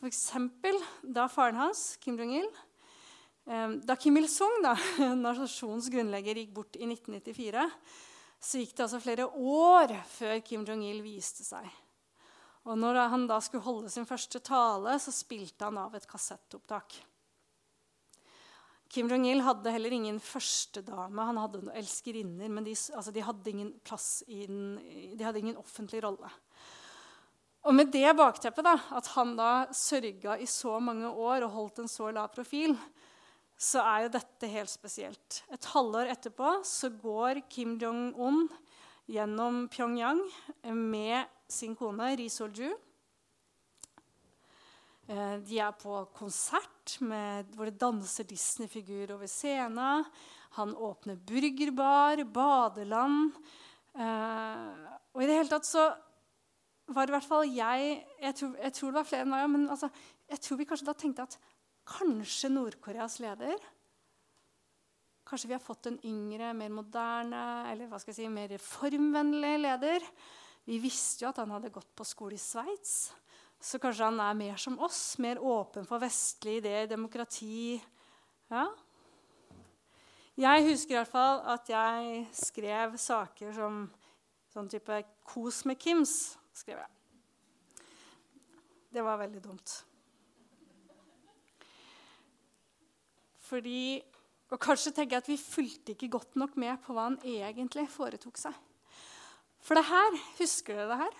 F.eks. 0.00 0.22
da 1.04 1.26
faren 1.28 1.60
hans, 1.60 1.98
Kim 2.00 2.16
Jong-il, 2.16 2.48
da 3.50 3.96
Kim 3.98 4.16
Il-sung, 4.20 4.60
nasjonens 5.18 5.88
grunnlegger, 5.90 6.38
gikk 6.38 6.54
bort 6.54 6.76
i 6.78 6.86
1994, 6.86 7.64
så 8.40 8.60
gikk 8.60 8.76
det 8.76 8.84
altså 8.86 9.00
flere 9.02 9.26
år 9.26 9.94
før 10.08 10.36
Kim 10.46 10.62
Jong-il 10.68 11.00
viste 11.02 11.42
seg. 11.44 11.66
Og 12.68 12.76
når 12.78 13.00
han 13.10 13.26
da 13.28 13.40
skulle 13.42 13.64
holde 13.64 13.90
sin 13.92 14.06
første 14.08 14.38
tale, 14.44 14.94
så 15.02 15.12
spilte 15.14 15.66
han 15.66 15.80
av 15.80 15.96
et 15.96 16.06
kassettopptak. 16.08 17.00
Kim 18.90 19.10
Jong-il 19.10 19.42
hadde 19.46 19.70
heller 19.70 19.94
ingen 19.94 20.18
førstedame. 20.22 21.26
Han 21.28 21.38
hadde 21.38 21.60
noen 21.62 21.76
elskerinner, 21.78 22.50
men 22.50 22.66
de, 22.66 22.74
altså 22.94 23.14
de, 23.14 23.22
hadde 23.22 23.52
ingen 23.52 23.74
plass 23.86 24.24
i 24.26 24.44
den, 24.50 24.78
de 25.14 25.26
hadde 25.26 25.42
ingen 25.42 25.60
offentlig 25.60 26.02
rolle. 26.06 26.30
Og 27.66 27.76
med 27.76 27.92
det 27.92 28.08
bakteppet, 28.16 28.66
da, 28.66 28.78
at 28.96 29.10
han 29.14 29.36
da 29.38 29.52
sørga 29.76 30.38
i 30.40 30.48
så 30.48 30.78
mange 30.82 31.10
år 31.10 31.46
og 31.46 31.54
holdt 31.54 31.84
en 31.84 31.92
så 31.92 32.08
lav 32.14 32.32
profil, 32.34 32.74
så 33.60 33.82
er 33.84 34.06
jo 34.06 34.12
dette 34.14 34.48
helt 34.48 34.72
spesielt. 34.72 35.42
Et 35.52 35.70
halvår 35.74 36.14
etterpå 36.14 36.60
så 36.64 36.88
går 36.96 37.42
Kim 37.52 37.76
Jong-un 37.80 38.46
gjennom 39.10 39.66
Pyongyang 39.68 40.22
med 40.72 41.28
sin 41.50 41.74
kone 41.76 42.14
Ri 42.16 42.30
Sol-ju. 42.32 42.70
Eh, 45.10 45.36
de 45.44 45.58
er 45.60 45.76
på 45.76 45.98
konsert 46.16 46.96
med, 47.04 47.50
hvor 47.56 47.68
det 47.68 47.80
danser 47.80 48.28
Disney-figurer 48.30 49.16
over 49.16 49.28
scenen. 49.28 50.06
Han 50.56 50.72
åpner 50.74 51.18
burgerbar, 51.18 52.22
badeland. 52.32 53.34
Eh, 53.92 54.94
og 55.12 55.20
i 55.20 55.26
det 55.28 55.36
hele 55.36 55.50
tatt 55.50 55.68
så 55.68 55.90
var 56.90 57.06
det 57.06 57.12
i 57.12 57.16
hvert 57.18 57.28
fall 57.28 57.50
jeg 57.50 57.90
Jeg 58.20 58.34
tror, 58.34 58.56
jeg 58.56 58.72
tror 58.72 58.90
det 58.90 58.98
var 58.98 59.08
flere 59.08 59.26
enn 59.26 59.32
meg, 59.34 59.48
men 59.50 59.68
altså, 59.70 59.90
jeg 60.30 60.40
tror 60.44 60.58
vi 60.58 60.66
kanskje 60.70 60.86
da 60.86 60.94
tenkte 60.94 61.26
at 61.26 61.38
Kanskje 61.90 62.50
Nord-Koreas 62.52 63.18
leder. 63.22 63.56
Kanskje 65.26 65.50
vi 65.50 65.54
har 65.54 65.62
fått 65.62 65.86
en 65.90 65.98
yngre, 66.06 66.52
mer 66.58 66.70
moderne 66.74 67.42
eller 67.70 67.90
hva 67.90 67.98
skal 68.00 68.12
jeg 68.14 68.22
si, 68.22 68.28
mer 68.32 68.50
reformvennlig 68.50 69.56
leder. 69.62 70.06
Vi 70.66 70.78
visste 70.82 71.24
jo 71.24 71.30
at 71.30 71.40
han 71.42 71.52
hadde 71.54 71.72
gått 71.74 71.90
på 71.98 72.06
skole 72.06 72.38
i 72.38 72.42
Sveits. 72.42 73.10
Så 73.60 73.78
kanskje 73.78 74.08
han 74.08 74.20
er 74.24 74.38
mer 74.38 74.60
som 74.60 74.78
oss, 74.80 75.18
mer 75.20 75.40
åpen 75.42 75.84
for 75.88 76.00
vestlige 76.02 76.62
ideer, 76.62 76.88
demokrati. 76.90 77.76
Ja. 78.50 78.64
Jeg 80.40 80.64
husker 80.70 80.94
i 80.94 80.98
hvert 81.02 81.12
fall 81.12 81.42
at 81.52 81.68
jeg 81.68 82.24
skrev 82.32 82.96
saker 82.98 83.52
som 83.52 83.82
sånn 84.50 84.70
type 84.70 85.02
'Kos 85.22 85.64
med 85.68 85.78
Kims'. 85.78 86.36
skrev 86.52 86.78
jeg. 86.78 86.90
Det 88.92 89.02
var 89.04 89.18
veldig 89.18 89.42
dumt. 89.42 89.84
Fordi, 93.50 93.98
og 94.54 94.60
kanskje 94.62 94.92
tenker 94.94 95.18
jeg 95.18 95.24
at 95.24 95.30
vi 95.32 95.40
fulgte 95.40 95.94
ikke 95.96 96.12
godt 96.12 96.38
nok 96.38 96.54
med 96.60 96.78
på 96.84 96.94
hva 96.94 97.08
han 97.08 97.18
egentlig 97.26 97.88
foretok 97.90 98.38
seg. 98.38 98.54
For 99.60 99.76
det 99.76 99.88
her 99.90 100.16
Husker 100.38 100.78
dere 100.78 100.88
det 100.92 101.00
her? 101.02 101.18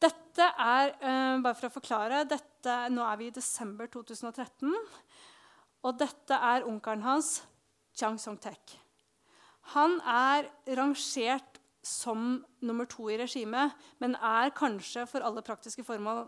Dette 0.00 0.46
er 0.64 0.94
uh, 1.02 1.36
bare 1.44 1.56
for 1.58 1.68
å 1.68 1.74
forklare, 1.74 2.24
dette, 2.28 2.76
Nå 2.92 3.04
er 3.04 3.18
vi 3.20 3.28
i 3.28 3.34
desember 3.36 3.90
2013. 3.92 4.72
Og 5.84 5.98
dette 6.00 6.36
er 6.36 6.66
onkelen 6.68 7.04
hans, 7.04 7.42
Chang 7.96 8.16
Song-tek. 8.20 8.76
Han 9.74 9.98
er 10.08 10.48
rangert 10.76 11.60
som 11.84 12.40
nummer 12.64 12.88
to 12.88 13.08
i 13.12 13.18
regimet, 13.20 13.76
men 14.00 14.16
er 14.16 14.52
kanskje 14.56 15.06
for 15.08 15.24
alle 15.24 15.44
praktiske 15.44 15.84
formål 15.84 16.26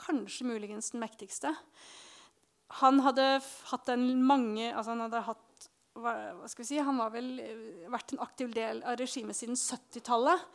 kanskje 0.00 0.46
muligens 0.48 0.90
den 0.94 1.02
mektigste. 1.02 1.52
Han 2.80 3.00
hadde 3.04 3.26
hatt 3.70 3.90
en 3.92 4.06
mange 4.26 4.70
altså 4.72 4.94
Han 4.94 5.04
hadde 5.06 5.20
hatt, 5.28 5.68
hva, 5.94 6.14
skal 6.50 6.64
vi 6.64 6.70
si, 6.72 6.80
han 6.82 6.98
var 6.98 7.12
vel 7.14 7.36
eh, 7.42 7.84
vært 7.92 8.14
en 8.14 8.24
aktiv 8.24 8.54
del 8.54 8.82
av 8.82 8.98
regimet 8.98 9.38
siden 9.38 9.58
70-tallet. 9.58 10.48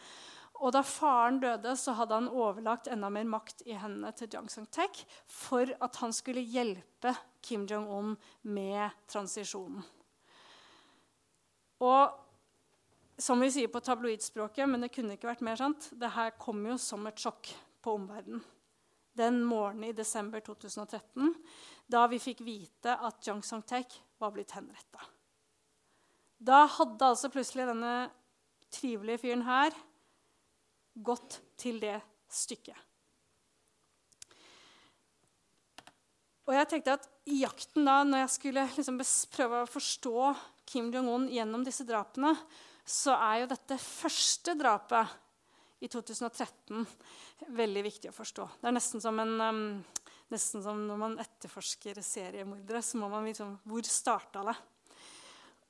Og 0.60 0.74
da 0.76 0.82
faren 0.84 1.38
døde, 1.40 1.72
så 1.80 1.94
hadde 1.96 2.18
han 2.18 2.28
overlagt 2.28 2.90
enda 2.92 3.08
mer 3.14 3.28
makt 3.32 3.64
i 3.64 3.78
hendene 3.80 4.12
til 4.12 4.28
Jiang 4.28 4.50
Song-tek 4.52 5.00
for 5.32 5.72
at 5.80 6.02
han 6.02 6.12
skulle 6.16 6.44
hjelpe 6.44 7.14
Kim 7.46 7.64
Jong-un 7.70 8.18
med 8.52 8.98
transisjonen. 9.08 9.86
Og 11.80 12.20
som 13.20 13.40
vi 13.40 13.52
sier 13.52 13.72
på 13.72 13.80
tabloidspråket, 13.84 14.68
men 14.68 14.84
det 14.84 14.92
kunne 14.96 15.16
ikke 15.16 15.32
vært 15.32 15.44
mer 15.48 15.60
sant, 15.60 15.92
det 15.96 16.12
her 16.16 16.36
kom 16.40 16.60
jo 16.68 16.76
som 16.80 17.08
et 17.08 17.20
sjokk 17.20 17.52
på 17.84 17.96
omverdenen. 17.96 18.44
Den 19.20 19.42
morgenen 19.44 19.90
i 19.90 19.96
desember 19.96 20.44
2013 20.46 21.34
da 21.90 22.06
vi 22.08 22.22
fikk 22.22 22.44
vite 22.46 22.94
at 22.96 23.26
Jung 23.28 23.42
Song-tek 23.44 23.98
var 24.22 24.32
blitt 24.36 24.54
henretta. 24.56 25.02
Da 26.40 26.64
hadde 26.78 27.08
altså 27.12 27.32
plutselig 27.34 27.66
denne 27.68 27.96
trivelige 28.72 29.24
fyren 29.26 29.44
her 29.48 29.74
gått 31.04 31.40
til 31.60 31.82
det 31.82 31.98
stykket. 32.32 32.78
Og 36.50 36.56
jeg 36.56 36.70
tenkte 36.70 36.96
at 36.98 37.06
I 37.30 37.44
jakten 37.44 37.86
da, 37.86 38.00
når 38.08 38.24
jeg 38.24 38.34
skulle 38.34 38.66
liksom 38.74 38.98
prøve 39.36 39.64
å 39.64 39.70
forstå 39.70 40.32
Kim 40.70 40.90
Jong-un 40.94 41.28
gjennom 41.30 41.66
disse 41.66 41.86
drapene, 41.86 42.32
så 42.90 43.14
er 43.14 43.44
jo 43.44 43.52
dette 43.52 43.78
første 43.82 44.56
drapet 44.58 45.18
i 45.80 45.88
2013 45.88 46.86
veldig 47.56 47.84
viktig 47.86 48.12
å 48.12 48.16
forstå. 48.16 48.48
Det 48.60 48.70
er 48.70 48.76
nesten 48.76 49.04
som 49.04 49.20
en, 49.24 49.36
um, 49.42 49.64
Nesten 50.30 50.62
som 50.62 50.78
når 50.86 50.98
man 51.02 51.16
etterforsker 51.18 51.98
seriemordere. 52.06 52.84
så 52.86 53.00
må 53.02 53.08
man 53.10 53.26
liksom, 53.26 53.58
Hvor 53.66 53.82
starta 53.82 54.44
det? 54.46 54.54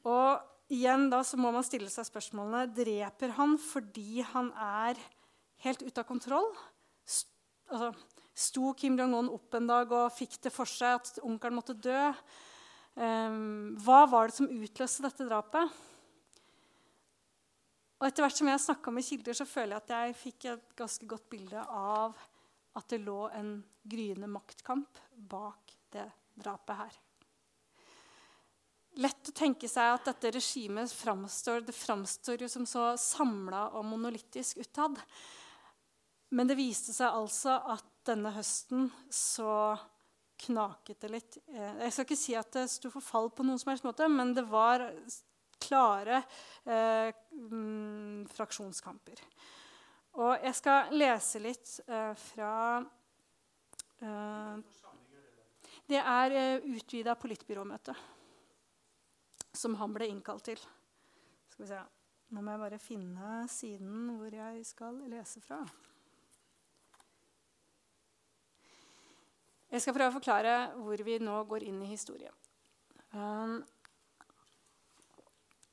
Og 0.03 0.41
igjen 0.69 1.09
da 1.09 1.21
så 1.23 1.37
må 1.39 1.51
man 1.55 1.63
stille 1.63 1.89
seg 1.89 2.07
spørsmålene 2.07 2.67
dreper 2.75 3.29
han 3.37 3.57
fordi 3.57 4.21
han 4.33 4.51
er 4.51 4.99
helt 5.63 5.81
ute 5.81 6.01
av 6.01 6.07
kontroll. 6.07 6.51
St 7.07 7.31
altså, 7.71 7.93
sto 8.35 8.73
Kim 8.73 8.97
Jong-un 8.99 9.31
opp 9.31 9.55
en 9.55 9.67
dag 9.67 9.91
og 9.91 10.13
fikk 10.15 10.37
det 10.43 10.51
for 10.51 10.67
seg 10.67 10.99
at 10.99 11.23
onkelen 11.23 11.55
måtte 11.59 11.75
dø? 11.75 12.11
Um, 12.99 13.77
hva 13.79 14.03
var 14.11 14.27
det 14.27 14.35
som 14.35 14.51
utløste 14.51 15.05
dette 15.07 15.27
drapet? 15.27 15.71
Og 17.99 18.07
etter 18.07 18.23
hvert 18.23 18.39
som 18.39 18.47
jeg 18.47 18.63
snakka 18.63 18.91
med 18.95 19.03
kilder, 19.03 19.35
så 19.35 19.45
føler 19.47 19.75
jeg 19.75 19.83
at 19.83 19.93
jeg 19.95 20.19
fikk 20.21 20.45
et 20.53 20.69
ganske 20.79 21.07
godt 21.09 21.27
bilde 21.31 21.63
av 21.67 22.15
at 22.79 22.87
det 22.93 23.01
lå 23.03 23.25
en 23.35 23.57
gryende 23.83 24.29
maktkamp 24.31 25.01
bak 25.29 25.75
det 25.91 26.07
drapet 26.39 26.79
her. 26.79 26.97
Lett 29.03 29.29
å 29.31 29.35
tenke 29.35 29.67
seg 29.69 29.93
at 29.93 30.07
dette 30.09 30.31
regimet 30.33 30.91
framstår, 30.95 31.61
det 31.67 31.75
framstår 31.75 32.45
jo 32.45 32.49
som 32.51 32.65
så 32.67 32.93
samla 32.99 33.67
og 33.77 33.85
monolittisk 33.91 34.63
utad. 34.63 34.97
Men 36.35 36.49
det 36.49 36.57
viste 36.59 36.95
seg 36.95 37.13
altså 37.13 37.59
at 37.75 37.85
denne 38.07 38.31
høsten 38.33 38.89
så 39.13 39.77
knaket 40.39 41.03
det 41.03 41.11
litt. 41.11 41.37
Eh, 41.51 41.83
jeg 41.83 41.93
skal 41.93 42.07
ikke 42.07 42.19
si 42.19 42.35
at 42.39 42.51
det 42.55 42.69
sto 42.71 42.91
for 42.93 43.03
fall 43.03 43.29
på 43.33 43.43
noen 43.45 43.59
som 43.61 43.73
helst 43.73 43.87
måte, 43.87 44.07
men 44.11 44.33
det 44.37 44.45
var 44.49 44.87
klare 45.61 46.21
eh, 46.65 47.09
mm, 47.31 48.27
fraksjonskamper. 48.33 49.21
Og 50.19 50.45
jeg 50.45 50.55
skal 50.57 50.93
lese 50.95 51.41
litt 51.43 51.73
eh, 51.87 52.13
fra 52.17 52.53
eh, 54.01 54.79
Det 55.89 56.01
er 56.01 56.37
eh, 56.39 56.71
utvida 56.75 57.15
politbyråmøte 57.19 57.95
som 59.59 59.75
han 59.79 59.93
ble 59.95 60.09
innkalt 60.09 60.45
til. 60.51 60.59
Skal 61.49 61.65
vi 61.65 61.69
se. 61.71 61.79
Nå 62.29 62.43
må 62.45 62.53
jeg 62.53 62.61
bare 62.61 62.81
finne 62.81 63.43
siden 63.49 64.11
hvor 64.19 64.33
jeg 64.33 64.65
skal 64.67 64.99
lese 65.09 65.41
fra. 65.41 65.63
Jeg 69.69 69.83
skal 69.83 69.93
prøve 69.93 70.09
å 70.13 70.17
forklare 70.17 70.53
hvor 70.81 71.01
vi 71.05 71.17
nå 71.21 71.41
går 71.49 71.65
inn 71.69 71.81
i 71.85 71.91
historien. 71.91 72.33
Um, 73.13 73.59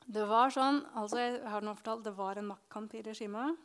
det 0.07 0.23
var 0.31 0.53
sånn, 0.55 0.85
altså 0.95 1.19
jeg 1.19 1.41
har 1.51 1.65
nå 1.67 1.75
fortalt, 1.75 2.05
det 2.07 2.15
var 2.15 2.39
en 2.39 2.51
maktkamp 2.53 2.95
i 2.95 3.03
regimet. 3.03 3.59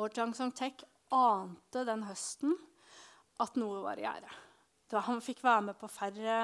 Og 0.00 0.14
Chang 0.16 0.32
Song-tek 0.34 0.86
ante 1.12 1.84
den 1.86 2.06
høsten 2.08 2.56
at 3.42 3.58
noe 3.60 3.82
var 3.84 4.00
i 4.00 4.06
gjære. 4.06 4.32
Han 5.04 5.22
fikk 5.24 5.42
være 5.42 5.68
med 5.68 5.78
på 5.78 5.90
færre 5.90 6.34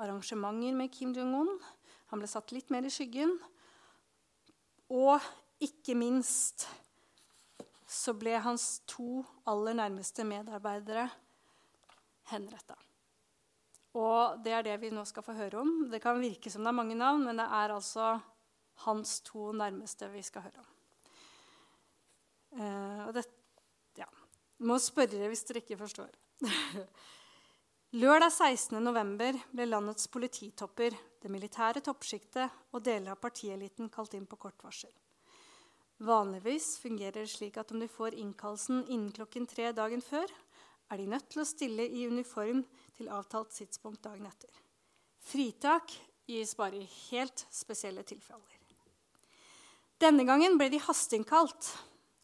arrangementer 0.00 0.76
med 0.76 0.92
Kim 0.94 1.12
Jong-un. 1.12 1.50
Han 2.10 2.22
ble 2.22 2.28
satt 2.30 2.54
litt 2.54 2.70
mer 2.72 2.86
i 2.88 2.92
skyggen. 2.92 3.34
Og 4.92 5.20
ikke 5.62 5.94
minst 5.96 6.66
så 7.92 8.14
ble 8.16 8.38
hans 8.40 8.80
to 8.88 9.20
aller 9.48 9.76
nærmeste 9.76 10.24
medarbeidere 10.24 11.04
henretta. 12.32 12.78
Og 14.00 14.40
det 14.40 14.54
er 14.56 14.64
det 14.64 14.78
vi 14.80 14.92
nå 14.92 15.04
skal 15.04 15.24
få 15.26 15.36
høre 15.36 15.60
om. 15.60 15.72
Det 15.92 16.00
kan 16.00 16.20
virke 16.20 16.50
som 16.50 16.64
det 16.64 16.72
er 16.72 16.80
mange 16.80 16.96
navn, 16.96 17.26
men 17.28 17.40
det 17.40 17.44
er 17.44 17.74
altså 17.74 18.14
hans 18.84 19.20
to 19.26 19.50
nærmeste 19.56 20.08
vi 20.12 20.22
skal 20.26 20.46
høre 20.48 20.62
om. 20.62 20.70
Uh, 22.52 23.00
og 23.08 23.14
det, 23.16 23.24
ja. 23.96 24.08
Må 24.68 24.78
spørre 24.82 25.30
hvis 25.30 25.44
dere 25.48 25.62
ikke 25.62 25.80
forstår. 25.80 26.10
Lørdag 28.02 28.30
16.11. 28.32 29.40
ble 29.52 29.64
landets 29.68 30.08
polititopper, 30.08 30.94
det 31.20 31.30
militære 31.30 31.82
toppsjiktet 31.84 32.72
og 32.72 32.84
deler 32.84 33.12
av 33.12 33.20
partieliten 33.20 33.90
kalt 33.92 34.16
inn 34.16 34.24
på 34.28 34.38
kort 34.40 34.64
varsel. 34.64 34.92
Vanligvis 36.02 36.78
fungerer 36.82 37.20
det 37.20 37.30
slik 37.30 37.58
at 37.60 37.70
om 37.74 37.82
de 37.82 37.90
får 37.92 38.16
innkallelsen 38.18 38.86
innen 38.88 39.12
klokken 39.14 39.44
tre 39.46 39.70
dagen 39.76 40.00
før, 40.02 40.24
er 40.90 40.98
de 40.98 41.10
nødt 41.12 41.28
til 41.30 41.44
å 41.44 41.46
stille 41.48 41.84
i 41.84 42.06
uniform 42.08 42.64
til 42.96 43.12
avtalt 43.12 43.52
tidspunkt 43.54 44.02
dagen 44.08 44.26
etter. 44.28 44.50
Fritak 45.22 45.94
gis 46.26 46.56
bare 46.58 46.80
i 46.80 46.90
helt 47.10 47.44
spesielle 47.52 48.02
tilfeller. 48.08 48.61
Denne 50.02 50.24
gangen 50.26 50.56
ble 50.58 50.66
de 50.72 50.80
hasteinnkalt. 50.82 51.68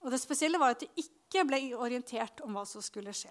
Og 0.03 0.11
det 0.11 0.19
spesielle 0.19 0.59
var 0.59 0.75
at 0.75 0.83
de 0.83 0.88
ikke 0.99 1.45
ble 1.47 1.61
orientert 1.79 2.41
om 2.43 2.57
hva 2.57 2.64
som 2.67 2.83
skulle 2.83 3.14
skje. 3.14 3.31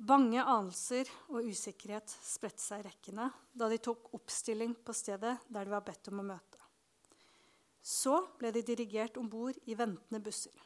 Bange 0.00 0.40
anelser 0.40 1.10
og 1.28 1.44
usikkerhet 1.44 2.08
spredte 2.24 2.62
seg 2.62 2.80
i 2.80 2.86
rekkene 2.86 3.26
da 3.52 3.68
de 3.68 3.76
tok 3.84 4.14
oppstilling 4.16 4.72
på 4.72 4.94
stedet 4.96 5.34
der 5.52 5.68
de 5.68 5.74
var 5.74 5.84
bedt 5.84 6.08
om 6.08 6.22
å 6.22 6.26
møte. 6.30 6.56
Så 7.84 8.16
ble 8.40 8.54
de 8.56 8.64
dirigert 8.64 9.20
om 9.20 9.28
bord 9.28 9.58
i 9.68 9.76
ventende 9.76 10.22
busser. 10.24 10.56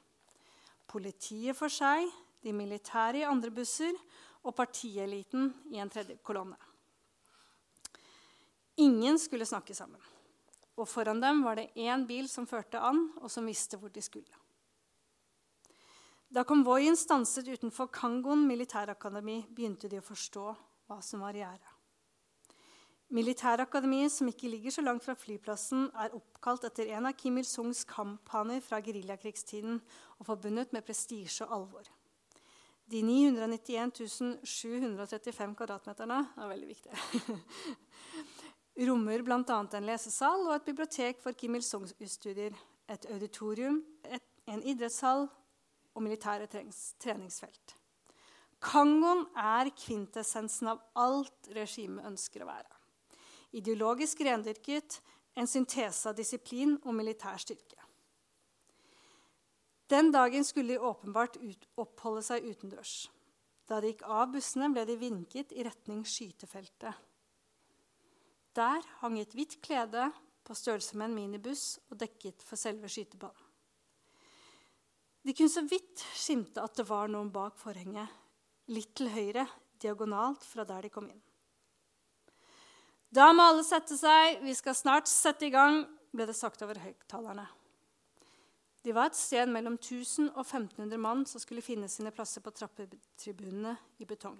Politiet 0.86 1.58
for 1.58 1.72
seg, 1.72 2.06
de 2.44 2.54
militære 2.54 3.24
i 3.24 3.26
andre 3.26 3.50
busser 3.54 3.94
og 4.44 4.54
partieliten 4.54 5.50
i 5.74 5.82
en 5.82 5.90
tredje 5.90 6.20
kolonne. 6.22 6.58
Ingen 8.78 9.18
skulle 9.18 9.48
snakke 9.48 9.74
sammen 9.74 10.13
og 10.74 10.88
foran 10.90 11.20
dem 11.22 11.44
var 11.44 11.58
det 11.58 11.70
én 11.78 12.06
bil 12.06 12.28
som 12.28 12.48
førte 12.50 12.80
an, 12.82 13.06
og 13.22 13.30
som 13.30 13.46
visste 13.46 13.78
hvor 13.78 13.92
de 13.94 14.02
skulle. 14.02 14.40
Da 16.34 16.42
konvoien 16.42 16.96
stanset 16.98 17.46
utenfor 17.46 17.92
Kangon 17.94 18.42
militærakademi, 18.48 19.44
begynte 19.54 19.88
de 19.88 20.00
å 20.00 20.06
forstå 20.06 20.48
hva 20.88 20.98
som 21.04 21.22
var 21.22 21.36
i 21.36 21.44
gjære. 21.44 21.74
Militærakademiet, 23.14 24.10
som 24.10 24.26
ikke 24.26 24.48
ligger 24.50 24.74
så 24.74 24.82
langt 24.82 25.04
fra 25.04 25.14
flyplassen, 25.14 25.90
er 25.94 26.16
oppkalt 26.16 26.64
etter 26.66 26.90
en 26.96 27.06
av 27.06 27.14
Kim 27.14 27.36
Il-sungs 27.38 27.84
kamphaner 27.86 28.64
fra 28.64 28.80
geriljakrigstiden 28.82 29.76
og 30.18 30.26
forbundet 30.26 30.74
med 30.74 30.82
prestisje 30.82 31.46
og 31.46 31.54
alvor. 31.58 31.90
De 32.90 33.00
991 33.04 34.40
735 34.42 35.54
kvadratmeterne 35.56 36.18
er 36.34 36.50
veldig 36.50 36.68
viktige. 36.68 36.98
Rommer 38.76 39.22
bl.a. 39.22 39.38
en 39.62 39.86
lesesal 39.86 40.48
og 40.48 40.54
et 40.56 40.66
bibliotek 40.66 41.20
for 41.22 41.36
Kim 41.38 41.54
Il-sung-studier, 41.54 42.54
et 42.90 43.06
auditorium, 43.12 43.80
et, 44.04 44.24
en 44.50 44.62
idrettshall 44.62 45.28
og 45.94 46.02
militære 46.02 46.48
treningsfelt. 46.50 47.76
Kangon 48.64 49.26
er 49.36 49.70
kvintessensen 49.76 50.70
av 50.72 50.82
alt 50.98 51.50
regimet 51.54 52.06
ønsker 52.08 52.44
å 52.44 52.48
være. 52.48 52.70
Ideologisk 53.54 54.24
rendyrket, 54.26 55.00
en 55.38 55.48
syntese 55.50 56.08
av 56.10 56.16
disiplin 56.18 56.76
og 56.82 56.94
militær 56.96 57.38
styrke. 57.42 57.78
Den 59.90 60.10
dagen 60.14 60.46
skulle 60.46 60.74
de 60.74 60.80
åpenbart 60.80 61.36
oppholde 61.76 62.22
seg 62.24 62.46
utendørs. 62.48 63.10
Da 63.68 63.80
de 63.80 63.92
gikk 63.92 64.04
av 64.08 64.30
bussene, 64.32 64.70
ble 64.72 64.84
de 64.88 64.96
vinket 65.00 65.52
i 65.52 65.64
retning 65.66 66.02
skytefeltet. 66.08 66.96
Der 68.54 68.84
hang 69.00 69.18
et 69.18 69.34
hvitt 69.34 69.58
klede 69.64 70.10
på 70.46 70.54
størrelse 70.54 70.96
med 70.96 71.10
en 71.10 71.16
minibuss 71.16 71.78
og 71.90 71.98
dekket 71.98 72.44
for 72.44 72.60
selve 72.60 72.90
skytebanen. 72.90 73.40
De 75.24 75.32
kunne 75.32 75.48
så 75.48 75.62
vidt 75.64 76.02
skimte 76.20 76.60
at 76.60 76.76
det 76.76 76.84
var 76.84 77.08
noen 77.08 77.30
bak 77.32 77.56
forhenget, 77.56 78.10
litt 78.68 78.92
til 78.98 79.08
høyre, 79.08 79.46
diagonalt 79.80 80.44
fra 80.44 80.66
der 80.68 80.84
de 80.84 80.90
kom 80.92 81.08
inn. 81.08 81.22
Da 83.08 83.30
må 83.32 83.46
alle 83.48 83.64
sette 83.64 83.96
seg, 83.96 84.42
vi 84.44 84.52
skal 84.58 84.76
snart 84.76 85.08
sette 85.08 85.48
i 85.48 85.52
gang, 85.54 85.84
ble 86.12 86.26
det 86.28 86.36
sagt 86.36 86.62
over 86.66 86.78
høyttalerne. 86.82 87.46
De 88.84 88.92
var 88.92 89.08
et 89.08 89.16
sted 89.16 89.48
mellom 89.48 89.78
1000 89.80 90.34
og 90.34 90.42
1500 90.44 91.00
mann 91.00 91.24
som 91.24 91.40
skulle 91.40 91.64
finne 91.64 91.88
sine 91.88 92.12
plasser 92.12 92.44
på 92.44 92.52
trappetribunene 92.52 93.78
i 94.04 94.04
betong. 94.04 94.36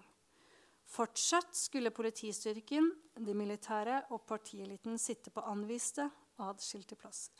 Fortsatt 0.94 1.56
skulle 1.58 1.90
politistyrken, 1.90 2.92
de 3.18 3.34
militære 3.34 4.04
og 4.14 4.22
partieliten 4.28 4.98
sitte 5.00 5.32
på 5.34 5.42
anviste, 5.50 6.06
adskilte 6.38 6.94
plasser. 6.94 7.34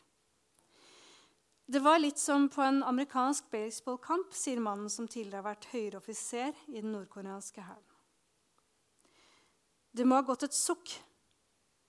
Det 1.65 1.81
var 1.81 2.01
litt 2.01 2.19
som 2.21 2.49
på 2.53 2.61
en 2.61 2.83
amerikansk 2.85 3.47
baseballkamp, 3.53 4.35
sier 4.37 4.61
mannen 4.61 4.91
som 4.93 5.07
tidligere 5.09 5.41
har 5.41 5.47
vært 5.53 5.69
høyere 5.71 6.01
offiser 6.03 6.51
i 6.67 6.81
den 6.83 6.93
nordkoreanske 6.93 7.63
hæren. 7.65 7.95
Det 9.95 10.05
må 10.05 10.19
ha 10.19 10.27
gått 10.27 10.49
et 10.49 10.57
sukk 10.59 10.91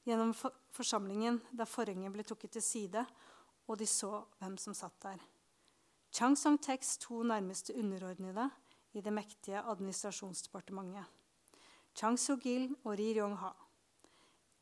gjennom 0.06 0.36
forsamlingen 0.38 1.41
da 1.51 1.65
forhenget 1.65 2.13
ble 2.13 2.23
trukket 2.23 2.56
til 2.56 2.63
side, 2.63 3.04
og 3.65 3.82
de 3.82 3.89
så 3.89 4.21
hvem 4.38 4.56
som 4.62 4.78
satt 4.78 5.01
der. 5.01 5.17
Chang 6.13 6.38
Song-teks 6.38 6.99
to 7.01 7.23
nærmeste 7.25 7.73
underordnede 7.75 8.51
i 8.93 9.01
det 9.01 9.12
mektige 9.12 9.65
administrasjonsdepartementet. 9.65 11.14
Chang 11.95 12.17
Soo-gil 12.19 12.73
og 12.84 12.97
Ri 12.99 13.13
Ryong-ha. 13.15 13.53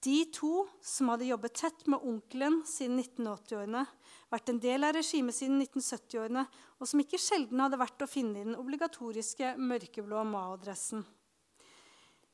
De 0.03 0.17
to 0.35 0.65
som 0.83 1.09
hadde 1.13 1.29
jobbet 1.29 1.55
tett 1.55 1.85
med 1.87 2.03
onkelen 2.03 2.59
siden 2.67 2.99
1980-årene, 2.99 3.85
vært 4.33 4.51
en 4.51 4.59
del 4.61 4.83
av 4.83 4.97
regimet 4.97 5.37
siden 5.37 5.61
1970-årene, 5.63 6.43
og 6.79 6.89
som 6.89 6.99
ikke 6.99 7.21
sjelden 7.21 7.63
hadde 7.63 7.79
vært 7.79 8.03
å 8.03 8.09
finne 8.11 8.41
i 8.41 8.47
den 8.49 8.59
obligatoriske 8.59 9.53
mørkeblå 9.63 10.25
Mao-dressen. 10.27 11.05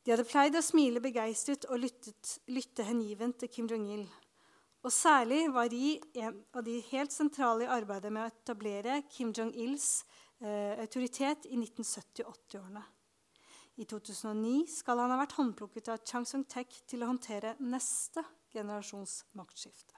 De 0.02 0.16
hadde 0.16 0.26
pleid 0.26 0.58
å 0.58 0.66
smile 0.66 1.04
begeistret 1.04 1.68
og 1.70 1.84
lyttet, 1.84 2.40
lytte 2.50 2.88
hengivent 2.88 3.38
til 3.44 3.54
Kim 3.54 3.70
Jong-il. 3.70 4.08
Og 4.82 4.96
særlig 4.96 5.44
var 5.54 5.70
Ri 5.70 6.00
en 6.24 6.40
av 6.56 6.64
de 6.66 6.80
helt 6.90 7.14
sentrale 7.14 7.68
i 7.68 7.74
arbeidet 7.78 8.10
med 8.16 8.26
å 8.26 8.32
etablere 8.32 9.04
Kim 9.12 9.36
Jong-ils 9.36 9.90
eh, 10.42 10.80
autoritet 10.80 11.46
i 11.52 11.60
1970- 11.60 12.26
og 12.26 12.34
80-årene. 12.48 12.90
I 13.80 13.86
2009 13.88 14.66
skal 14.68 15.00
han 15.00 15.14
ha 15.14 15.22
vært 15.22 15.38
håndplukket 15.38 15.88
av 15.94 16.02
Chang 16.04 16.26
Sung-tek 16.28 16.82
til 16.90 17.06
å 17.06 17.14
håndtere 17.14 17.54
neste 17.64 18.26
generasjons 18.52 19.22
maktskifte. 19.40 19.96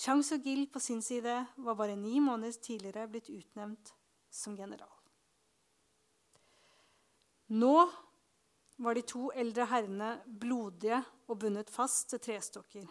Chang 0.00 0.24
Soo-gil 0.24 0.64
på 0.72 0.80
sin 0.80 1.02
side 1.04 1.34
var 1.60 1.76
bare 1.76 1.98
ni 1.98 2.16
måneder 2.24 2.56
tidligere 2.64 3.06
blitt 3.12 3.28
utnevnt 3.28 3.92
som 4.32 4.56
general. 4.56 4.90
Nå 7.52 7.76
var 8.80 8.96
de 8.96 9.04
to 9.06 9.28
eldre 9.36 9.68
herrene 9.70 10.10
blodige 10.26 11.02
og 11.28 11.38
bundet 11.44 11.70
fast 11.70 12.08
til 12.10 12.24
trestokker. 12.24 12.88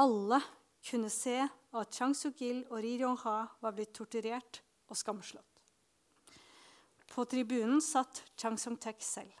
Alle 0.00 0.40
kunne 0.88 1.12
se 1.12 1.36
at 1.44 1.94
Chang 1.94 2.16
Soo-gil 2.16 2.64
og 2.70 2.80
Ri 2.80 2.96
Ryong-ha 2.96 3.38
var 3.60 3.76
blitt 3.76 3.92
torturert 3.94 4.64
og 4.88 4.96
skamslått. 4.98 5.51
På 7.12 7.24
tribunen 7.24 7.82
satt 7.82 8.22
Chang 8.36 8.58
Song-tek 8.58 9.02
selv. 9.02 9.32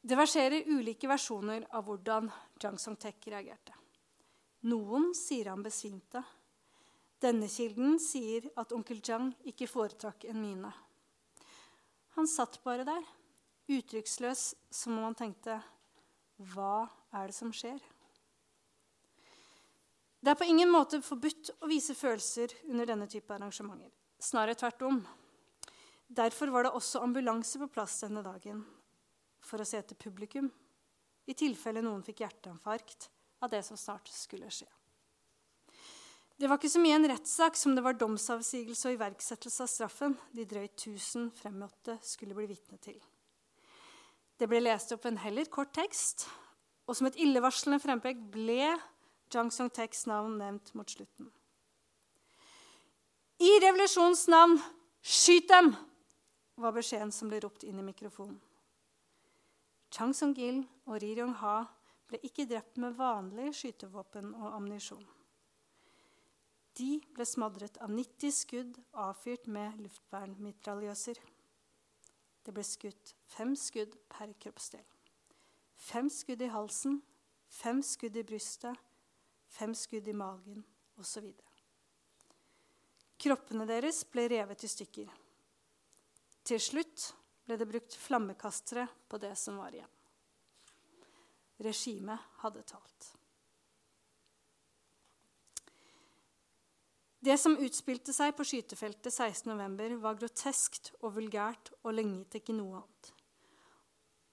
Det 0.00 0.14
verserer 0.14 0.68
ulike 0.70 1.08
versjoner 1.10 1.66
av 1.74 1.88
hvordan 1.88 2.30
Chang 2.62 2.78
Song-tek 2.78 3.26
reagerte. 3.26 3.74
Noen 4.70 5.10
sier 5.18 5.50
han 5.50 5.64
besvimte. 5.66 6.22
Denne 7.18 7.50
kilden 7.50 7.98
sier 7.98 8.46
at 8.54 8.70
onkel 8.76 9.02
Jang 9.02 9.32
ikke 9.50 9.66
foretrakk 9.66 10.28
en 10.30 10.38
mine. 10.40 10.70
Han 12.14 12.30
satt 12.30 12.60
bare 12.62 12.86
der, 12.86 13.02
uttrykksløs, 13.66 14.44
som 14.70 14.94
om 14.94 15.10
han 15.10 15.18
tenkte 15.18 15.58
Hva 16.54 16.86
er 17.18 17.32
det 17.32 17.36
som 17.36 17.50
skjer? 17.50 17.82
Det 20.20 20.30
er 20.30 20.38
på 20.38 20.46
ingen 20.46 20.70
måte 20.70 21.02
forbudt 21.02 21.50
å 21.58 21.68
vise 21.70 21.98
følelser 21.98 22.54
under 22.68 22.86
denne 22.86 23.10
type 23.10 23.34
arrangementer. 23.34 23.90
Snarere 24.20 24.54
tvert 24.54 24.82
om. 24.82 24.98
Derfor 26.08 26.52
var 26.52 26.66
det 26.66 26.74
også 26.76 27.00
ambulanse 27.00 27.58
på 27.62 27.70
plass 27.72 28.00
denne 28.04 28.22
dagen 28.24 28.60
for 29.40 29.62
å 29.62 29.64
se 29.64 29.78
etter 29.80 29.96
publikum, 29.96 30.50
i 31.30 31.36
tilfelle 31.38 31.80
noen 31.84 32.02
fikk 32.04 32.24
hjerteinfarkt 32.24 33.08
av 33.40 33.52
det 33.52 33.62
som 33.64 33.78
snart 33.78 34.10
skulle 34.12 34.50
skje. 34.52 34.68
Det 36.40 36.48
var 36.48 36.56
ikke 36.56 36.72
så 36.72 36.80
mye 36.80 36.96
en 36.96 37.08
rettssak 37.08 37.56
som 37.56 37.74
det 37.76 37.84
var 37.84 37.96
domsavsigelse 38.00 38.88
og 38.88 38.96
iverksettelse 38.96 39.64
av 39.64 39.68
straffen 39.68 40.14
de 40.36 40.46
drøyt 40.48 40.72
1000 40.72 41.30
fremmøtte 41.36 41.98
skulle 42.04 42.36
bli 42.36 42.48
vitne 42.48 42.80
til. 42.80 42.96
Det 44.40 44.48
ble 44.48 44.62
lest 44.64 44.92
opp 44.96 45.04
en 45.08 45.20
heller 45.20 45.48
kort 45.52 45.74
tekst, 45.76 46.24
og 46.88 46.96
som 46.96 47.10
et 47.10 47.18
illevarslende 47.20 47.80
frempek 47.82 48.24
ble 48.32 48.72
Jang 49.30 49.52
Song-teks 49.52 50.06
navn 50.08 50.40
nevnt 50.40 50.72
mot 50.74 50.88
slutten. 50.88 51.28
I 53.40 53.50
revolusjonens 53.62 54.26
navn, 54.28 54.58
skyt 55.00 55.48
dem! 55.48 55.70
var 56.60 56.74
beskjeden 56.76 57.08
som 57.08 57.30
ble 57.30 57.38
ropt 57.40 57.62
inn 57.64 57.78
i 57.80 57.84
mikrofonen. 57.86 58.36
Chang 59.88 60.12
Song-gil 60.12 60.58
og 60.84 60.98
Ri 61.00 61.14
Ryong-ha 61.16 61.54
ble 62.10 62.20
ikke 62.28 62.44
drept 62.50 62.76
med 62.82 62.98
vanlige 62.98 63.54
skytevåpen 63.62 64.34
og 64.34 64.52
ammunisjon. 64.58 65.06
De 66.76 67.00
ble 67.16 67.24
smadret 67.24 67.80
av 67.80 67.88
90 67.96 68.36
skudd 68.42 68.76
avfyrt 69.08 69.48
med 69.48 69.80
luftvernmitraljøser. 69.86 71.16
Det 72.44 72.52
ble 72.52 72.64
skutt 72.68 73.14
fem 73.24 73.56
skudd 73.56 73.96
per 74.12 74.36
kroppsdel. 74.36 74.84
Fem 75.80 76.12
skudd 76.12 76.44
i 76.44 76.52
halsen, 76.52 77.00
fem 77.48 77.80
skudd 77.80 78.20
i 78.20 78.26
brystet, 78.34 78.76
fem 79.48 79.72
skudd 79.72 80.12
i 80.12 80.20
magen 80.28 80.66
osv. 81.00 81.32
Kroppene 83.20 83.66
deres 83.68 84.02
ble 84.08 84.26
revet 84.32 84.64
i 84.64 84.70
stykker. 84.70 85.08
Til 86.48 86.60
slutt 86.62 87.10
ble 87.44 87.58
det 87.60 87.68
brukt 87.68 87.96
flammekastere 88.00 88.86
på 89.08 89.20
det 89.20 89.34
som 89.36 89.58
var 89.60 89.74
igjen. 89.76 89.96
Regimet 91.60 92.30
hadde 92.40 92.62
talt. 92.64 93.10
Det 97.20 97.36
som 97.36 97.58
utspilte 97.60 98.14
seg 98.16 98.32
på 98.32 98.46
skytefeltet 98.48 99.12
16.11, 99.12 99.98
var 100.00 100.16
groteskt 100.16 100.94
og 101.02 101.18
vulgært 101.18 101.68
og 101.82 101.92
lignet 101.98 102.38
ikke 102.40 102.56
noe 102.56 102.80
annet. 102.80 103.10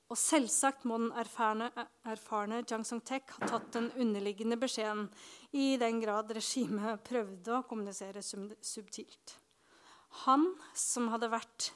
Og 0.08 0.15
selvsagt 0.15 0.86
må 0.88 1.00
den 1.02 1.10
erfarne, 1.20 1.67
erfarne 2.08 2.62
Jiang 2.62 2.86
Song-tek 2.88 3.34
ha 3.36 3.50
tatt 3.50 3.74
den 3.76 3.89
underliggende 4.00 4.56
beskjeden, 4.60 5.10
i 5.52 5.76
den 5.82 6.00
grad 6.00 6.32
regimet 6.36 7.04
prøvde 7.08 7.58
å 7.58 7.65
kommunisere 7.67 8.24
subtilt. 8.24 9.36
Han 10.24 10.48
som 10.78 11.10
hadde 11.12 11.28
vært 11.34 11.72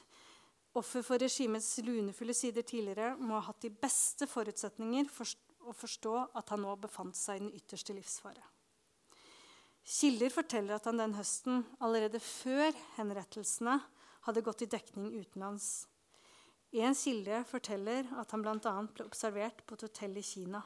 offer 0.78 1.04
for 1.04 1.20
regimets 1.20 1.74
lunefulle 1.84 2.32
sider 2.36 2.64
tidligere, 2.64 3.12
må 3.20 3.36
ha 3.36 3.44
hatt 3.50 3.60
de 3.66 3.72
beste 3.72 4.28
forutsetninger 4.30 5.12
for 5.12 5.28
å 5.68 5.76
forstå 5.76 6.16
at 6.40 6.54
han 6.54 6.64
nå 6.64 6.72
befant 6.80 7.16
seg 7.18 7.38
i 7.38 7.44
den 7.44 7.54
ytterste 7.60 7.94
livsfare. 7.96 8.42
Kilder 9.82 10.30
forteller 10.32 10.78
at 10.78 10.86
han 10.88 11.00
den 11.00 11.16
høsten, 11.18 11.64
allerede 11.82 12.22
før 12.22 12.70
henrettelsene, 12.96 13.80
hadde 14.22 14.44
gått 14.46 14.62
i 14.62 14.70
dekning 14.70 15.10
utenlands. 15.18 15.88
En 16.72 16.94
kilde 16.96 17.42
forteller 17.44 18.06
at 18.16 18.30
han 18.32 18.42
bl.a. 18.44 18.72
ble 18.96 19.04
observert 19.04 19.60
på 19.66 19.76
et 19.76 19.84
hotell 19.84 20.16
i 20.16 20.24
Kina. 20.24 20.62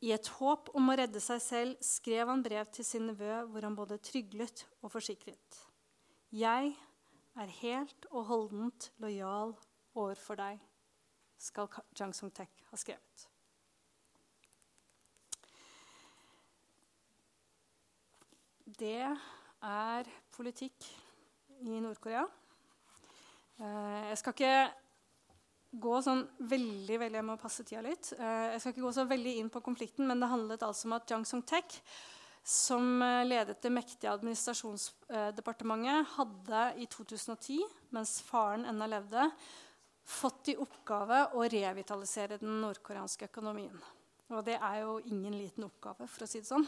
I 0.00 0.12
et 0.14 0.28
håp 0.38 0.70
om 0.78 0.88
å 0.88 0.94
redde 0.96 1.20
seg 1.20 1.40
selv 1.42 1.82
skrev 1.84 2.30
han 2.30 2.44
brev 2.44 2.68
til 2.72 2.86
sin 2.86 3.08
nevø 3.10 3.42
hvor 3.50 3.66
han 3.66 3.76
både 3.76 3.98
tryglet 4.00 4.62
og 4.80 4.92
forsikret. 4.94 5.58
Jeg 6.32 6.72
er 7.38 7.56
helt 7.60 8.08
og 8.12 8.28
holdent 8.30 8.88
lojal 9.02 9.56
overfor 9.98 10.38
deg, 10.38 10.62
skal 11.38 11.68
Jang 11.98 12.14
Song-tek 12.14 12.64
ha 12.70 12.78
skrevet. 12.78 13.28
Det 18.78 19.02
er 19.02 20.10
politikk 20.30 20.86
i 21.66 21.80
Nord-Korea. 21.82 22.28
Eh, 23.58 24.04
jeg 24.12 24.20
skal 24.20 24.36
ikke 24.36 24.52
gå 25.78 25.98
sånn 26.04 26.22
veldig 26.48 26.98
veldig, 27.02 27.18
jeg 27.18 27.26
må 27.26 27.36
passe 27.40 27.64
tida 27.66 27.82
litt. 27.84 28.12
Eh, 28.16 28.54
jeg 28.54 28.62
skal 28.62 28.74
ikke 28.74 28.86
gå 28.86 28.92
så 28.96 29.04
veldig 29.08 29.34
inn 29.40 29.50
på 29.52 29.64
konflikten, 29.64 30.06
men 30.08 30.22
det 30.22 30.30
handlet 30.30 30.64
altså 30.64 30.88
om 30.88 30.96
at 30.96 31.10
Jang 31.10 31.26
Song-tek 31.28 31.80
som 32.48 33.02
eh, 33.02 33.26
ledet 33.28 33.58
det 33.62 33.72
mektige 33.74 34.12
administrasjonsdepartementet, 34.14 36.14
hadde 36.16 36.62
i 36.80 36.86
2010, 36.88 37.60
mens 37.92 38.20
faren 38.24 38.64
ennå 38.70 38.88
levde, 38.88 39.28
fått 40.08 40.54
i 40.54 40.56
oppgave 40.56 41.26
å 41.36 41.44
revitalisere 41.44 42.40
den 42.40 42.62
nordkoreanske 42.62 43.28
økonomien. 43.28 43.76
Og 44.32 44.40
det 44.46 44.56
er 44.56 44.80
jo 44.80 44.96
ingen 45.10 45.36
liten 45.36 45.66
oppgave, 45.66 46.08
for 46.08 46.24
å 46.24 46.30
si 46.30 46.40
det 46.40 46.48
sånn. 46.48 46.64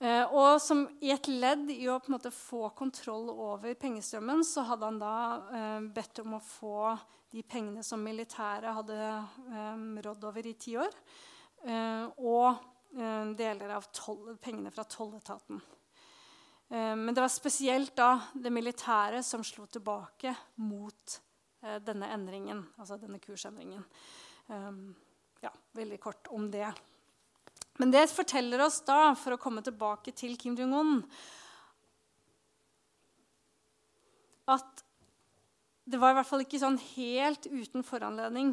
Eh, 0.00 0.32
og 0.32 0.56
som 0.64 0.86
i 1.04 1.10
et 1.12 1.26
ledd 1.28 1.68
i 1.74 1.84
å 1.92 1.98
på 2.00 2.08
en 2.08 2.14
måte 2.16 2.32
få 2.32 2.70
kontroll 2.76 3.28
over 3.34 3.74
pengestrømmen, 3.76 4.40
så 4.48 4.64
hadde 4.70 4.88
han 4.88 5.00
da 5.00 5.16
eh, 5.52 5.88
bedt 5.92 6.22
om 6.22 6.38
å 6.38 6.44
få 6.44 6.94
de 7.30 7.42
pengene 7.44 7.84
som 7.84 8.00
militæret 8.02 8.72
hadde 8.78 8.96
eh, 8.96 9.82
rådd 10.06 10.24
over 10.30 10.48
i 10.48 10.56
ti 10.58 10.78
år. 10.80 10.96
Og 11.60 12.68
deler 13.36 13.74
av 13.76 13.84
tol, 13.92 14.30
pengene 14.40 14.70
fra 14.72 14.86
tolletaten. 14.88 15.58
Men 16.72 17.12
det 17.12 17.20
var 17.20 17.28
spesielt 17.28 17.92
da 17.98 18.14
det 18.32 18.48
militære 18.50 19.20
som 19.22 19.44
slo 19.44 19.66
tilbake 19.68 20.32
mot 20.64 21.18
denne 21.84 22.08
endringen, 22.16 22.64
altså 22.80 22.96
denne 22.96 23.20
kursendringen. 23.20 23.84
Ja, 25.44 25.52
veldig 25.76 26.00
kort 26.00 26.32
om 26.32 26.48
det. 26.50 26.72
Men 27.80 27.94
det 27.94 28.10
forteller 28.12 28.60
oss 28.60 28.82
da, 28.84 29.14
for 29.16 29.32
å 29.32 29.40
komme 29.40 29.62
tilbake 29.64 30.12
til 30.12 30.34
Kim 30.36 30.56
Jong-un, 30.58 30.98
at 34.52 34.82
det 35.88 35.98
var 36.02 36.12
i 36.12 36.18
hvert 36.18 36.28
fall 36.28 36.44
ikke 36.44 36.60
sånn 36.60 36.76
helt 36.92 37.48
uten 37.48 37.86
foranledning 37.86 38.52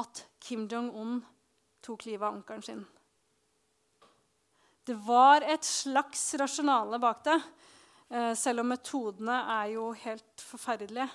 at 0.00 0.24
Kim 0.42 0.66
Jong-un 0.70 1.20
tok 1.84 2.02
livet 2.08 2.26
av 2.26 2.40
onkelen 2.40 2.64
sin. 2.66 2.82
Det 4.84 4.96
var 5.06 5.46
et 5.46 5.64
slags 5.64 6.26
rasjonale 6.40 6.98
bak 7.00 7.22
det, 7.24 7.38
eh, 8.10 8.34
selv 8.34 8.64
om 8.64 8.72
metodene 8.74 9.38
er 9.60 9.70
jo 9.76 9.92
helt 10.02 10.44
forferdelige. 10.50 11.08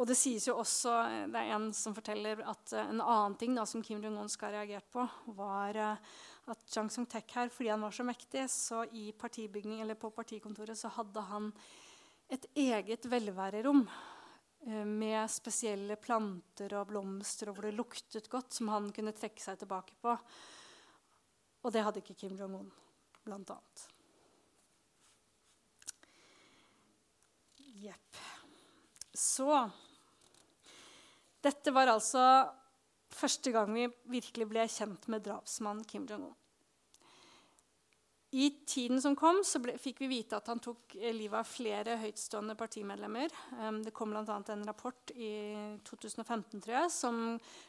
Og 0.00 0.08
det 0.08 0.16
sies 0.16 0.46
jo 0.48 0.56
også, 0.56 0.94
det 1.28 1.36
er 1.36 1.52
en 1.52 1.68
som 1.76 1.92
forteller 1.92 2.40
at 2.48 2.72
uh, 2.72 2.86
en 2.86 3.02
annen 3.04 3.36
ting 3.40 3.52
da, 3.56 3.66
som 3.68 3.82
Kim 3.84 4.00
Jong-un 4.00 4.30
skal 4.32 4.54
ha 4.54 4.62
reagert 4.62 4.88
på, 4.94 5.04
var 5.36 5.76
uh, 5.76 6.12
at 6.50 6.76
Jang 6.76 6.88
Song-tek 6.90 7.30
her, 7.36 7.50
fordi 7.52 7.70
han 7.70 7.84
var 7.84 7.94
så 7.94 8.06
mektig, 8.06 8.46
så 8.50 8.84
i 8.96 9.10
partibygning, 9.12 9.82
eller 9.82 9.98
på 10.00 10.10
partikontoret 10.14 10.78
så 10.78 10.90
hadde 10.96 11.22
han 11.28 11.50
et 12.30 12.46
eget 12.58 13.06
velværerom 13.10 13.84
eh, 14.66 14.86
med 14.86 15.30
spesielle 15.30 15.96
planter 16.00 16.74
og 16.78 16.88
blomster, 16.90 17.50
og 17.50 17.58
hvor 17.58 17.68
det 17.68 17.76
luktet 17.76 18.30
godt, 18.30 18.54
som 18.54 18.70
han 18.72 18.90
kunne 18.94 19.14
trekke 19.16 19.42
seg 19.42 19.58
tilbake 19.60 19.96
på. 20.02 20.14
Og 21.60 21.74
det 21.74 21.84
hadde 21.84 22.02
ikke 22.02 22.18
Kim 22.22 22.38
Jong-un, 22.38 22.70
blant 23.26 23.54
annet. 23.54 23.86
Jepp. 27.80 28.22
Så 29.14 29.52
Dette 31.40 31.72
var 31.72 31.88
altså 31.88 32.22
første 33.10 33.52
gang 33.54 33.72
vi 33.74 33.88
virkelig 34.12 34.46
ble 34.50 34.66
kjent 34.70 35.08
med 35.10 35.24
drapsmannen 35.24 35.86
Kim 35.88 36.06
Jong-un. 36.08 36.36
I 38.30 38.50
tiden 38.66 39.00
som 39.02 39.16
kom, 39.18 39.40
så 39.42 39.58
ble, 39.58 39.72
fikk 39.80 40.04
vi 40.04 40.08
vite 40.12 40.38
at 40.38 40.46
han 40.52 40.60
tok 40.62 40.94
eh, 41.00 41.10
livet 41.10 41.40
av 41.40 41.48
flere 41.50 41.96
høytstående 41.98 42.54
partimedlemmer. 42.54 43.32
Det 43.82 43.90
kom 43.96 44.12
bl.a. 44.14 44.36
en 44.38 44.62
rapport 44.68 45.10
i 45.16 45.32
2015 45.82 46.60
tror 46.62 46.76
jeg, 46.76 46.92
som 46.94 47.18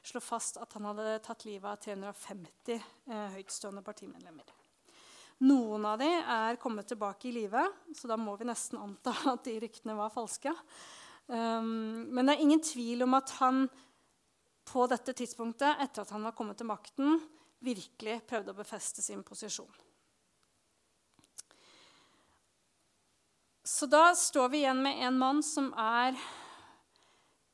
slo 0.05 0.21
fast 0.21 0.61
at 0.61 0.77
han 0.77 0.85
hadde 0.91 1.17
tatt 1.25 1.47
livet 1.49 1.65
av 1.65 1.81
350 1.81 2.77
uh, 2.77 3.31
høytstående 3.33 3.81
partimedlemmer. 3.81 4.53
Noen 5.49 5.87
av 5.89 5.97
dem 5.97 6.29
er 6.29 6.61
kommet 6.61 6.91
tilbake 6.91 7.31
i 7.31 7.33
live, 7.39 7.65
så 7.97 8.11
da 8.11 8.19
må 8.21 8.37
vi 8.37 8.45
nesten 8.45 8.77
anta 8.77 9.15
at 9.33 9.47
de 9.47 9.57
ryktene 9.63 9.97
var 9.97 10.13
falske. 10.13 10.53
Um, 11.31 12.09
men 12.11 12.27
det 12.27 12.35
er 12.35 12.43
ingen 12.43 12.63
tvil 12.63 13.05
om 13.05 13.15
at 13.15 13.31
han 13.39 13.63
på 14.67 14.83
dette 14.91 15.13
tidspunktet, 15.15 15.79
etter 15.79 16.03
at 16.03 16.11
han 16.11 16.25
var 16.27 16.35
kommet 16.35 16.59
til 16.59 16.67
makten, 16.67 17.21
virkelig 17.63 18.19
prøvde 18.27 18.51
å 18.51 18.57
befeste 18.57 19.03
sin 19.03 19.23
posisjon. 19.23 19.71
Så 23.63 23.87
da 23.87 24.11
står 24.17 24.49
vi 24.51 24.63
igjen 24.63 24.81
med 24.83 24.99
en 25.05 25.19
mann 25.21 25.39
som 25.45 25.69
er 25.79 26.17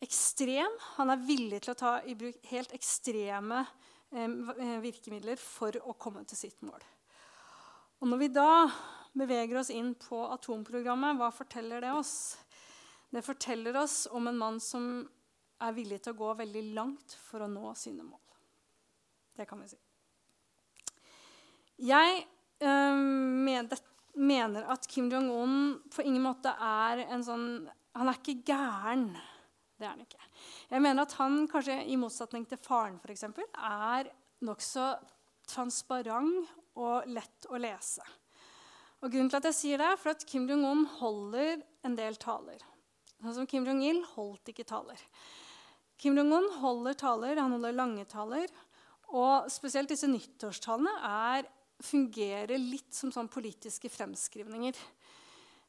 ekstrem. 0.03 0.73
Han 0.97 1.11
er 1.13 1.25
villig 1.27 1.61
til 1.65 1.73
å 1.75 1.77
ta 1.77 1.93
i 2.01 2.15
bruk 2.17 2.39
helt 2.49 2.73
ekstreme 2.73 3.61
eh, 4.15 4.77
virkemidler 4.81 5.37
for 5.41 5.77
å 5.83 5.97
komme 5.99 6.23
til 6.25 6.39
sitt 6.39 6.63
mål. 6.65 6.81
Og 8.01 8.09
når 8.09 8.21
vi 8.23 8.33
da 8.33 8.51
beveger 9.17 9.59
oss 9.59 9.71
inn 9.73 9.93
på 9.99 10.23
atomprogrammet, 10.31 11.17
hva 11.19 11.29
forteller 11.33 11.83
det 11.85 11.93
oss? 11.97 12.15
Det 13.09 13.23
forteller 13.23 13.77
oss 13.79 14.07
om 14.11 14.27
en 14.27 14.37
mann 14.37 14.59
som 14.59 15.07
er 15.63 15.73
villig 15.73 16.01
til 16.03 16.13
å 16.13 16.19
gå 16.19 16.33
veldig 16.41 16.63
langt 16.75 17.15
for 17.27 17.43
å 17.43 17.49
nå 17.49 17.71
sine 17.79 18.05
mål. 18.05 18.21
Det 19.37 19.45
kan 19.49 19.61
vi 19.61 19.69
si. 19.71 19.79
Jeg 21.87 22.25
med 22.59 23.73
mener 24.17 24.65
at 24.73 24.87
Kim 24.89 25.11
Jong-un 25.11 25.77
på 25.93 26.01
ingen 26.01 26.23
måte 26.25 26.49
er 26.49 27.03
en 27.05 27.23
sånn 27.23 27.49
Han 27.97 28.09
er 28.09 28.17
ikke 28.17 28.41
gæren. 28.45 29.11
Det 29.77 29.85
er 29.85 29.89
han 29.89 30.01
ikke. 30.03 30.21
Jeg 30.69 30.81
mener 30.81 31.05
at 31.05 31.13
han, 31.17 31.47
kanskje 31.49 31.79
i 31.89 31.95
motsetning 31.97 32.43
til 32.45 32.59
faren, 32.61 32.99
f.eks., 33.01 33.23
er 33.57 34.09
nokså 34.45 34.85
transparent 35.49 36.51
og 36.77 37.09
lett 37.09 37.47
å 37.49 37.57
lese. 37.57 38.05
Og 39.01 39.09
grunnen 39.09 39.31
til 39.33 39.39
at 39.39 39.49
jeg 39.49 39.57
sier 39.57 39.81
det, 39.81 39.89
er 39.89 40.01
for 40.01 40.13
at 40.13 40.25
Kim 40.29 40.45
Jong-un 40.49 40.85
holder 40.99 41.63
en 41.85 41.97
del 41.97 42.17
taler. 42.21 42.61
Sånn 43.23 43.35
som 43.39 43.49
Kim 43.49 43.65
Jong-il 43.65 44.03
holdt 44.13 44.51
ikke 44.51 44.67
taler. 44.67 45.01
Kim 45.97 46.17
Jong-un 46.19 46.51
holder 46.61 46.97
taler, 46.97 47.39
han 47.41 47.55
holder 47.55 47.75
lange 47.75 48.05
taler. 48.09 48.51
Og 49.17 49.47
spesielt 49.51 49.89
disse 49.89 50.09
nyttårstalene 50.09 50.93
er 51.07 51.47
fungerer 51.83 52.57
litt 52.57 52.93
som 52.93 53.13
sånn 53.13 53.29
politiske 53.31 53.89
fremskrivninger. 53.93 54.77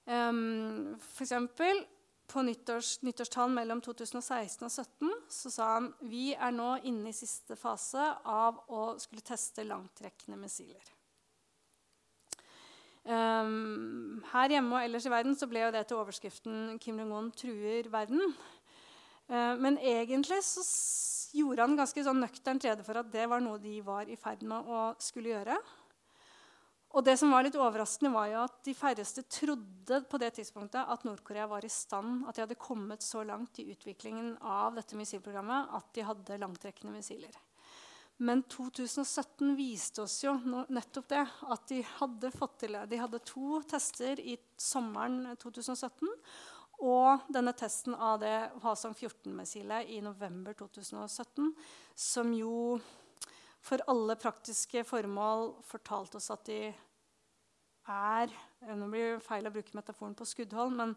Um, 0.09 0.97
eksempel, 1.21 1.85
på 2.29 2.43
nyttårs, 2.45 2.99
nyttårstalen 3.05 3.55
mellom 3.57 3.81
2016 3.85 4.67
og 4.67 4.73
2017 4.73 5.13
så 5.33 5.53
sa 5.53 5.69
han 5.79 5.89
vi 6.11 6.31
er 6.35 6.53
nå 6.53 6.75
inne 6.89 7.13
i 7.13 7.17
siste 7.17 7.57
fase 7.57 8.05
av 8.29 8.61
å 8.69 8.83
skulle 9.01 9.25
teste 9.25 9.65
langtrekkende 9.65 10.37
missiler. 10.41 10.98
Um, 13.05 14.23
her 14.33 14.53
hjemme 14.53 14.77
og 14.77 14.85
ellers 14.85 15.07
i 15.09 15.13
verden 15.13 15.37
så 15.39 15.49
ble 15.49 15.63
jo 15.63 15.73
det 15.73 15.87
til 15.89 16.01
overskriften 16.01 16.79
'Kim 16.79 16.99
Jong-un 17.01 17.31
truer 17.33 17.89
verden'. 17.93 18.35
Uh, 19.29 19.55
men 19.61 19.79
egentlig 19.79 20.43
så 20.45 20.65
gjorde 21.37 21.65
han 21.65 21.77
ganske 21.77 22.05
sånn 22.05 22.21
nøkternt 22.21 22.65
rede 22.65 22.85
for 22.85 23.01
at 23.01 23.11
det 23.13 23.29
var 23.29 23.41
noe 23.45 23.61
de 23.61 23.81
var 23.85 24.09
i 24.09 24.17
ferd 24.17 24.43
med 24.43 24.65
å 24.65 24.95
skulle 24.99 25.35
gjøre. 25.35 25.57
Og 26.97 27.05
det 27.05 27.19
som 27.21 27.33
var 27.33 27.45
litt 27.45 27.59
overraskende 27.59 28.15
var 28.15 28.31
jo 28.31 28.39
at 28.47 28.55
De 28.65 28.73
færreste 28.77 29.25
trodde 29.29 30.01
på 30.09 30.21
det 30.21 30.33
tidspunktet 30.39 30.89
at 30.89 31.05
Nord-Korea 31.05 31.47
var 31.49 31.65
i 31.65 31.73
stand, 31.73 32.25
at 32.29 32.37
de 32.37 32.45
hadde 32.47 32.61
kommet 32.61 33.05
så 33.05 33.25
langt 33.29 33.61
i 33.61 33.69
utviklingen 33.73 34.37
av 34.41 34.75
dette 34.79 34.97
missilprogrammet 34.97 35.77
at 35.77 35.93
de 35.95 36.07
hadde 36.09 36.41
langtrekkende 36.41 36.95
missiler. 36.97 37.35
Men 38.21 38.43
2017 38.51 39.57
viste 39.57 40.03
oss 40.03 40.21
jo 40.25 40.35
nettopp 40.69 41.09
det. 41.13 41.25
At 41.55 41.69
de 41.71 41.83
hadde 42.01 42.31
fått 42.35 42.57
til 42.65 42.75
det. 42.75 42.87
De 42.91 42.99
hadde 42.99 43.21
to 43.27 43.61
tester 43.71 44.19
i 44.21 44.35
sommeren 44.59 45.37
2017. 45.39 46.11
Og 46.79 47.31
denne 47.35 47.55
testen 47.59 47.95
av 47.95 48.21
det 48.23 48.35
Hwasong 48.63 48.95
14-missilet 48.95 49.91
i 49.95 50.01
november 50.03 50.55
2017, 50.59 51.53
som 51.95 52.35
jo 52.35 52.79
for 53.63 53.83
alle 53.91 54.15
praktiske 54.19 54.85
formål 54.87 55.51
fortalte 55.67 56.21
oss 56.21 56.31
at 56.31 56.47
de 56.47 56.61
er 57.93 58.35
Nå 58.59 58.89
blir 58.91 59.13
det 59.15 59.23
feil 59.23 59.47
å 59.47 59.53
bruke 59.55 59.77
metaforen 59.79 60.17
på 60.19 60.27
skuddhold, 60.27 60.73
men 60.75 60.95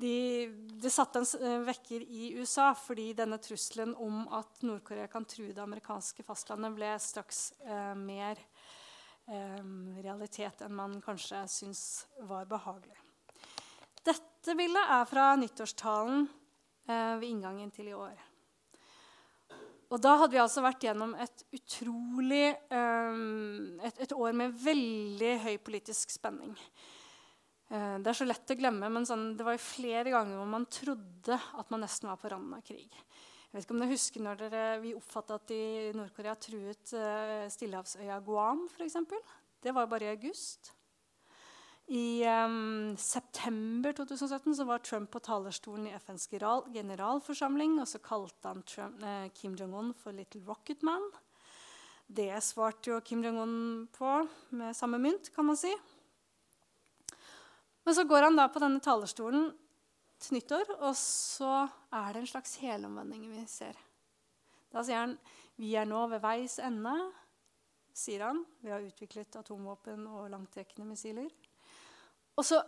de, 0.00 0.48
de 0.80 0.90
satte 0.90 1.20
en 1.20 1.26
eh, 1.44 1.58
vekker 1.66 2.06
i 2.08 2.30
USA 2.38 2.70
fordi 2.72 3.10
denne 3.18 3.36
trusselen 3.36 3.92
om 4.00 4.22
at 4.32 4.64
Nord-Korea 4.64 5.10
kan 5.12 5.28
true 5.28 5.52
det 5.52 5.60
amerikanske 5.60 6.24
fastlandet, 6.24 6.72
ble 6.72 6.94
straks 7.04 7.42
eh, 7.60 7.92
mer 8.00 8.40
eh, 9.28 9.60
realitet 10.00 10.64
enn 10.64 10.72
man 10.80 10.96
kanskje 11.04 11.44
syns 11.52 11.84
var 12.24 12.48
behagelig. 12.48 12.96
Dette 14.02 14.56
bildet 14.56 14.96
er 14.96 15.06
fra 15.12 15.28
nyttårstalen 15.36 16.24
eh, 16.88 17.16
ved 17.20 17.28
inngangen 17.28 17.76
til 17.76 17.92
i 17.92 17.98
år. 18.08 18.31
Og 19.92 20.00
da 20.00 20.14
hadde 20.22 20.32
vi 20.32 20.40
altså 20.40 20.62
vært 20.64 20.86
gjennom 20.86 21.12
et 21.20 21.44
utrolig 21.52 22.46
um, 22.72 23.76
et, 23.84 23.98
et, 24.06 24.14
år 24.16 24.32
med 24.36 24.54
veldig 24.62 25.32
høy 25.44 25.56
politisk 25.60 26.14
spenning. 26.14 26.54
Uh, 27.68 27.98
det 28.00 28.08
er 28.08 28.16
så 28.16 28.26
lett 28.28 28.54
å 28.54 28.56
glemme, 28.56 28.88
men 28.92 29.08
sånn, 29.08 29.34
det 29.36 29.44
var 29.44 29.58
jo 29.58 29.64
flere 29.66 30.14
ganger 30.14 30.40
hvor 30.40 30.48
man 30.48 30.64
trodde 30.72 31.36
at 31.36 31.74
man 31.74 31.84
nesten 31.84 32.08
var 32.08 32.20
på 32.20 32.32
randen 32.32 32.56
av 32.56 32.64
krig. 32.64 32.88
Jeg 32.88 33.58
vet 33.58 33.66
ikke 33.66 33.76
om 33.76 33.82
dere 33.84 33.92
husker 33.92 34.24
når 34.24 34.44
dere, 34.46 34.66
vi 34.80 34.94
oppfatta 34.96 35.36
at 35.36 35.52
Nord-Korea 35.98 36.38
truet 36.40 36.94
uh, 36.96 37.44
stillehavsøya 37.52 38.16
Guam, 38.24 38.64
f.eks. 38.72 38.96
Det 39.62 39.76
var 39.76 39.90
bare 39.92 40.08
i 40.08 40.14
august. 40.14 40.72
I 41.92 42.24
um, 42.24 42.96
september 42.96 43.92
2017 43.92 44.56
så 44.56 44.64
var 44.64 44.78
Trump 44.78 45.10
på 45.10 45.20
talerstolen 45.20 45.90
i 45.90 45.92
FNs 45.98 46.24
generalforsamling. 46.72 47.74
Og 47.82 47.88
så 47.88 48.00
kalte 48.00 48.48
han 48.48 48.62
Trump, 48.62 49.02
eh, 49.04 49.26
Kim 49.36 49.56
Jong-un 49.56 49.92
for 49.92 50.12
'Little 50.12 50.40
Rocket 50.46 50.80
Man'. 50.80 51.10
Det 52.06 52.32
svarte 52.40 52.90
jo 52.90 53.00
Kim 53.00 53.22
Jong-un 53.24 53.88
på 53.92 54.28
med 54.50 54.76
samme 54.76 54.98
mynt, 54.98 55.34
kan 55.34 55.44
man 55.44 55.56
si. 55.56 55.74
Men 57.84 57.94
så 57.94 58.08
går 58.08 58.22
han 58.22 58.36
da 58.36 58.48
på 58.48 58.60
denne 58.62 58.80
talerstolen 58.80 59.52
til 60.18 60.38
nyttår, 60.38 60.72
og 60.80 60.96
så 60.96 61.68
er 61.92 62.12
det 62.12 62.22
en 62.22 62.32
slags 62.32 62.56
helomvending 62.56 63.28
vi 63.36 63.46
ser. 63.46 63.76
Da 64.72 64.80
sier 64.80 65.04
han 65.04 65.18
vi 65.60 65.76
er 65.76 65.84
nå 65.84 66.06
ved 66.08 66.22
veis 66.24 66.58
ende, 66.58 67.12
sier 67.92 68.24
han. 68.24 68.46
Vi 68.62 68.70
har 68.70 68.80
utviklet 68.80 69.36
atomvåpen 69.36 70.06
og 70.08 70.30
langtrekkende 70.32 70.88
missiler. 70.88 71.28
Og 72.38 72.46
så 72.46 72.60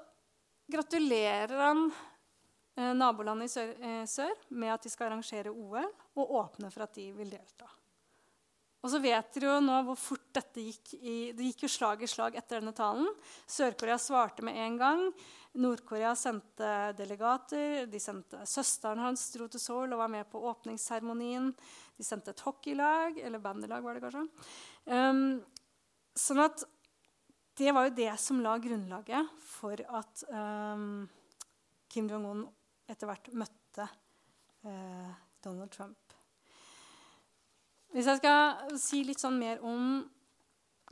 gratulerer 0.71 1.55
han 1.61 1.87
eh, 1.89 2.93
nabolandet 2.97 3.49
i 3.49 3.55
sør, 3.55 3.73
eh, 3.81 4.03
sør, 4.11 4.35
med 4.53 4.75
at 4.75 4.85
de 4.85 4.93
skal 4.93 5.11
arrangere 5.11 5.53
OL, 5.53 5.89
og 6.19 6.37
åpne 6.43 6.71
for 6.75 6.87
at 6.87 6.95
de 6.97 7.09
vil 7.17 7.33
delta. 7.33 7.71
Og 8.85 8.91
så 8.93 8.99
vet 9.01 9.31
dere 9.33 9.49
jo 9.49 9.61
nå 9.65 9.79
hvor 9.87 9.97
fort 9.97 10.27
dette 10.37 10.61
gikk. 10.61 10.91
I, 11.01 11.15
det 11.33 11.47
gikk 11.47 11.65
jo 11.65 11.71
slag 11.73 12.03
i 12.05 12.09
slag 12.11 12.35
etter 12.37 12.61
denne 12.61 12.75
talen. 12.77 13.07
Sør-Korea 13.49 13.97
svarte 13.97 14.45
med 14.45 14.59
en 14.61 14.77
gang. 14.77 15.05
Nord-Korea 15.57 16.11
sendte 16.19 16.93
delegater. 16.99 17.87
de 17.89 18.01
sendte 18.03 18.43
Søsteren 18.45 19.01
hans 19.01 19.25
dro 19.33 19.49
til 19.49 19.63
Seoul 19.63 19.97
og 19.97 20.03
var 20.03 20.13
med 20.13 20.29
på 20.29 20.43
åpningsseremonien. 20.51 21.49
De 21.97 22.05
sendte 22.05 22.35
et 22.35 22.45
hockeylag, 22.45 23.17
eller 23.25 23.41
bandylag, 23.41 23.81
var 23.81 23.97
det 23.97 24.05
kanskje. 24.05 24.27
Um, 24.85 25.41
sånn 26.13 26.45
at 26.45 26.67
det 27.59 27.75
var 27.75 27.89
jo 27.89 27.97
det 27.97 28.13
som 28.19 28.41
la 28.43 28.57
grunnlaget 28.59 29.31
for 29.47 29.79
at 29.99 30.25
um, 30.31 31.05
Kim 31.91 32.09
Jong-un 32.11 32.43
etter 32.91 33.09
hvert 33.09 33.31
møtte 33.37 33.87
uh, 34.67 35.13
Donald 35.45 35.71
Trump. 35.71 35.99
Hvis 37.95 38.11
jeg 38.11 38.19
skal 38.19 38.75
si 38.81 39.05
litt 39.07 39.23
sånn 39.23 39.39
mer 39.39 39.63
om 39.63 40.03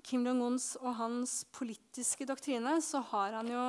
Kim 0.07 0.23
Jong-uns 0.27 0.77
og 0.81 0.95
hans 1.01 1.43
politiske 1.55 2.27
doktrine, 2.29 2.79
så 2.83 3.03
har 3.11 3.35
han 3.41 3.51
jo 3.51 3.67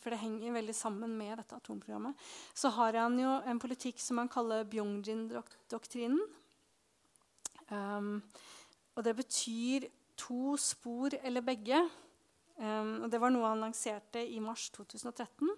for 0.00 0.14
det 0.14 0.22
henger 0.22 0.54
veldig 0.54 0.74
sammen 0.74 1.14
med 1.18 1.36
dette 1.36 1.56
atomprogrammet, 1.58 2.16
så 2.56 2.70
har 2.78 2.96
han 2.96 3.18
jo 3.20 3.32
en 3.44 3.60
politikk 3.60 4.00
som 4.00 4.22
han 4.22 4.30
kaller 4.32 4.64
Byongjin-doktrinen. 4.72 6.22
Um, 7.68 8.22
og 8.96 9.04
det 9.04 9.14
betyr 9.16 9.86
to 10.22 10.56
spor 10.60 11.14
eller 11.22 11.44
begge. 11.44 11.80
Um, 12.56 13.02
og 13.04 13.10
det 13.10 13.20
var 13.22 13.32
noe 13.34 13.48
han 13.50 13.64
lanserte 13.64 14.22
i 14.22 14.38
mars 14.42 14.68
2013. 14.74 15.50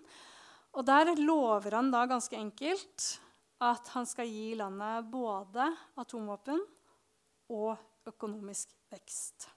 Og 0.74 0.86
der 0.86 1.12
lover 1.20 1.76
han 1.76 1.92
da 1.92 2.04
ganske 2.10 2.38
enkelt 2.38 3.10
at 3.64 3.90
han 3.94 4.06
skal 4.08 4.28
gi 4.28 4.54
landet 4.58 5.10
både 5.12 5.68
atomvåpen 6.00 6.62
og 7.54 8.08
økonomisk 8.08 8.72
vekst. 8.92 9.48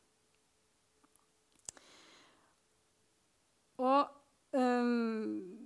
Og 3.78 4.10
um, 4.58 5.58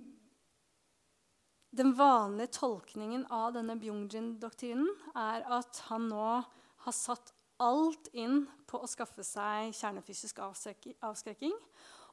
den 1.72 1.92
vanlige 1.96 2.52
tolkningen 2.58 3.24
av 3.32 3.54
denne 3.56 3.78
Byungjin-doktrinen 3.80 4.90
er 5.16 5.46
at 5.60 5.84
han 5.88 6.10
nå 6.10 6.26
har 6.84 6.96
satt 6.96 7.32
alt 7.62 8.08
inn 8.12 8.42
på 8.68 8.80
å 8.82 8.90
skaffe 8.90 9.24
seg 9.26 9.72
kjernefysisk 9.76 10.40
avskrekking, 10.42 11.54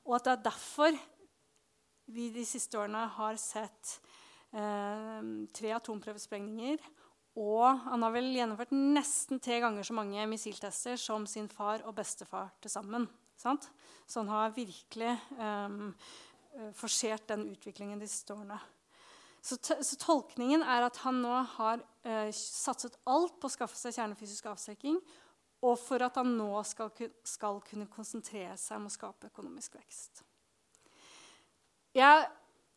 og 0.06 0.16
at 0.18 0.28
det 0.28 0.34
er 0.36 0.46
derfor 0.50 0.98
vi 2.10 2.30
de 2.34 2.46
siste 2.48 2.80
årene 2.80 3.04
har 3.18 3.38
sett 3.42 4.00
eh, 4.56 5.20
tre 5.54 5.76
atomprøvesprengninger. 5.78 6.82
Og 7.40 7.84
han 7.86 8.04
har 8.04 8.12
vel 8.16 8.32
gjennomført 8.34 8.74
nesten 8.74 9.40
tre 9.44 9.60
ganger 9.62 9.86
så 9.86 9.96
mange 9.96 10.26
missiltester 10.32 10.98
som 11.00 11.28
sin 11.30 11.48
far 11.52 11.86
og 11.86 11.94
bestefar 12.00 12.50
til 12.60 12.74
sammen. 12.74 13.06
Sant? 13.40 13.70
Så 14.10 14.24
han 14.24 14.34
har 14.34 14.56
virkelig 14.58 15.14
eh, 15.14 15.78
forsert 16.76 17.30
den 17.30 17.46
utviklingen 17.54 18.02
de 18.02 18.10
siste 18.10 18.36
årene. 18.36 18.60
Så, 19.40 19.56
så, 19.64 19.96
tolkningen 20.02 20.66
er 20.68 20.84
at 20.84 20.98
han 21.06 21.22
nå 21.24 21.32
har 21.56 21.80
eh, 22.04 22.28
satset 22.36 22.98
alt 23.08 23.38
på 23.40 23.48
å 23.48 23.54
skaffe 23.54 23.78
seg 23.80 23.96
kjernefysisk 23.96 24.50
avskrekking, 24.52 24.98
og 25.66 25.76
for 25.82 26.06
at 26.06 26.16
han 26.22 26.32
nå 26.38 26.52
skal, 26.68 26.92
skal, 27.28 27.60
kunne 27.68 27.90
konsentrere 27.92 28.56
seg 28.58 28.80
om 28.80 28.88
å 28.88 28.94
skape 28.94 29.32
økonomisk 29.32 29.76
vekst. 29.80 30.24
Jeg 31.96 32.26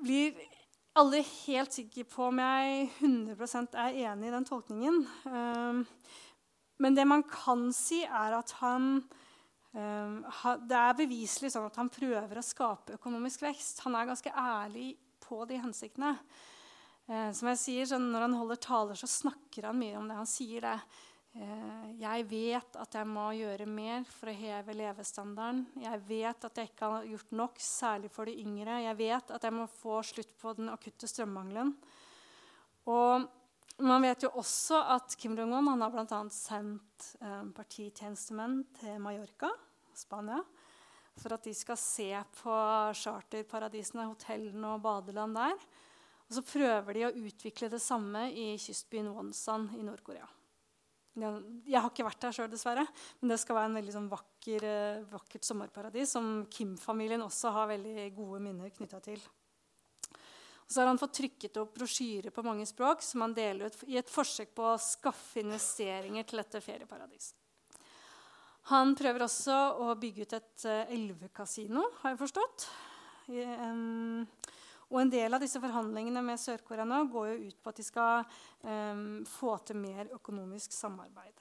blir 0.02 0.38
aldri 0.98 1.22
helt 1.46 1.72
sikker 1.74 2.08
på 2.10 2.28
om 2.30 2.40
jeg 2.42 2.88
100 3.00 3.76
er 3.78 3.98
enig 4.08 4.28
i 4.28 4.34
den 4.34 4.48
tolkningen. 4.48 5.02
Um, 5.24 5.84
men 6.82 6.96
det 6.96 7.06
man 7.06 7.22
kan 7.28 7.68
si, 7.76 8.02
er 8.02 8.34
at 8.40 8.56
han 8.58 9.04
Ehm, 9.72 10.18
det 10.68 10.76
er 10.76 10.98
beviselig 10.98 11.52
sånn 11.54 11.68
at 11.68 11.78
han 11.80 11.90
prøver 11.92 12.38
å 12.38 12.44
skape 12.44 12.98
økonomisk 12.98 13.46
vekst. 13.46 13.80
Han 13.86 13.96
er 13.96 14.10
ganske 14.10 14.32
ærlig 14.36 14.92
på 15.22 15.42
de 15.48 15.60
hensiktene. 15.62 16.16
Ehm, 17.08 17.32
som 17.32 17.48
jeg 17.48 17.58
sier, 17.58 17.86
så 17.86 17.98
Når 17.98 18.20
han 18.20 18.34
holder 18.34 18.56
taler, 18.56 18.94
så 18.94 19.06
snakker 19.06 19.64
han 19.64 19.78
mye 19.78 19.96
om 19.96 20.08
det. 20.08 20.16
Han 20.16 20.26
sier 20.26 20.60
det. 20.60 20.80
Ehm, 21.32 21.92
jeg 21.96 22.24
vet 22.28 22.76
at 22.76 22.96
jeg 22.98 23.08
må 23.08 23.30
gjøre 23.38 23.66
mer 23.68 24.04
for 24.08 24.28
å 24.28 24.36
heve 24.36 24.74
levestandarden. 24.76 25.64
Jeg 25.80 26.00
vet 26.08 26.48
at 26.48 26.58
jeg 26.58 26.72
ikke 26.72 26.90
har 26.92 27.06
gjort 27.08 27.36
nok, 27.40 27.60
særlig 27.64 28.10
for 28.12 28.28
de 28.28 28.34
yngre. 28.42 28.82
Jeg 28.84 28.98
vet 28.98 29.32
at 29.32 29.46
jeg 29.48 29.56
må 29.56 29.68
få 29.78 30.02
slutt 30.04 30.34
på 30.40 30.52
den 30.58 30.68
akutte 30.72 31.08
strømmangelen. 31.08 31.72
Og 32.92 33.28
man 33.82 34.04
vet 34.04 34.26
jo 34.26 34.32
også 34.42 34.82
at 34.94 35.14
Kim 35.16 35.38
Jong-un 35.38 35.80
har 35.80 35.94
bl.a. 35.94 36.18
sendt 36.34 37.14
eh, 37.22 37.46
partitjenestemenn 37.56 38.58
til 38.76 39.00
Mallorca, 39.00 39.48
Spania, 39.96 40.42
for 41.16 41.36
at 41.36 41.48
de 41.48 41.54
skal 41.56 41.78
se 41.80 42.10
på 42.42 42.58
charterparadisene, 42.98 44.10
hotellene 44.10 44.76
og 44.76 44.84
badeland 44.84 45.38
der. 45.38 45.66
Og 46.28 46.36
så 46.36 46.44
prøver 46.44 46.96
de 46.96 47.08
å 47.08 47.14
utvikle 47.24 47.72
det 47.72 47.82
samme 47.84 48.28
i 48.30 48.52
kystbyen 48.60 49.10
Wonsan 49.16 49.70
i 49.78 49.82
Nord-Korea. 49.84 50.28
Jeg 51.12 51.76
har 51.76 51.90
ikke 51.90 52.06
vært 52.06 52.22
der 52.24 52.32
sjøl, 52.32 52.48
dessverre, 52.48 52.86
men 53.20 53.34
det 53.34 53.36
skal 53.42 53.58
være 53.58 53.68
en 53.68 53.76
veldig 53.76 53.92
sånn 53.92 54.08
vakker, 54.08 54.64
eh, 54.64 55.02
vakkert 55.12 55.44
sommerparadis 55.44 56.14
som 56.16 56.30
Kim-familien 56.48 57.20
også 57.24 57.52
har 57.52 57.68
veldig 57.74 58.06
gode 58.16 58.40
minner 58.40 58.72
knytta 58.72 59.00
til. 59.04 59.20
Og 59.20 60.72
så 60.72 60.80
har 60.80 60.88
han 60.88 61.00
fått 61.00 61.18
trykket 61.18 61.58
opp 61.60 61.74
brosjyrer 61.76 62.32
på 62.32 62.44
mange 62.46 62.64
språk 62.64 63.04
som 63.04 63.26
han 63.26 63.36
deler 63.36 63.68
ut 63.68 63.84
i 63.92 63.98
et 64.00 64.08
forsøk 64.08 64.54
på 64.56 64.70
å 64.70 64.80
skaffe 64.80 65.42
investeringer 65.42 66.24
til 66.24 66.40
dette 66.40 66.64
ferieparadiset. 66.64 67.36
Han 68.70 68.94
prøver 68.96 69.26
også 69.26 69.58
å 69.82 69.92
bygge 69.98 70.24
ut 70.24 70.34
et 70.38 70.64
uh, 70.70 70.92
elvekasino, 70.94 71.82
har 71.98 72.12
jeg 72.12 72.20
forstått. 72.20 72.66
I, 73.34 73.42
um, 73.42 74.22
og 74.92 74.98
en 75.00 75.10
del 75.12 75.32
av 75.32 75.40
disse 75.40 75.60
forhandlingene 75.60 76.20
med 76.24 76.40
Sør-Korea 76.40 76.84
nå 76.84 76.98
går 77.12 77.30
jo 77.30 77.48
ut 77.48 77.60
på 77.64 77.72
at 77.72 77.78
de 77.80 77.84
skal 77.86 78.26
um, 78.60 79.22
få 79.24 79.54
til 79.64 79.80
mer 79.80 80.10
økonomisk 80.12 80.74
samarbeid. 80.76 81.40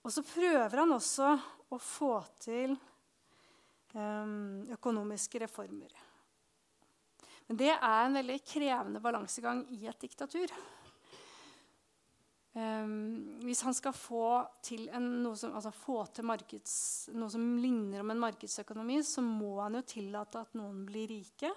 Og 0.00 0.14
så 0.14 0.24
prøver 0.24 0.80
han 0.80 0.94
også 0.96 1.34
å 1.68 1.78
få 1.84 2.14
til 2.40 2.72
um, 3.92 4.64
økonomiske 4.72 5.44
reformer. 5.44 5.92
Men 7.50 7.60
det 7.60 7.74
er 7.74 8.00
en 8.06 8.16
veldig 8.16 8.38
krevende 8.46 9.04
balansegang 9.04 9.66
i 9.76 9.84
et 9.90 10.00
diktatur. 10.00 10.52
Um, 12.50 13.38
hvis 13.44 13.60
han 13.62 13.74
skal 13.76 13.94
få 13.94 14.40
til, 14.66 14.88
en, 14.90 15.04
noe, 15.22 15.38
som, 15.38 15.52
altså 15.54 15.70
få 15.70 16.00
til 16.10 16.26
markeds, 16.26 16.72
noe 17.14 17.30
som 17.30 17.44
ligner 17.62 18.02
om 18.02 18.10
en 18.10 18.22
markedsøkonomi, 18.24 18.96
så 19.06 19.22
må 19.22 19.60
han 19.60 19.78
jo 19.78 19.84
tillate 19.86 20.42
at 20.42 20.56
noen 20.58 20.82
blir 20.88 21.06
rike. 21.12 21.52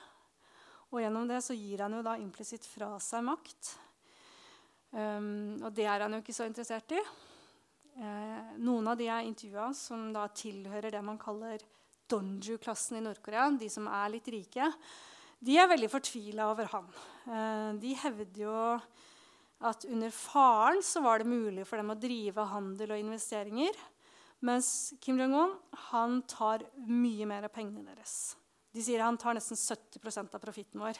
Og 0.93 1.01
gjennom 1.01 1.25
det 1.25 1.39
så 1.41 1.57
gir 1.57 1.81
han 1.81 1.97
jo 1.97 2.03
da 2.05 2.13
implisitt 2.21 2.67
fra 2.69 2.91
seg 3.01 3.25
makt. 3.25 3.71
Um, 4.93 5.57
og 5.65 5.71
det 5.73 5.87
er 5.89 6.05
han 6.05 6.13
jo 6.13 6.21
ikke 6.21 6.35
så 6.37 6.45
interessert 6.45 6.93
i. 6.93 7.01
Uh, 7.97 8.53
noen 8.61 8.91
av 8.91 8.99
de 8.99 9.07
jeg 9.09 9.31
intervjua, 9.31 9.71
som 9.73 10.11
da 10.13 10.27
tilhører 10.29 10.93
det 10.93 11.01
man 11.05 11.17
kaller 11.21 11.63
Donju-klassen 12.13 12.99
i 12.99 13.01
Nord-Korea, 13.01 13.47
de 13.57 13.71
som 13.73 13.89
er 13.89 14.13
litt 14.13 14.29
rike, 14.29 14.69
de 15.43 15.57
er 15.57 15.71
veldig 15.71 15.89
fortvila 15.89 16.51
over 16.53 16.69
han. 16.75 16.93
Uh, 17.25 17.73
de 17.81 17.95
hevder 18.03 18.45
jo 18.45 18.59
at 19.63 19.85
under 19.87 20.11
faren 20.11 20.81
så 20.83 21.01
var 21.03 21.21
det 21.21 21.29
mulig 21.31 21.65
for 21.67 21.79
dem 21.79 21.93
å 21.93 21.99
drive 21.99 22.47
handel 22.51 22.95
og 22.95 23.03
investeringer. 23.03 23.77
Mens 24.43 24.93
Kim 24.99 25.21
Jong-un 25.21 25.55
han 25.89 26.19
tar 26.27 26.65
mye 26.83 27.27
mer 27.29 27.47
av 27.47 27.53
pengene 27.55 27.85
deres. 27.87 28.35
De 28.73 28.83
sier 28.83 29.03
han 29.03 29.19
tar 29.21 29.37
nesten 29.37 29.55
70 29.55 30.25
av 30.25 30.41
profitten 30.41 30.83
vår. 30.83 30.99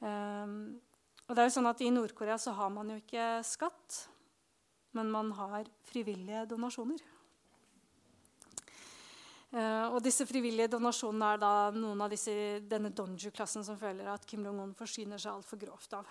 Um, 0.00 0.80
og 1.28 1.36
det 1.36 1.42
er 1.42 1.50
jo 1.50 1.56
sånn 1.58 1.68
at 1.68 1.82
I 1.84 1.90
Nord-Korea 1.92 2.38
så 2.40 2.54
har 2.56 2.72
man 2.72 2.90
jo 2.94 2.98
ikke 3.02 3.26
skatt, 3.46 4.06
men 4.96 5.10
man 5.12 5.30
har 5.36 5.68
frivillige 5.88 6.46
donasjoner. 6.50 7.02
Uh, 9.52 9.92
og 9.92 10.00
disse 10.00 10.24
frivillige 10.24 10.70
donasjonene 10.72 11.34
er 11.34 11.40
da 11.42 11.54
noen 11.76 12.00
av 12.00 12.12
disse, 12.14 12.32
denne 12.64 12.88
Donju-klassen 12.96 13.66
som 13.66 13.76
føler 13.76 14.08
at 14.08 14.24
Kim 14.28 14.46
Jong-un 14.48 14.72
forsyner 14.78 15.20
seg 15.20 15.34
altfor 15.34 15.60
grovt 15.60 15.98
av. 15.98 16.08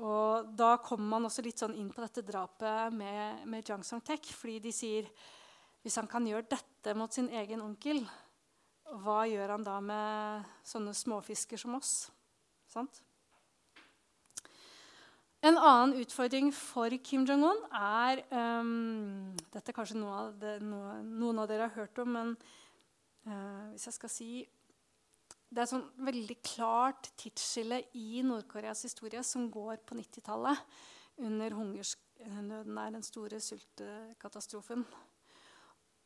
Og 0.00 0.52
Da 0.56 0.76
kommer 0.80 1.16
man 1.16 1.28
også 1.28 1.44
litt 1.44 1.60
sånn 1.60 1.76
inn 1.76 1.90
på 1.92 2.00
dette 2.04 2.24
drapet 2.24 2.94
med, 2.96 3.44
med 3.46 3.68
Jang 3.68 3.84
Song-tek. 3.84 4.32
Fordi 4.32 4.58
de 4.64 4.72
sier 4.74 5.08
hvis 5.82 5.98
han 5.98 6.08
kan 6.08 6.26
gjøre 6.26 6.48
dette 6.52 6.94
mot 6.96 7.12
sin 7.12 7.28
egen 7.34 7.62
onkel, 7.64 8.04
hva 9.02 9.22
gjør 9.28 9.56
han 9.56 9.64
da 9.66 9.78
med 9.82 10.52
sånne 10.66 10.94
småfisker 10.96 11.60
som 11.60 11.74
oss? 11.78 12.10
Sant? 12.70 13.02
En 15.42 15.58
annen 15.58 15.96
utfordring 15.98 16.52
for 16.54 16.92
Kim 17.02 17.24
Jong-un 17.26 17.64
er 17.74 18.20
um, 18.30 19.32
Dette 19.50 19.72
er 19.72 19.74
kanskje 19.74 19.98
noe 19.98 20.18
av 20.20 20.36
det, 20.38 20.52
noe, 20.62 21.00
noen 21.02 21.40
av 21.42 21.48
dere 21.50 21.66
har 21.66 21.80
hørt 21.80 21.98
om, 21.98 22.12
men 22.14 22.36
uh, 23.26 23.72
hvis 23.72 23.88
jeg 23.88 23.96
skal 23.96 24.12
si 24.12 24.28
Det 25.52 25.60
er 25.60 25.68
sånn 25.68 25.84
veldig 26.00 26.38
klart 26.46 27.10
tidsskille 27.20 27.82
i 28.00 28.22
Nord-Koreas 28.24 28.86
historie 28.86 29.20
som 29.26 29.50
går 29.52 29.82
på 29.84 29.98
90-tallet, 29.98 30.62
under 31.20 31.52
hungersnøden 31.52 32.78
der, 32.78 32.94
den 32.94 33.04
store 33.04 33.40
sultkatastrofen. 33.44 34.86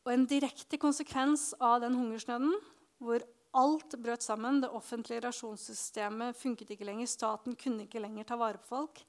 Og 0.03 0.11
en 0.11 0.27
direkte 0.27 0.81
konsekvens 0.83 1.53
av 1.63 1.79
den 1.85 1.95
hungersnøden, 1.95 2.57
hvor 2.99 3.23
alt 3.57 3.95
brøt 4.03 4.27
sammen. 4.27 4.61
Det 4.61 4.73
offentlige 4.75 5.23
rasjonssystemet 5.29 6.37
funket 6.37 6.75
ikke 6.75 6.89
lenger. 6.89 7.11
Staten 7.11 7.55
kunne 7.59 7.87
ikke 7.87 8.03
lenger 8.03 8.27
ta 8.27 8.39
vare 8.41 8.59
på 8.63 8.75
folk. 8.75 9.03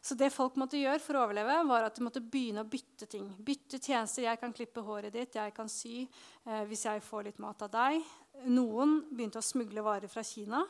Så 0.00 0.16
det 0.16 0.30
folk 0.32 0.56
måtte 0.56 0.80
gjøre 0.80 1.00
for 1.04 1.18
å 1.18 1.26
overleve, 1.26 1.58
var 1.68 1.84
at 1.84 1.98
de 1.98 2.04
måtte 2.06 2.22
begynne 2.24 2.62
å 2.64 2.68
bytte 2.68 3.08
ting. 3.10 3.26
Bytte 3.44 3.76
tjenester. 3.76 4.24
Jeg 4.24 4.40
kan 4.40 4.54
klippe 4.56 4.84
håret 4.84 5.12
ditt, 5.12 5.36
jeg 5.36 5.52
kan 5.56 5.68
sy 5.68 6.06
eh, 6.06 6.62
hvis 6.70 6.86
jeg 6.86 7.04
får 7.04 7.28
litt 7.28 7.42
mat 7.42 7.66
av 7.66 7.72
deg. 7.74 8.00
Noen 8.48 9.00
begynte 9.10 9.40
å 9.40 9.44
smugle 9.44 9.84
varer 9.84 10.10
fra 10.10 10.24
Kina. 10.26 10.62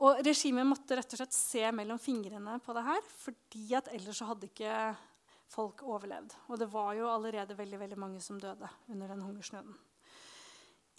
Og 0.00 0.22
regimet 0.24 0.64
måtte 0.64 0.96
rett 0.96 1.12
og 1.12 1.20
slett 1.20 1.36
se 1.36 1.62
mellom 1.76 2.00
fingrene 2.00 2.56
på 2.64 2.72
det 2.76 2.84
her, 2.86 3.00
fordi 3.20 3.66
at 3.76 3.90
ellers 3.92 4.20
så 4.20 4.30
hadde 4.30 4.48
ikke 4.48 4.74
folk 5.50 5.84
overlevd. 5.84 6.34
Og 6.48 6.60
det 6.60 6.70
var 6.72 6.94
jo 6.96 7.10
allerede 7.10 7.56
veldig, 7.58 7.80
veldig 7.82 7.98
mange 8.00 8.22
som 8.24 8.40
døde 8.40 8.68
under 8.88 9.12
den 9.12 9.24
hungersnøden. 9.26 9.76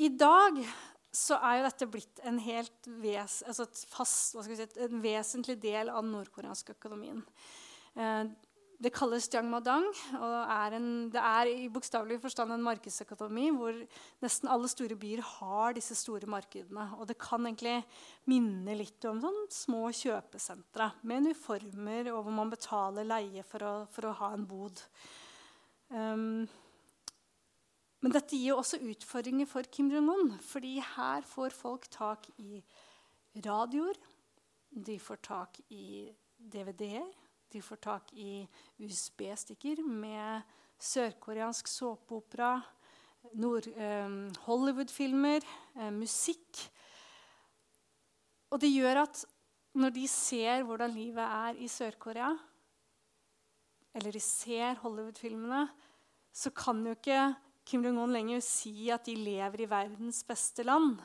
I 0.01 0.09
dag 0.13 0.59
så 1.11 1.37
er 1.43 1.57
jo 1.57 1.65
dette 1.65 1.89
blitt 1.91 2.21
en 2.27 2.37
helt 2.39 2.87
ves, 3.01 3.41
altså 3.43 3.65
fast, 3.91 4.37
si, 4.47 4.67
en 4.85 5.01
vesentlig 5.03 5.57
del 5.61 5.91
av 5.91 6.05
den 6.05 6.13
nordkoreanske 6.15 6.77
økonomien. 6.77 7.19
Eh, 7.99 8.29
det 8.81 8.89
kalles 8.95 9.27
Jiang 9.29 9.49
Madang. 9.49 9.85
og 10.17 10.35
er 10.49 10.75
en, 10.77 11.09
Det 11.13 11.21
er 11.21 11.49
i 11.51 11.69
bokstavelig 11.69 12.19
forstand 12.21 12.51
en 12.53 12.63
markedsøkonomi 12.65 13.51
hvor 13.53 13.77
nesten 14.23 14.49
alle 14.49 14.69
store 14.71 14.97
byer 14.97 15.21
har 15.21 15.75
disse 15.77 15.95
store 15.95 16.25
markedene. 16.25 16.87
Og 16.97 17.07
det 17.07 17.19
kan 17.21 17.45
egentlig 17.45 17.83
minne 18.25 18.77
litt 18.77 19.05
om 19.05 19.21
sånn 19.21 19.43
små 19.53 19.91
kjøpesentre 19.93 20.91
med 21.03 21.27
uniformer, 21.27 22.11
og 22.13 22.25
hvor 22.25 22.37
man 22.41 22.49
betaler 22.49 23.05
leie 23.05 23.45
for 23.45 23.67
å, 23.67 23.73
for 23.93 24.09
å 24.09 24.17
ha 24.17 24.33
en 24.33 24.47
bod. 24.49 24.81
Um, 25.89 26.47
men 28.01 28.13
dette 28.15 28.33
gir 28.33 28.55
jo 28.55 28.61
også 28.63 28.81
utfordringer 28.81 29.45
for 29.45 29.67
Kim 29.69 29.91
Jong-un, 29.93 30.39
fordi 30.41 30.79
her 30.95 31.21
får 31.27 31.53
folk 31.53 31.85
tak 31.93 32.25
i 32.41 32.63
radioer, 33.45 33.99
de 34.71 34.97
får 34.97 35.21
tak 35.27 35.59
i 35.69 36.09
DVD-er. 36.41 37.20
De 37.51 37.61
får 37.61 37.81
tak 37.83 38.13
i 38.13 38.47
USB-stikker 38.79 39.81
med 39.83 40.41
sørkoreansk 40.81 41.67
såpeopera, 41.67 42.61
eh, 43.35 44.15
Hollywood-filmer, 44.45 45.41
eh, 45.75 45.91
musikk. 45.91 46.69
Og 48.51 48.59
det 48.59 48.71
gjør 48.71 49.03
at 49.03 49.25
når 49.73 49.89
de 49.95 50.07
ser 50.07 50.63
hvordan 50.63 50.91
livet 50.91 51.23
er 51.23 51.59
i 51.59 51.67
Sør-Korea, 51.67 52.37
eller 53.93 54.11
de 54.11 54.19
ser 54.19 54.75
Hollywood-filmene, 54.75 55.69
så 56.31 56.49
kan 56.55 56.83
jo 56.85 56.95
ikke 56.95 57.35
Kim 57.65 57.83
Jong-un 57.85 58.11
lenger 58.11 58.41
si 58.43 58.89
at 58.89 59.05
de 59.05 59.15
lever 59.15 59.61
i 59.65 59.69
verdens 59.69 60.23
beste 60.27 60.63
land. 60.63 60.97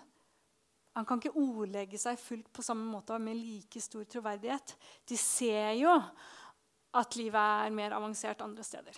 Han 0.96 1.04
kan 1.04 1.20
ikke 1.20 1.36
ordlegge 1.36 1.98
seg 2.00 2.16
fullt 2.20 2.48
på 2.56 2.64
samme 2.64 2.86
måte 2.88 3.18
med 3.20 3.36
like 3.36 3.80
stor 3.84 4.06
troverdighet. 4.08 4.72
De 5.08 5.18
ser 5.20 5.74
jo 5.82 5.92
at 6.96 7.18
livet 7.20 7.66
er 7.66 7.74
mer 7.76 7.92
avansert 7.92 8.40
andre 8.44 8.64
steder. 8.64 8.96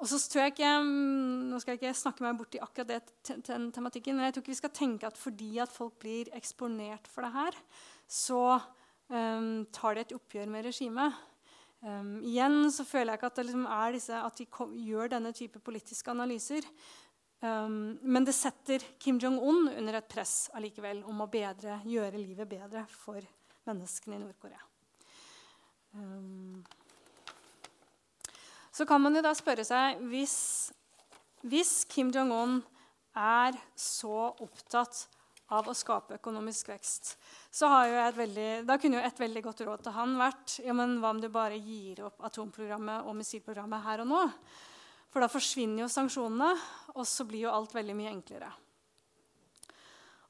Og 0.00 0.08
så 0.08 0.16
tror 0.32 0.46
jeg 0.46 0.54
ikke, 0.54 0.68
Nå 1.50 1.58
skal 1.60 1.74
jeg 1.74 1.82
ikke 1.82 1.98
snakke 1.98 2.24
meg 2.24 2.38
bort 2.38 2.54
i 2.56 2.62
akkurat 2.62 2.88
det, 2.88 3.34
den 3.48 3.68
tematikken, 3.74 4.16
men 4.16 4.28
jeg 4.28 4.36
tror 4.36 4.44
ikke 4.44 4.54
vi 4.54 4.60
skal 4.62 4.76
tenke 4.76 5.08
at 5.10 5.18
fordi 5.18 5.50
at 5.60 5.72
folk 5.72 5.98
blir 6.00 6.30
eksponert 6.36 7.10
for 7.10 7.26
det 7.26 7.34
her, 7.34 7.58
så 8.08 8.44
um, 9.10 9.66
tar 9.74 9.98
de 9.98 10.06
et 10.06 10.14
oppgjør 10.16 10.48
med 10.54 10.70
regimet. 10.70 11.18
Um, 11.80 12.20
igjen 12.28 12.70
så 12.72 12.84
føler 12.84 13.12
jeg 13.12 13.20
ikke 13.20 13.30
at 13.32 13.36
det 13.40 13.46
liksom 13.50 13.68
er 13.72 13.94
disse, 13.96 14.22
at 14.30 14.40
de 14.40 14.48
kom, 14.52 14.72
gjør 14.76 15.12
denne 15.16 15.34
type 15.36 15.60
politiske 15.64 16.12
analyser. 16.12 16.64
Um, 17.40 17.98
men 18.02 18.26
det 18.28 18.34
setter 18.36 18.82
Kim 19.00 19.16
Jong-un 19.20 19.70
under 19.72 19.96
et 19.96 20.08
press 20.12 20.50
allikevel 20.52 21.00
om 21.08 21.22
å 21.24 21.28
bedre, 21.32 21.78
gjøre 21.88 22.20
livet 22.20 22.48
bedre 22.48 22.84
for 22.92 23.24
menneskene 23.68 24.18
i 24.18 24.20
Nord-Korea. 24.20 24.60
Um, 25.96 26.60
så 28.70 28.84
kan 28.86 29.00
man 29.02 29.16
jo 29.16 29.24
da 29.24 29.32
spørre 29.36 29.64
seg 29.66 30.02
hvis, 30.10 30.36
hvis 31.48 31.72
Kim 31.88 32.12
Jong-un 32.12 32.60
er 33.16 33.56
så 33.74 34.30
opptatt 34.36 35.06
av 35.50 35.66
å 35.66 35.74
skape 35.74 36.20
økonomisk 36.20 36.68
vekst, 36.70 37.16
så 37.50 37.68
veldig, 38.14 38.50
da 38.68 38.76
kunne 38.78 39.00
jo 39.00 39.06
et 39.08 39.20
veldig 39.20 39.42
godt 39.48 39.64
råd 39.66 39.82
til 39.82 39.96
han 39.96 40.12
vært 40.20 40.60
ja, 40.62 40.76
men 40.76 41.00
hva 41.02 41.10
om 41.10 41.22
du 41.22 41.26
bare 41.32 41.58
gir 41.58 42.04
opp 42.06 42.22
atomprogrammet 42.28 43.08
og 43.08 43.16
missilprogrammet 43.18 43.82
her 43.88 44.04
og 44.04 44.12
nå? 44.12 44.20
For 45.10 45.22
da 45.22 45.30
forsvinner 45.30 45.84
jo 45.84 45.90
sanksjonene, 45.90 46.50
og 46.94 47.06
så 47.08 47.26
blir 47.26 47.48
jo 47.48 47.54
alt 47.54 47.74
veldig 47.74 47.96
mye 47.98 48.12
enklere. 48.12 48.50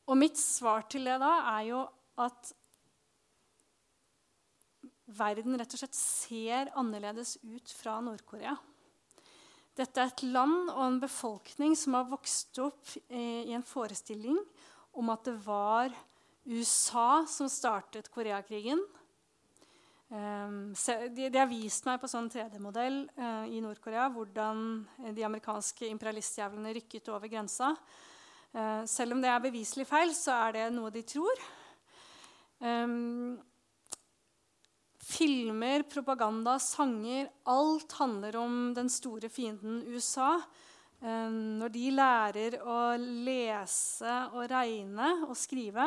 Og 0.08 0.18
mitt 0.18 0.40
svar 0.40 0.86
til 0.90 1.06
det 1.06 1.18
da 1.22 1.34
er 1.52 1.66
jo 1.68 1.84
at 2.20 2.54
verden 5.10 5.58
rett 5.58 5.74
og 5.74 5.82
slett 5.82 5.96
ser 5.98 6.70
annerledes 6.78 7.36
ut 7.42 7.72
fra 7.74 7.98
Nord-Korea. 8.04 8.54
Dette 9.76 10.02
er 10.02 10.10
et 10.10 10.24
land 10.26 10.70
og 10.72 10.82
en 10.84 11.00
befolkning 11.02 11.76
som 11.78 11.96
har 11.96 12.08
vokst 12.10 12.58
opp 12.62 12.94
eh, 13.08 13.46
i 13.48 13.54
en 13.56 13.64
forestilling 13.64 14.38
om 14.98 15.12
at 15.12 15.28
det 15.28 15.36
var 15.44 15.94
USA 16.50 17.22
som 17.30 17.48
startet 17.52 18.10
Koreakrigen. 18.12 18.80
Um, 20.10 20.72
de, 21.14 21.28
har 21.36 21.46
vist 21.46 21.84
meg 21.86 22.00
på 22.02 22.08
sånn 22.10 22.26
3D-modell 22.32 23.04
uh, 23.14 23.44
i 23.46 23.60
Nord-Korea 23.62 24.08
hvordan 24.10 24.64
de 25.14 25.22
amerikanske 25.22 25.86
imperialistjævlene 25.86 26.72
rykket 26.80 27.12
over 27.14 27.30
grensa. 27.30 27.70
Uh, 28.50 28.82
selv 28.90 29.14
om 29.14 29.22
det 29.22 29.30
er 29.30 29.44
beviselig 29.44 29.86
feil, 29.86 30.10
så 30.18 30.34
er 30.48 30.56
det 30.58 30.64
noe 30.74 30.90
de 30.94 31.04
tror. 31.06 31.44
Um, 32.58 33.38
Filmer, 35.10 35.82
propaganda, 35.90 36.58
sanger 36.58 37.30
Alt 37.48 37.92
handler 37.98 38.36
om 38.36 38.58
den 38.76 38.90
store 38.92 39.30
fienden 39.32 39.80
USA. 39.90 40.36
Eh, 41.00 41.30
når 41.32 41.72
de 41.72 41.86
lærer 41.96 42.58
å 42.60 42.80
lese 43.00 44.16
og 44.36 44.44
regne 44.52 45.08
og 45.26 45.32
skrive, 45.38 45.86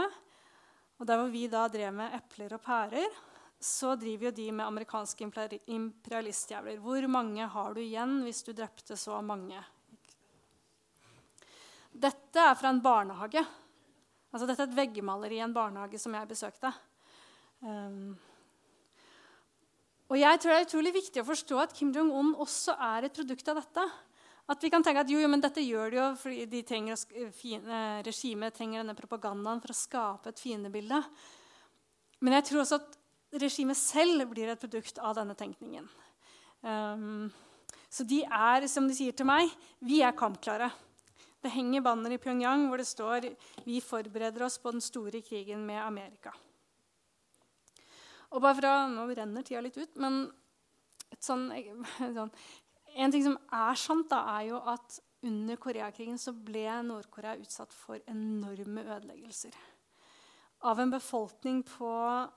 og 0.97 1.07
der 1.07 1.21
hvor 1.21 1.30
vi 1.32 1.45
da 1.51 1.67
drev 1.69 1.93
med 1.95 2.15
epler 2.17 2.55
og 2.57 2.63
pærer, 2.65 3.21
så 3.64 3.93
driver 3.95 4.28
jo 4.28 4.36
de 4.36 4.49
med 4.51 4.66
amerikanske 4.66 5.24
imperialistjævler. 5.72 6.82
Hvor 6.84 7.07
mange 7.07 7.47
har 7.47 7.74
du 7.74 7.80
igjen 7.82 8.20
hvis 8.26 8.43
du 8.43 8.51
drepte 8.51 8.97
så 8.99 9.22
mange? 9.24 9.61
Dette 11.93 12.41
er 12.41 12.57
fra 12.59 12.74
en 12.74 12.82
barnehage. 12.84 13.43
Altså, 14.34 14.47
dette 14.49 14.66
er 14.66 14.72
et 14.72 14.80
veggmaleri 14.82 15.38
i 15.38 15.45
en 15.45 15.53
barnehage 15.55 15.99
som 16.01 16.16
jeg 16.18 16.28
besøkte. 16.28 16.74
Um, 17.61 18.16
og 20.11 20.20
jeg 20.20 20.39
tror 20.41 20.51
Det 20.51 20.57
er 20.57 20.66
utrolig 20.68 20.93
viktig 20.93 21.22
å 21.22 21.28
forstå 21.30 21.59
at 21.61 21.76
Kim 21.78 21.93
Jong-un 21.95 22.34
også 22.43 22.76
er 22.76 23.07
et 23.07 23.16
produkt 23.16 23.47
av 23.47 23.61
dette. 23.61 23.86
At 24.51 24.59
vi 24.59 24.70
kan 24.74 24.84
tenke 24.84 25.05
at 25.05 25.09
jo, 25.09 25.22
jo, 25.24 25.30
men 25.32 25.41
dette 25.41 25.64
gjør 25.64 25.93
de 25.93 26.01
jo 26.01 26.09
fordi 26.20 26.43
de 26.51 26.59
trenger, 26.68 26.99
regimet 28.03 28.57
trenger 28.57 28.82
denne 28.82 28.97
propagandaen 28.97 29.64
for 29.64 29.72
å 29.72 29.78
skape 29.78 30.34
et 30.34 30.43
fiendebilde. 30.43 30.99
Men 32.20 32.38
jeg 32.38 32.49
tror 32.49 32.66
også 32.66 32.82
at 32.82 32.99
regimet 33.42 33.80
selv 33.80 34.28
blir 34.32 34.52
et 34.52 34.62
produkt 34.62 35.00
av 35.02 35.16
denne 35.18 35.36
tenkningen. 35.38 35.88
Um, 36.62 37.32
så 37.94 38.06
de 38.08 38.24
er, 38.24 38.68
som 38.72 38.88
de 38.90 38.96
sier 38.98 39.16
til 39.16 39.28
meg, 39.30 39.52
vi 39.84 40.02
er 40.06 40.16
kampklare. 40.18 40.72
Det 41.44 41.52
henger 41.52 41.84
banner 41.84 42.16
i 42.16 42.20
Pyongyang 42.22 42.70
hvor 42.70 42.80
det 42.80 42.88
står 42.88 43.28
vi 43.66 43.82
forbereder 43.84 44.46
oss 44.46 44.58
på 44.64 44.72
den 44.72 44.82
store 44.82 45.22
krigen 45.26 45.66
med 45.68 45.82
Amerika. 45.84 46.32
Og 48.34 48.42
bare 48.42 48.58
fra, 48.58 48.74
Nå 48.90 49.06
renner 49.12 49.46
tida 49.46 49.62
litt 49.62 49.78
ut, 49.78 49.98
men 50.02 50.24
sånn, 51.22 51.50
sånn, 52.18 52.32
en 52.96 53.14
ting 53.14 53.26
som 53.26 53.36
er 53.54 53.78
sant, 53.78 54.08
da, 54.10 54.24
er 54.40 54.54
jo 54.54 54.62
at 54.74 54.98
under 55.24 55.60
Koreakrigen 55.62 56.18
så 56.20 56.34
ble 56.36 56.66
Nord-Korea 56.88 57.38
utsatt 57.40 57.76
for 57.76 58.02
enorme 58.10 58.84
ødeleggelser. 58.84 59.54
Av 60.64 60.80
en 60.80 60.91
befolkning 60.93 61.64
på 61.64 61.91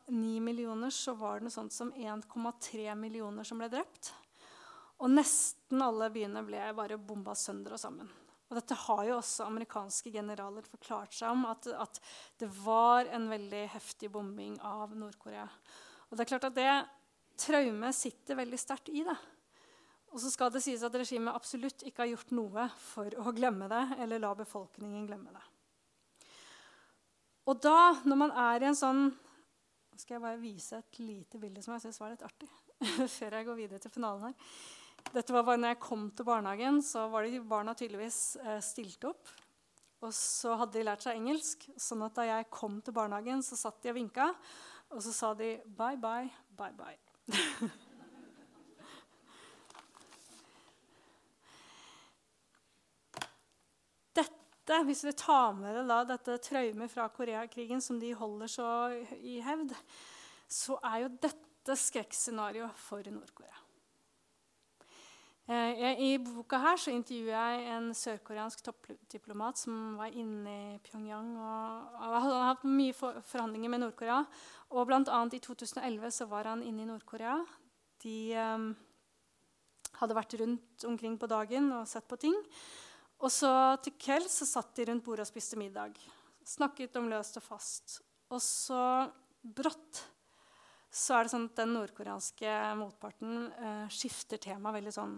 9 0.06 0.40
millioner 0.40 0.90
så 0.90 1.12
var 1.14 1.38
det 1.38 1.46
noe 1.46 1.54
sånt 1.54 1.72
som 1.72 1.92
1,3 1.94 2.94
millioner 2.98 3.46
som 3.46 3.60
ble 3.62 3.68
drept. 3.70 4.10
Og 4.98 5.12
nesten 5.12 5.84
alle 5.84 6.08
byene 6.10 6.42
ble 6.42 6.64
bare 6.74 6.98
bomba 6.98 7.36
sønder 7.38 7.76
og 7.76 7.78
sammen. 7.78 8.10
Og 8.50 8.58
dette 8.58 8.78
har 8.82 9.04
jo 9.06 9.20
også 9.20 9.46
amerikanske 9.46 10.10
generaler 10.10 10.66
forklart 10.66 11.14
seg 11.14 11.36
om, 11.36 11.46
at, 11.50 11.70
at 11.70 12.02
det 12.42 12.50
var 12.64 13.06
en 13.14 13.30
veldig 13.30 13.62
heftig 13.76 14.10
bombing 14.10 14.58
av 14.58 14.98
Nord-Korea. 14.98 15.46
Og 16.10 16.18
det 16.18 16.26
er 16.26 16.32
klart 16.34 16.50
at 16.50 16.58
det 16.58 16.76
traumet 17.46 17.94
sitter 17.94 18.42
veldig 18.42 18.58
sterkt 18.58 18.90
i 18.90 19.06
det. 19.06 19.18
Og 20.10 20.18
så 20.22 20.34
skal 20.34 20.50
det 20.50 20.66
sies 20.66 20.82
at 20.82 20.98
regimet 20.98 21.34
absolutt 21.34 21.86
ikke 21.86 22.02
har 22.02 22.16
gjort 22.16 22.34
noe 22.34 22.66
for 22.90 23.22
å 23.22 23.34
glemme 23.36 23.70
det 23.70 23.84
eller 24.02 24.22
la 24.22 24.34
befolkningen 24.38 25.06
glemme 25.06 25.30
det. 25.30 25.50
Og 27.46 27.62
da, 27.62 27.94
når 28.04 28.18
man 28.18 28.34
er 28.34 28.64
i 28.64 28.68
en 28.70 28.78
sånn 28.78 29.06
Nå 29.06 30.00
skal 30.02 30.18
jeg 30.18 30.24
bare 30.26 30.40
vise 30.42 30.76
et 30.76 30.98
lite 31.00 31.38
bilde 31.40 31.62
som 31.64 31.72
jeg 31.72 31.86
syns 31.86 32.00
var 32.02 32.10
litt 32.12 32.24
artig. 32.26 32.50
før 33.16 33.38
jeg 33.38 33.46
går 33.46 33.56
videre 33.56 33.80
til 33.80 33.94
finalen 33.94 34.26
her. 34.28 34.34
Dette 35.14 35.32
var 35.32 35.46
bare 35.46 35.60
når 35.62 35.72
jeg 35.72 35.82
kom 35.86 36.02
til 36.12 36.26
barnehagen, 36.28 36.82
så 36.84 37.06
var 37.08 37.24
de 37.24 37.40
barna 37.40 37.72
tydeligvis 37.78 38.18
eh, 38.42 38.60
stilt 38.64 39.06
opp. 39.08 39.32
Og 40.04 40.12
så 40.12 40.58
hadde 40.60 40.76
de 40.76 40.84
lært 40.84 41.06
seg 41.06 41.16
engelsk, 41.16 41.64
sånn 41.80 42.04
at 42.04 42.18
da 42.18 42.28
jeg 42.28 42.50
kom 42.52 42.82
til 42.84 42.96
barnehagen, 42.96 43.40
så 43.46 43.56
satt 43.56 43.80
de 43.80 43.94
og 43.94 43.98
vinka. 44.02 44.28
Og 44.92 45.00
så 45.06 45.16
sa 45.16 45.32
de 45.38 45.56
bye, 45.64 45.96
bye, 45.96 46.28
bye, 46.58 46.76
bye. 46.76 47.72
dette, 54.66 54.82
hvis 54.88 55.04
vi 55.06 55.12
tar 55.14 55.52
med 55.54 55.76
det 55.78 55.98
dette 56.10 56.38
traumet 56.42 56.90
fra 56.90 57.06
Koreakrigen 57.08 57.80
som 57.80 58.00
de 58.02 58.10
holder 58.18 58.50
så 58.50 58.70
i 59.22 59.38
hevd, 59.44 59.74
så 60.50 60.78
er 60.82 61.04
jo 61.04 61.12
dette 61.22 61.76
skrekkscenarioet 61.78 62.74
for 62.78 63.06
Nord-Korea. 63.06 63.62
Eh, 65.46 66.00
I 66.02 66.08
boka 66.18 66.58
her 66.58 66.80
så 66.82 66.90
intervjuer 66.90 67.30
jeg 67.30 67.66
en 67.76 67.92
sørkoreansk 67.94 68.64
toppdiplomat 68.66 69.60
som 69.60 69.94
var 70.00 70.10
inne 70.10 70.54
i 70.74 70.78
Pyongyang 70.82 71.28
og 71.38 72.00
hadde 72.02 72.40
hatt 72.48 72.64
mye 72.66 72.96
forhandlinger 72.96 73.70
med 73.70 73.84
Nord-Korea. 73.84 74.24
Og 74.74 74.90
bl.a. 74.90 75.20
i 75.30 75.42
2011 75.46 76.10
så 76.18 76.26
var 76.26 76.50
han 76.50 76.66
inne 76.66 76.82
i 76.82 76.88
Nord-Korea. 76.90 77.38
De 78.02 78.18
um, 78.34 78.66
hadde 80.00 80.18
vært 80.18 80.34
rundt 80.42 80.88
omkring 80.90 81.14
på 81.18 81.30
dagen 81.30 81.70
og 81.78 81.86
sett 81.86 82.10
på 82.10 82.18
ting. 82.26 82.34
Og 83.24 83.32
så 83.32 83.50
til 83.84 83.96
kvelds 84.00 84.42
så 84.42 84.48
satt 84.48 84.74
de 84.76 84.90
rundt 84.90 85.04
bordet 85.04 85.24
og 85.24 85.30
spiste 85.30 85.58
middag. 85.60 85.96
Snakket 86.46 86.98
om 87.00 87.08
løst 87.10 87.38
og 87.40 87.46
fast. 87.46 88.00
Og 88.32 88.42
så 88.42 88.82
brått 89.40 90.02
så 90.96 91.16
er 91.16 91.26
det 91.26 91.32
sånn 91.32 91.48
at 91.50 91.58
den 91.58 91.74
nordkoreanske 91.76 92.52
motparten 92.78 93.48
eh, 93.52 93.88
skifter 93.92 94.40
tema 94.40 94.72
veldig 94.72 94.92
sånn 94.94 95.16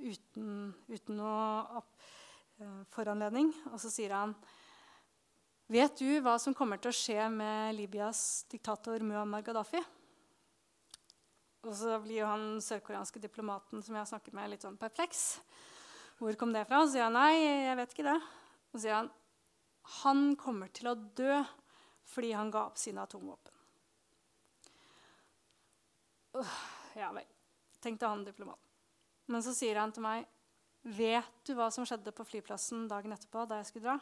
uten, 0.00 0.72
uten 0.90 1.20
noe 1.20 1.82
eh, 2.58 2.80
foranledning. 2.94 3.52
Og 3.70 3.78
så 3.82 3.92
sier 3.92 4.16
han 4.16 4.34
Vet 5.70 6.00
du 6.00 6.18
hva 6.18 6.32
som 6.42 6.54
kommer 6.56 6.80
til 6.82 6.90
å 6.90 6.96
skje 6.98 7.28
med 7.30 7.76
Libyas 7.76 8.48
diktator 8.50 8.98
Muammar 9.06 9.44
Gaddafi? 9.46 9.78
Og 11.62 11.76
så 11.78 11.94
blir 12.02 12.24
jo 12.24 12.26
han 12.26 12.56
sørkoreanske 12.64 13.22
diplomaten 13.22 13.84
som 13.84 13.94
jeg 13.94 14.02
har 14.02 14.08
snakket 14.10 14.34
med, 14.34 14.50
litt 14.50 14.66
sånn 14.66 14.80
perpleks. 14.80 15.38
Hvor 16.20 16.36
kom 16.36 16.52
det 16.52 16.66
fra? 16.68 16.82
Så 16.84 16.94
sier 16.94 17.06
han 17.08 17.16
nei, 17.16 17.32
jeg 17.40 17.76
vet 17.78 17.94
ikke 17.96 18.08
det. 18.10 18.18
Så 18.70 18.82
sier 18.82 18.98
han 18.98 19.08
han 20.04 20.34
kommer 20.38 20.68
til 20.74 20.90
å 20.90 20.94
dø 20.94 21.40
fordi 22.10 22.32
han 22.36 22.50
ga 22.52 22.66
opp 22.68 22.78
sine 22.78 23.02
atomvåpen. 23.02 23.54
Ja 26.98 27.10
vel, 27.14 27.26
tenkte 27.82 28.10
han 28.10 28.24
diplomaten. 28.26 28.66
Men 29.30 29.42
så 29.46 29.54
sier 29.54 29.78
han 29.78 29.92
til 29.94 30.04
meg, 30.04 30.26
'Vet 30.82 31.44
du 31.44 31.52
hva 31.54 31.68
som 31.70 31.84
skjedde 31.84 32.12
på 32.16 32.24
flyplassen 32.24 32.88
dagen 32.88 33.12
etterpå?' 33.12 33.46
Da 33.46 33.60
jeg 33.60 33.66
skulle 33.68 33.84
dra? 33.84 33.98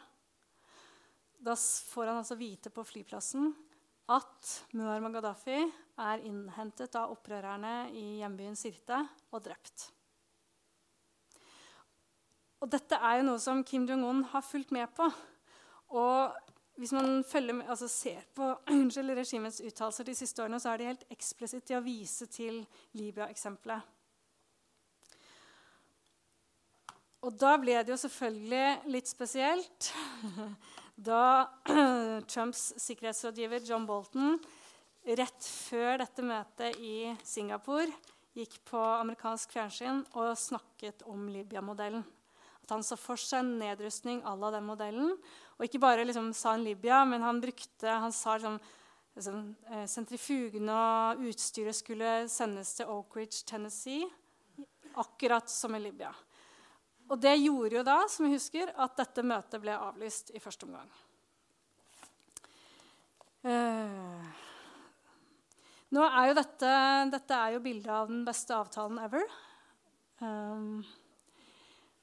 Da 1.39 1.55
får 1.55 2.07
han 2.07 2.17
altså 2.21 2.37
vite 2.39 2.69
på 2.71 2.85
flyplassen 2.87 3.53
at 4.09 4.65
Muammar 4.73 5.11
Gaddafi 5.11 5.59
er 5.99 6.23
innhentet 6.25 6.95
av 6.95 7.11
opprørerne 7.11 7.91
i 7.91 8.19
hjembyen 8.19 8.55
Sirte 8.55 9.03
og 9.31 9.43
drept. 9.43 9.91
Og 12.59 12.71
dette 12.71 12.97
er 12.99 13.19
jo 13.19 13.27
noe 13.29 13.39
som 13.41 13.63
Kim 13.63 13.85
Jong-un 13.87 14.25
har 14.33 14.43
fulgt 14.43 14.73
med 14.75 14.89
på. 14.95 15.07
Og 15.95 16.35
hvis 16.79 16.91
man 16.95 17.23
med, 17.23 17.67
altså 17.67 17.87
ser 17.87 18.23
på 18.35 18.53
unnskyld, 18.71 19.15
regimets 19.17 19.61
uttalelser 19.61 20.07
de 20.07 20.15
siste 20.15 20.43
årene, 20.43 20.59
så 20.59 20.73
er 20.73 20.77
de 20.77 20.89
helt 20.91 21.07
eksplisitt 21.11 21.71
i 21.71 21.77
å 21.79 21.83
vise 21.83 22.27
til 22.31 22.61
Libya-eksempelet. 22.95 23.95
Og 27.19 27.35
da 27.35 27.57
ble 27.59 27.75
det 27.83 27.91
jo 27.91 27.99
selvfølgelig 27.99 28.91
litt 28.95 29.09
spesielt 29.11 29.89
da 31.09 31.49
Trumps 32.31 32.69
sikkerhetsrådgiver 32.79 33.65
John 33.67 33.87
Bolton 33.87 34.37
rett 35.19 35.43
før 35.67 35.99
dette 35.99 36.23
møtet 36.23 36.79
i 36.79 37.11
Singapore 37.27 37.91
gikk 38.37 38.55
på 38.69 38.79
amerikansk 38.79 39.51
fjernsyn 39.51 40.05
og 40.13 40.31
snakket 40.39 41.03
om 41.11 41.27
Libya-modellen. 41.33 42.05
Han 42.73 42.85
så 42.85 42.97
for 42.99 43.19
seg 43.19 43.45
nedrustning 43.47 44.21
à 44.23 44.35
la 44.37 44.51
den 44.55 44.67
modellen. 44.67 45.15
Og 45.57 45.65
ikke 45.65 45.81
bare 45.83 46.05
liksom 46.07 46.31
sa 46.37 46.53
han 46.55 46.63
Libya, 46.63 47.03
men 47.05 47.25
han 47.25 47.41
brukte 47.41 47.87
Han 47.89 48.13
sa 48.15 48.37
liksom, 48.37 48.59
liksom 49.15 49.43
eh, 49.71 49.85
sentrifugene 49.89 50.79
og 50.79 51.27
utstyret 51.29 51.75
skulle 51.75 52.15
sendes 52.31 52.73
til 52.77 52.89
Oak 52.89 53.15
Ridge, 53.17 53.43
Tennessee, 53.45 54.07
akkurat 54.95 55.49
som 55.49 55.75
i 55.75 55.83
Libya. 55.83 56.13
Og 57.09 57.17
det 57.17 57.35
gjorde 57.41 57.79
jo 57.79 57.85
da, 57.85 58.03
som 58.07 58.27
jeg 58.27 58.37
husker, 58.37 58.69
at 58.77 58.97
dette 58.99 59.25
møtet 59.25 59.61
ble 59.63 59.73
avlyst 59.73 60.29
i 60.37 60.41
første 60.41 60.67
omgang. 60.67 60.89
Uh, 63.39 64.29
nå 65.95 66.03
er 66.05 66.29
jo 66.29 66.35
dette, 66.37 66.71
dette 67.15 67.37
er 67.37 67.55
jo 67.55 67.61
bildet 67.63 67.89
av 67.95 68.11
den 68.11 68.21
beste 68.27 68.53
avtalen 68.53 68.99
ever. 69.01 69.23
Um, 70.19 70.83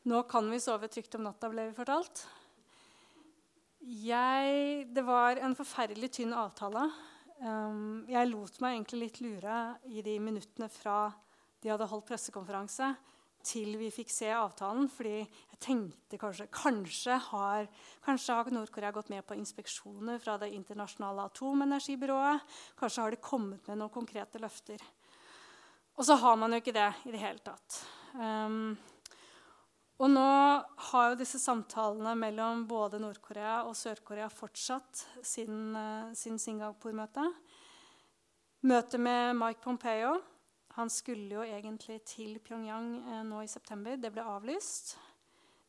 nå 0.07 0.23
kan 0.31 0.47
vi 0.51 0.61
sove 0.63 0.89
trygt 0.91 1.19
om 1.19 1.27
natta, 1.27 1.51
ble 1.51 1.69
vi 1.71 1.77
fortalt. 1.77 2.23
Jeg, 3.87 4.87
det 4.95 5.03
var 5.07 5.39
en 5.43 5.55
forferdelig 5.59 6.11
tynn 6.17 6.35
avtale. 6.35 6.89
Um, 7.39 8.07
jeg 8.09 8.31
lot 8.31 8.57
meg 8.63 8.77
egentlig 8.77 9.03
litt 9.03 9.21
lure 9.21 9.59
i 9.93 10.03
de 10.03 10.17
minuttene 10.23 10.71
fra 10.73 11.11
de 11.63 11.71
hadde 11.73 11.89
holdt 11.91 12.09
pressekonferanse, 12.09 12.95
til 13.47 13.77
vi 13.79 13.93
fikk 13.95 14.11
se 14.11 14.31
avtalen. 14.35 14.89
fordi 14.91 15.19
jeg 15.21 15.59
tenkte 15.63 16.19
kanskje 16.19 16.49
Kanskje 16.51 17.19
har, 17.29 17.69
kanskje 18.03 18.35
har 18.35 18.51
Nord-Korea 18.51 18.91
gått 18.91 19.11
med 19.11 19.27
på 19.27 19.37
inspeksjoner 19.39 20.19
fra 20.19 20.37
Det 20.39 20.51
internasjonale 20.51 21.29
atomenergibyrået. 21.31 22.43
Kanskje 22.79 23.03
har 23.03 23.11
de 23.11 23.23
kommet 23.23 23.69
med 23.69 23.79
noen 23.79 23.91
konkrete 23.91 24.39
løfter. 24.43 24.83
Og 25.97 26.05
så 26.05 26.15
har 26.15 26.37
man 26.37 26.53
jo 26.53 26.59
ikke 26.63 26.75
det 26.75 26.91
i 27.07 27.15
det 27.15 27.23
hele 27.23 27.39
tatt. 27.39 27.79
Um, 28.15 28.77
og 29.97 30.13
nå 30.13 30.29
har 30.91 31.11
jo 31.11 31.19
disse 31.21 31.41
samtalene 31.41 32.13
mellom 32.21 32.67
både 32.69 33.01
Nord-Korea 33.01 33.63
og 33.65 33.77
Sør-Korea 33.79 34.29
fortsatt 34.33 35.07
siden, 35.25 35.73
uh, 35.73 36.15
siden 36.17 36.41
Singapore-møtet. 36.43 37.43
Møtet 38.67 39.01
med 39.01 39.37
Mike 39.39 39.63
Pompeo 39.65 40.17
han 40.77 40.91
skulle 40.93 41.39
jo 41.39 41.45
egentlig 41.45 42.03
til 42.05 42.37
Pyongyang 42.45 42.89
eh, 43.01 43.21
nå 43.25 43.41
i 43.41 43.49
september. 43.49 43.97
Det 43.97 44.11
ble 44.13 44.25
avlyst. 44.29 44.97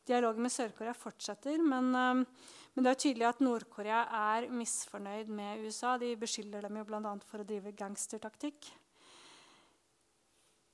Dialogen 0.08 0.44
med 0.44 0.52
Sør-Korea 0.52 0.92
fortsetter, 0.96 1.56
men, 1.64 1.88
eh, 1.96 2.50
men, 2.74 2.84
det 2.84 2.90
er 2.90 3.00
tydelig 3.04 3.28
at 3.30 3.40
Nord-Korea 3.40 4.02
er 4.34 4.50
misfornøyd 4.52 5.32
med 5.32 5.64
USA. 5.64 5.96
De 5.96 6.12
beskylder 6.20 6.68
dem 6.68 6.76
jo 6.76 6.84
bl.a. 6.90 7.14
for 7.24 7.40
å 7.40 7.48
drive 7.48 7.72
gangstertaktikk. 7.72 8.68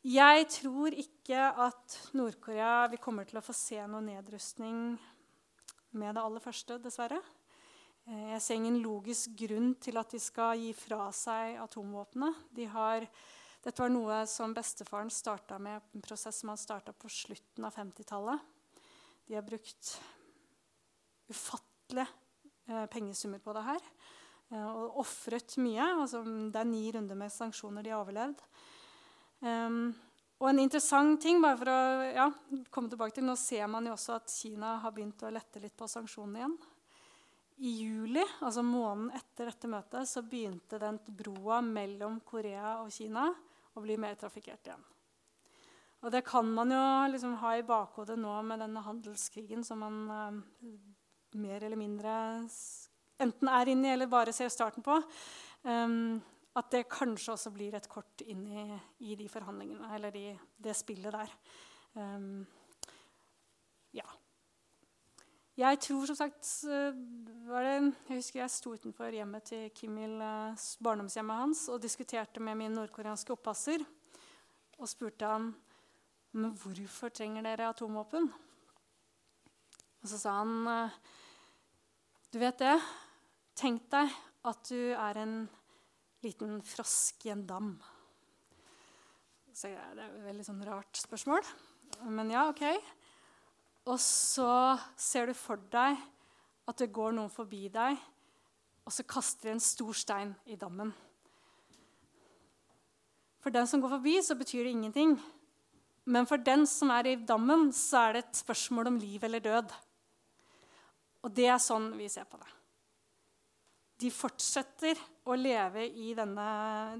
Jeg 0.04 0.44
tror 0.52 0.92
ikke 0.92 1.46
at 1.64 1.94
Nord-Korea 2.12 2.90
Vi 2.92 2.98
kommer 3.00 3.24
til 3.24 3.38
å 3.40 3.44
få 3.44 3.54
se 3.56 3.78
noe 3.88 4.04
nedrustning 4.04 4.98
med 5.96 6.12
det 6.12 6.20
aller 6.20 6.42
første, 6.44 6.76
dessverre. 6.82 7.22
Eh, 8.04 8.34
jeg 8.34 8.42
ser 8.44 8.58
ingen 8.58 8.76
logisk 8.84 9.32
grunn 9.38 9.70
til 9.80 9.96
at 9.96 10.12
de 10.12 10.20
skal 10.20 10.60
gi 10.60 10.74
fra 10.76 11.06
seg 11.14 11.56
atomvåpnene. 11.62 12.34
De 12.52 12.66
dette 13.64 13.80
var 13.80 13.94
noe 13.94 14.18
som 14.28 14.52
bestefaren 14.52 15.08
starta 15.08 15.56
med, 15.56 15.80
en 15.96 16.04
prosess 16.04 16.42
som 16.42 16.52
han 16.52 16.60
starta 16.60 16.92
på 16.92 17.08
slutten 17.08 17.64
av 17.64 17.72
50-tallet. 17.72 18.44
De 19.24 19.38
har 19.38 19.46
brukt 19.46 19.94
ufattelige 21.32 22.10
eh, 22.68 22.84
pengesummer 22.92 23.40
på 23.40 23.56
det 23.56 23.64
her. 23.70 23.90
Eh, 24.52 24.68
og 24.68 25.00
ofret 25.06 25.56
mye. 25.64 25.88
Altså, 25.94 26.20
det 26.52 26.60
er 26.60 26.68
ni 26.68 26.90
runder 26.92 27.24
med 27.24 27.32
sanksjoner 27.32 27.86
de 27.86 27.96
har 27.96 28.04
overlevd. 28.04 28.44
Um, 29.40 29.94
og 30.42 30.50
en 30.50 30.60
interessant 30.60 31.20
ting, 31.22 31.40
bare 31.42 31.58
for 31.60 31.70
å 31.72 31.80
ja, 32.12 32.28
komme 32.74 32.92
tilbake 32.92 33.16
til, 33.16 33.26
Nå 33.26 33.36
ser 33.40 33.66
man 33.70 33.86
jo 33.88 33.94
også 33.94 34.18
at 34.18 34.32
Kina 34.32 34.76
har 34.82 34.94
begynt 34.94 35.22
å 35.24 35.32
lette 35.32 35.62
litt 35.62 35.76
på 35.78 35.88
sanksjonene 35.90 36.42
igjen. 36.42 36.56
I 37.64 37.70
juli, 37.84 38.24
altså 38.42 38.64
måneden 38.66 39.12
etter 39.14 39.48
dette 39.48 39.70
møtet, 39.70 40.10
så 40.10 40.24
begynte 40.26 40.80
den 40.82 40.98
broa 41.06 41.60
mellom 41.62 42.18
Korea 42.26 42.80
og 42.82 42.90
Kina 42.92 43.28
å 43.74 43.82
bli 43.82 43.96
mer 44.00 44.18
trafikkert 44.18 44.68
igjen. 44.68 44.82
Og 46.04 46.12
det 46.12 46.24
kan 46.26 46.50
man 46.52 46.74
jo 46.74 46.82
liksom 47.14 47.38
ha 47.40 47.54
i 47.56 47.64
bakhodet 47.64 48.18
nå 48.20 48.34
med 48.44 48.60
denne 48.60 48.82
handelskrigen 48.84 49.62
som 49.64 49.80
man 49.80 50.02
eh, 50.12 50.74
mer 51.40 51.64
eller 51.64 51.80
mindre 51.80 52.12
enten 53.22 53.48
er 53.48 53.70
inne 53.72 53.88
i 53.88 53.94
eller 53.94 54.10
bare 54.10 54.34
ser 54.36 54.50
starten 54.52 54.84
på. 54.84 54.98
Um, 55.62 56.20
at 56.54 56.70
det 56.70 56.84
kanskje 56.90 57.34
også 57.34 57.50
blir 57.54 57.74
et 57.74 57.88
kort 57.90 58.22
inn 58.26 58.44
i, 58.46 58.66
i 59.10 59.16
de 59.18 59.28
forhandlingene, 59.28 59.88
eller 59.96 60.16
i 60.16 60.28
det 60.62 60.76
spillet 60.78 61.14
der. 61.14 61.32
Um, 61.94 62.44
ja. 63.94 64.06
Jeg 65.58 65.78
tror 65.86 66.06
som 66.10 66.18
sagt 66.18 66.48
var 67.46 67.62
det, 67.62 67.74
Jeg 68.08 68.16
husker 68.16 68.40
jeg 68.40 68.50
sto 68.50 68.72
utenfor 68.74 69.14
hjemmet 69.14 69.46
til 69.50 69.68
Kim 69.74 69.98
Il, 70.02 70.16
eh, 70.22 70.64
barndomshjemmet 70.82 71.36
hans, 71.36 71.68
og 71.68 71.82
diskuterte 71.82 72.42
med 72.42 72.58
min 72.58 72.74
nordkoreanske 72.74 73.32
oppasser. 73.32 73.84
Og 74.78 74.88
spurte 74.90 75.26
han 75.26 75.52
men 76.34 76.54
hvorfor 76.58 77.12
trenger 77.14 77.44
dere 77.46 77.68
atomvåpen. 77.70 78.26
Og 80.02 80.10
så 80.10 80.18
sa 80.18 80.38
han 80.40 80.66
eh, 80.66 80.96
Du 82.32 82.40
vet 82.42 82.58
det. 82.58 82.74
Tenk 83.54 83.86
deg 83.92 84.10
at 84.44 84.64
du 84.66 84.80
er 84.90 85.20
en 85.22 85.36
liten 86.24 86.58
frosk 86.66 87.26
i 87.28 87.32
en 87.34 87.44
dam. 87.46 87.74
Så 89.54 89.70
det 89.70 89.78
er 89.78 90.02
et 90.08 90.26
veldig 90.26 90.44
sånn 90.46 90.64
rart 90.66 90.98
spørsmål. 90.98 91.44
Men 92.10 92.32
ja, 92.32 92.48
OK. 92.50 92.64
Og 93.86 94.00
så 94.00 94.48
ser 94.96 95.28
du 95.28 95.36
for 95.36 95.60
deg 95.70 96.00
at 96.64 96.80
det 96.80 96.92
går 96.96 97.12
noen 97.14 97.32
forbi 97.32 97.68
deg, 97.72 97.98
og 98.84 98.92
så 98.92 99.04
kaster 99.08 99.48
de 99.48 99.54
en 99.54 99.62
stor 99.62 99.96
stein 99.96 100.32
i 100.48 100.56
dammen. 100.60 100.90
For 103.44 103.52
den 103.52 103.68
som 103.68 103.82
går 103.84 103.92
forbi, 103.98 104.16
så 104.24 104.36
betyr 104.40 104.64
det 104.64 104.72
ingenting. 104.72 105.18
Men 106.08 106.28
for 106.28 106.40
den 106.40 106.64
som 106.68 106.90
er 106.92 107.10
i 107.10 107.18
dammen, 107.20 107.68
så 107.76 108.06
er 108.06 108.16
det 108.16 108.24
et 108.24 108.40
spørsmål 108.40 108.88
om 108.88 109.00
liv 109.00 109.24
eller 109.24 109.44
død. 109.44 109.72
Og 111.24 111.32
det 111.36 111.48
er 111.52 111.60
sånn 111.60 111.90
vi 111.96 112.08
ser 112.12 112.28
på 112.28 112.40
det. 112.40 112.48
De 114.00 114.10
fortsetter 114.12 114.98
å 115.24 115.36
leve 115.38 115.86
i 115.88 116.12
denne, 116.16 116.48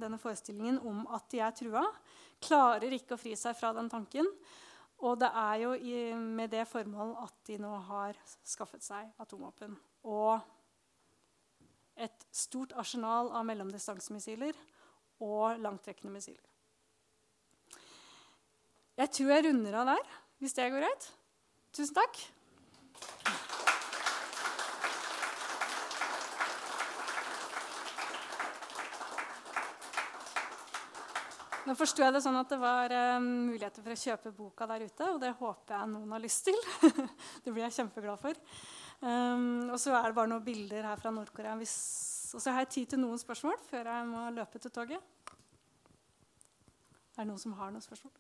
denne 0.00 0.18
forestillingen 0.20 0.80
om 0.86 1.04
at 1.12 1.26
de 1.32 1.42
er 1.44 1.56
trua. 1.56 1.84
Klarer 2.44 2.94
ikke 2.96 3.16
å 3.16 3.20
fri 3.20 3.34
seg 3.38 3.56
fra 3.58 3.72
den 3.76 3.90
tanken. 3.92 4.28
Og 5.04 5.18
det 5.20 5.28
er 5.36 5.56
jo 5.64 5.74
i, 5.76 5.96
med 6.14 6.52
det 6.54 6.64
formål 6.70 7.16
at 7.24 7.34
de 7.48 7.58
nå 7.60 7.72
har 7.90 8.16
skaffet 8.46 8.84
seg 8.84 9.10
atomvåpen. 9.20 9.76
Og 10.08 10.38
et 11.94 12.26
stort 12.34 12.72
arsenal 12.80 13.30
av 13.36 13.44
mellomdistansemissiler 13.46 14.56
og 15.22 15.60
langtrekkende 15.62 16.14
missiler. 16.14 16.42
Jeg 18.94 19.10
tror 19.10 19.34
jeg 19.34 19.46
runder 19.48 19.80
av 19.80 19.90
der, 19.90 20.12
hvis 20.38 20.54
det 20.56 20.70
går 20.70 20.86
greit. 20.86 21.10
Tusen 21.74 21.96
takk. 21.98 22.22
Nå 31.64 31.72
forsto 31.78 32.04
jeg 32.04 32.12
det 32.12 32.20
sånn 32.20 32.36
at 32.36 32.50
det 32.52 32.58
var 32.60 32.92
um, 33.16 33.28
muligheter 33.48 33.84
for 33.84 33.94
å 33.94 34.00
kjøpe 34.00 34.34
boka 34.36 34.66
der 34.68 34.84
ute, 34.84 35.10
og 35.14 35.20
det 35.22 35.32
håper 35.38 35.78
jeg 35.78 35.92
noen 35.94 36.12
har 36.12 36.20
lyst 36.20 36.44
til. 36.50 36.58
det 37.44 37.52
blir 37.52 37.64
jeg 37.64 37.78
kjempeglad 37.78 38.20
for. 38.20 38.40
Um, 39.00 39.70
og 39.72 39.78
så 39.80 39.94
er 39.96 40.10
det 40.10 40.18
bare 40.18 40.30
noen 40.32 40.44
bilder 40.44 40.84
her 40.90 41.00
fra 41.00 41.12
Nord-Korea. 41.14 41.56
Og 41.56 42.42
så 42.42 42.52
har 42.52 42.64
jeg 42.64 42.72
tid 42.74 42.92
til 42.92 43.00
noen 43.00 43.20
spørsmål 43.20 43.56
før 43.68 43.90
jeg 43.94 44.06
må 44.10 44.26
løpe 44.36 44.60
til 44.60 44.72
toget. 44.74 45.00
Er 47.14 47.22
det 47.22 47.28
noen 47.30 47.38
som 47.38 47.52
har 47.58 47.70
noen 47.70 47.84
spørsmål? 47.84 48.12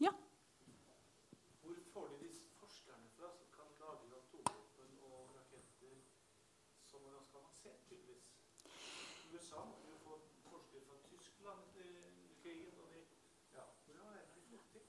Ja? 0.00 0.12
Hvor 1.62 1.78
får 1.92 2.08
de 2.12 2.28
disse 2.28 2.46
forskerne 2.60 3.08
fra 3.16 3.32
som 3.34 3.48
kan 3.56 3.72
lage 3.80 4.06
atomvåpen 4.20 4.92
og 5.08 5.32
raketter 5.34 5.96
som 6.86 7.02
er 7.02 7.16
ganske 7.16 7.40
avansert, 7.40 7.82
tydeligvis? 7.88 8.30
USA 9.32 9.64
må 9.66 9.82
jo 9.90 9.98
få 10.04 10.20
forskere 10.46 10.84
fra 10.86 11.00
Tyskland 11.08 11.66
etter 11.66 11.90
krigen. 12.42 12.78
og 12.78 12.86
de, 12.94 13.02
ja, 13.56 13.66
Hvordan 13.86 14.06
er 14.12 14.20
det 14.20 14.26
de 14.36 14.46
fått 14.52 14.70
til? 14.76 14.86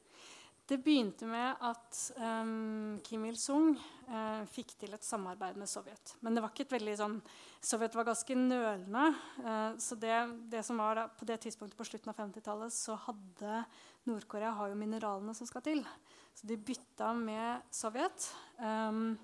Det 0.63 0.77
begynte 0.79 1.27
med 1.27 1.59
at 1.67 1.97
um, 2.15 2.99
Kim 3.03 3.25
Il-sung 3.27 3.73
uh, 4.07 4.43
fikk 4.47 4.69
til 4.79 4.93
et 4.95 5.03
samarbeid 5.03 5.57
med 5.59 5.67
Sovjet. 5.67 6.13
Men 6.23 6.37
det 6.37 6.43
var 6.43 6.53
ikke 6.53 6.63
et 6.69 6.75
veldig 6.77 6.93
sånn, 7.01 7.17
Sovjet 7.59 7.97
var 7.99 8.07
ganske 8.07 8.37
nølende. 8.39 9.09
Uh, 9.43 9.73
så 9.83 9.97
det, 9.99 10.15
det, 10.53 10.61
som 10.63 10.79
var 10.79 11.01
da, 11.01 11.03
På 11.11 11.27
det 11.27 11.41
tidspunktet 11.43 11.75
på 11.79 11.89
slutten 11.89 12.13
av 12.13 12.21
50-tallet 12.21 12.71
så 12.71 12.95
hadde 13.09 13.59
Nord-Korea 14.07 14.53
har 14.55 14.71
jo 14.71 14.79
mineralene 14.79 15.35
som 15.35 15.51
skal 15.51 15.65
til. 15.67 15.83
Så 16.31 16.47
de 16.47 16.55
bytta 16.71 17.11
med 17.19 17.67
Sovjet. 17.75 18.31
Um, 18.55 19.19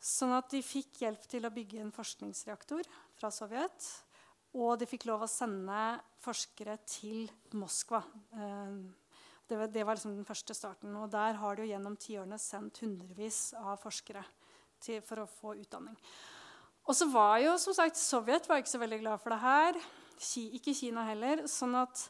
sånn 0.00 0.32
at 0.32 0.48
de 0.56 0.64
fikk 0.64 1.04
hjelp 1.04 1.28
til 1.28 1.44
å 1.44 1.52
bygge 1.52 1.84
en 1.84 1.92
forskningsreaktor 1.92 2.88
fra 3.20 3.28
Sovjet. 3.28 3.92
Og 4.56 4.78
de 4.80 4.88
fikk 4.88 5.10
lov 5.12 5.28
å 5.28 5.30
sende 5.30 5.98
forskere 6.24 6.80
til 6.88 7.28
Moskva. 7.52 8.00
Um, 8.32 8.86
det 9.48 9.58
var, 9.60 9.68
det 9.72 9.84
var 9.84 9.98
liksom 9.98 10.14
den 10.16 10.28
første 10.28 10.56
starten. 10.56 10.94
Og 10.96 11.10
der 11.12 11.36
har 11.40 11.56
de 11.56 11.64
jo 11.64 11.72
gjennom 11.72 11.96
tiårene 12.00 12.38
sendt 12.40 12.80
hundrevis 12.84 13.50
av 13.60 13.76
forskere 13.82 14.24
til, 14.82 15.02
for 15.04 15.24
å 15.24 15.28
få 15.30 15.56
utdanning. 15.60 15.98
Og 16.84 16.96
så 16.96 17.08
var 17.08 17.38
jo 17.40 17.56
som 17.60 17.76
sagt 17.76 18.00
Sovjet 18.00 18.48
var 18.48 18.60
ikke 18.60 18.74
så 18.74 18.80
veldig 18.82 19.00
glad 19.00 19.20
for 19.22 19.34
det 19.34 19.42
her. 19.44 19.78
Ikke 20.56 20.74
Kina 20.76 21.04
heller. 21.08 21.46
sånn 21.50 21.76
at 21.80 22.06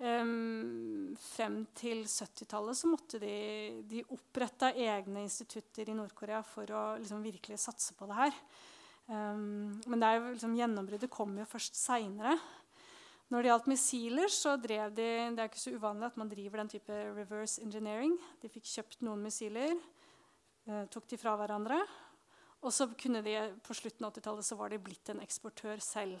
um, 0.00 1.12
frem 1.20 1.62
til 1.76 2.04
70-tallet 2.04 2.78
så 2.78 2.90
måtte 2.90 3.20
de, 3.22 3.36
de 3.88 4.04
opprette 4.12 4.72
egne 4.76 5.24
institutter 5.24 5.88
i 5.88 5.96
Nord-Korea 5.96 6.42
for 6.46 6.68
å 6.72 6.84
liksom, 7.00 7.24
virkelig 7.24 7.60
satse 7.64 7.96
på 7.96 8.08
det 8.10 8.20
her. 8.20 8.38
Um, 9.10 9.80
men 9.90 10.00
det 10.00 10.08
er 10.08 10.20
jo, 10.20 10.32
liksom, 10.36 10.56
gjennombruddet 10.60 11.12
kom 11.12 11.34
jo 11.40 11.48
først 11.48 11.80
seinere. 11.80 12.36
Når 13.30 13.44
det 13.44 13.50
gjaldt 13.52 13.68
missiler, 13.70 14.32
så 14.34 14.56
drev 14.58 14.90
de 14.90 15.06
Det 15.30 15.38
er 15.38 15.48
ikke 15.50 15.62
så 15.62 15.76
uvanlig 15.76 16.08
at 16.08 16.16
man 16.18 16.30
driver 16.30 16.58
den 16.58 16.70
type 16.72 16.96
reverse 17.14 17.62
engineering. 17.62 18.16
De 18.42 18.50
fikk 18.50 18.66
kjøpt 18.66 19.04
noen 19.06 19.22
missiler, 19.22 19.76
eh, 20.66 20.84
tok 20.90 21.06
de 21.06 21.18
fra 21.20 21.36
hverandre. 21.38 21.78
Og 22.60 22.74
så 22.74 22.88
kunne 22.98 23.22
de, 23.22 23.36
på 23.62 23.76
slutten 23.78 24.04
av 24.04 24.12
80-tallet 24.12 24.48
så 24.48 24.58
var 24.58 24.74
de 24.74 24.82
blitt 24.82 25.12
en 25.12 25.22
eksportør 25.22 25.78
selv. 25.78 26.18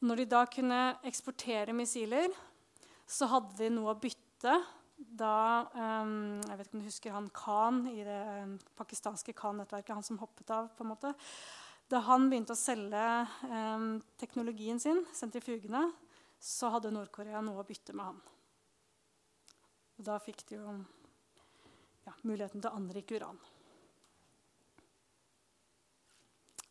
Når 0.00 0.22
de 0.22 0.28
da 0.32 0.42
kunne 0.48 0.80
eksportere 1.06 1.76
missiler, 1.76 2.32
så 3.04 3.28
hadde 3.28 3.58
de 3.60 3.70
noe 3.76 3.92
å 3.92 4.00
bytte. 4.00 4.56
Da 4.96 5.68
um, 5.76 6.40
Jeg 6.40 6.56
vet 6.56 6.66
ikke 6.66 6.76
om 6.78 6.82
du 6.82 6.88
husker 6.88 7.14
han 7.14 7.28
Khan 7.36 7.84
i 7.92 8.00
det 8.06 8.18
um, 8.48 8.56
pakistanske 8.80 9.36
Khan-nettverket, 9.36 9.94
han 9.94 10.06
som 10.06 10.18
hoppet 10.24 10.50
av. 10.56 10.72
på 10.72 10.86
en 10.86 10.94
måte. 10.96 11.12
Da 11.88 12.02
han 12.04 12.26
begynte 12.28 12.52
å 12.52 12.58
selge 12.58 13.04
eh, 13.48 13.84
teknologien 14.20 14.80
sin, 14.80 15.00
sentrifugene, 15.16 15.86
så 16.38 16.68
hadde 16.74 16.92
Nord-Korea 16.94 17.40
noe 17.44 17.62
å 17.62 17.66
bytte 17.66 17.94
med 17.96 18.10
han. 18.10 18.18
Og 19.98 20.04
da 20.06 20.18
fikk 20.22 20.44
de 20.50 20.58
jo 20.60 20.74
ja, 22.06 22.12
muligheten 22.22 22.60
til 22.60 22.70
å 22.70 22.76
anrike 22.78 23.16
uran. 23.18 23.40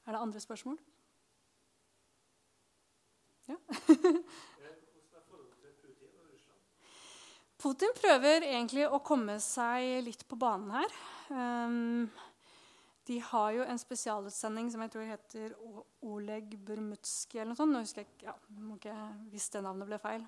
Er 0.07 0.15
det 0.15 0.21
andre 0.21 0.39
spørsmål? 0.39 0.77
Ja. 3.49 3.57
Putin 7.57 7.91
prøver 7.97 8.45
egentlig 8.45 8.85
å 8.87 9.01
komme 9.03 9.39
seg 9.43 10.05
litt 10.05 10.23
på 10.29 10.37
banen 10.39 10.71
her. 10.77 10.91
Um, 11.33 12.05
de 13.07 13.19
har 13.23 13.51
jo 13.55 13.65
en 13.65 13.79
spesialutsending 13.79 14.71
som 14.71 14.83
jeg 14.83 14.91
tror 14.93 15.05
heter 15.07 15.53
Oleg 16.05 16.57
Burmutskij. 16.67 17.41
eller 17.41 17.53
noe 17.53 17.59
sånt. 17.59 17.75
Nå 17.75 17.83
husker 17.85 18.03
jeg 18.03 18.27
ja, 18.27 18.33
ikke, 18.75 18.95
Hvis 19.31 19.49
det 19.53 19.63
navnet 19.63 19.87
ble 19.87 19.99
feil. 20.03 20.25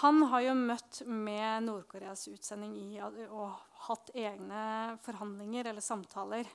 Han 0.00 0.24
har 0.32 0.42
jo 0.42 0.54
møtt 0.58 1.04
med 1.06 1.68
Nord-Koreas 1.68 2.26
utsending 2.32 2.74
i, 2.74 2.98
og 2.98 3.54
hatt 3.86 4.10
egne 4.18 4.96
forhandlinger 5.04 5.70
eller 5.70 5.84
samtaler 5.84 6.48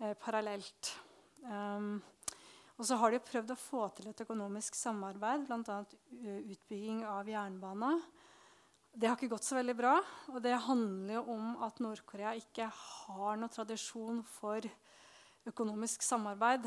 eh, 0.00 0.14
parallelt. 0.16 0.94
Um, 1.44 1.98
og 2.78 2.88
så 2.88 2.96
har 2.96 3.12
de 3.12 3.20
prøvd 3.20 3.52
å 3.52 3.60
få 3.60 3.82
til 3.92 4.08
et 4.08 4.24
økonomisk 4.24 4.78
samarbeid, 4.78 5.44
bl.a. 5.50 5.82
utbygging 6.48 7.04
av 7.04 7.28
jernbane. 7.28 7.92
Det 8.92 9.08
har 9.08 9.16
ikke 9.16 9.32
gått 9.32 9.46
så 9.48 9.56
veldig 9.56 9.74
bra. 9.76 9.94
Og 10.34 10.40
det 10.44 10.52
handler 10.66 11.14
jo 11.16 11.22
om 11.32 11.52
at 11.64 11.78
Nord-Korea 11.80 12.34
ikke 12.36 12.68
har 12.68 13.38
noen 13.40 13.52
tradisjon 13.52 14.18
for 14.28 14.66
økonomisk 15.48 16.04
samarbeid. 16.04 16.66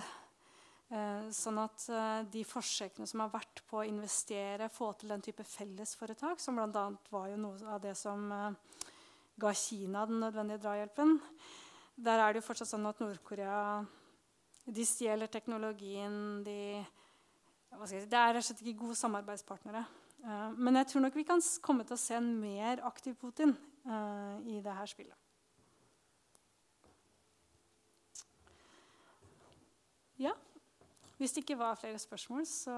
Eh, 0.89 1.27
sånn 1.33 1.59
at 1.61 1.85
eh, 1.89 2.23
de 2.33 2.41
forsøkene 2.45 3.05
som 3.09 3.21
har 3.21 3.33
vært 3.33 3.61
på 3.69 3.79
å 3.81 3.85
investere, 3.85 4.71
få 4.73 4.91
til 4.97 5.13
den 5.13 5.21
type 5.25 5.45
fellesforetak, 5.45 6.41
som 6.41 6.57
bl.a. 6.57 6.85
var 7.13 7.27
jo 7.29 7.37
noe 7.41 7.75
av 7.75 7.83
det 7.83 7.93
som 7.97 8.25
eh, 8.33 8.81
ga 9.41 9.53
Kina 9.57 10.05
den 10.09 10.21
nødvendige 10.21 10.63
drahjelpen, 10.63 11.17
der 11.95 12.21
er 12.21 12.33
det 12.33 12.41
jo 12.41 12.47
fortsatt 12.47 12.69
sånn 12.69 12.89
at 12.89 13.01
Nord-Korea 13.01 13.59
de 14.65 14.85
stjeler 14.85 15.29
teknologien. 15.29 16.41
De, 16.45 16.81
si, 17.85 18.01
det 18.01 18.17
er 18.17 18.33
rett 18.33 18.41
og 18.41 18.47
slett 18.49 18.65
ikke 18.65 18.81
gode 18.81 18.97
samarbeidspartnere. 18.97 19.85
Uh, 20.25 20.49
men 20.57 20.79
jeg 20.81 20.87
tror 20.89 21.05
nok 21.05 21.15
vi 21.15 21.23
kan 21.27 21.41
komme 21.61 21.85
til 21.85 21.93
å 21.93 22.01
se 22.01 22.17
en 22.17 22.31
mer 22.41 22.81
aktiv 22.87 23.13
Putin 23.21 23.53
uh, 23.85 24.41
i 24.49 24.57
det 24.65 24.73
her 24.73 24.89
spillet. 24.89 25.13
Ja. 30.17 30.31
Hvis 31.17 31.35
det 31.35 31.43
ikke 31.43 31.59
var 31.59 31.77
flere 31.77 31.99
spørsmål, 31.99 32.45
så 32.49 32.73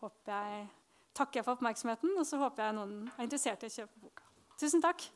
håper 0.00 0.32
jeg, 0.32 0.66
takker 1.14 1.40
jeg 1.40 1.44
for 1.46 1.56
oppmerksomheten. 1.56 2.12
Og 2.18 2.26
så 2.26 2.40
håper 2.40 2.66
jeg 2.66 2.76
noen 2.76 2.98
er 3.14 3.24
interessert 3.24 3.62
i 3.64 3.70
å 3.70 3.76
kjøpe 3.78 4.02
boka. 4.02 4.26
Tusen 4.60 4.82
takk. 4.84 5.06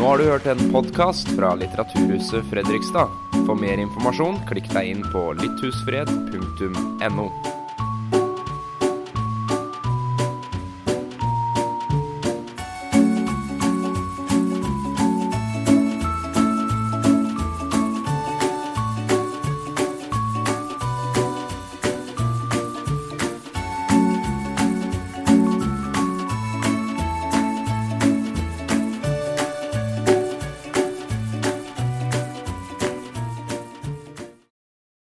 Nå 0.00 0.06
har 0.06 0.18
du 0.18 0.24
hørt 0.24 0.46
en 0.46 0.72
podkast 0.72 1.28
fra 1.28 1.54
Litteraturhuset 1.54 2.44
Fredrikstad. 2.50 3.08
For 3.44 3.52
mer 3.54 3.76
informasjon, 3.82 4.38
klikk 4.48 4.70
deg 4.72 4.88
inn 4.94 5.02
på 5.12 5.26
lytthusfred.no. 5.36 7.26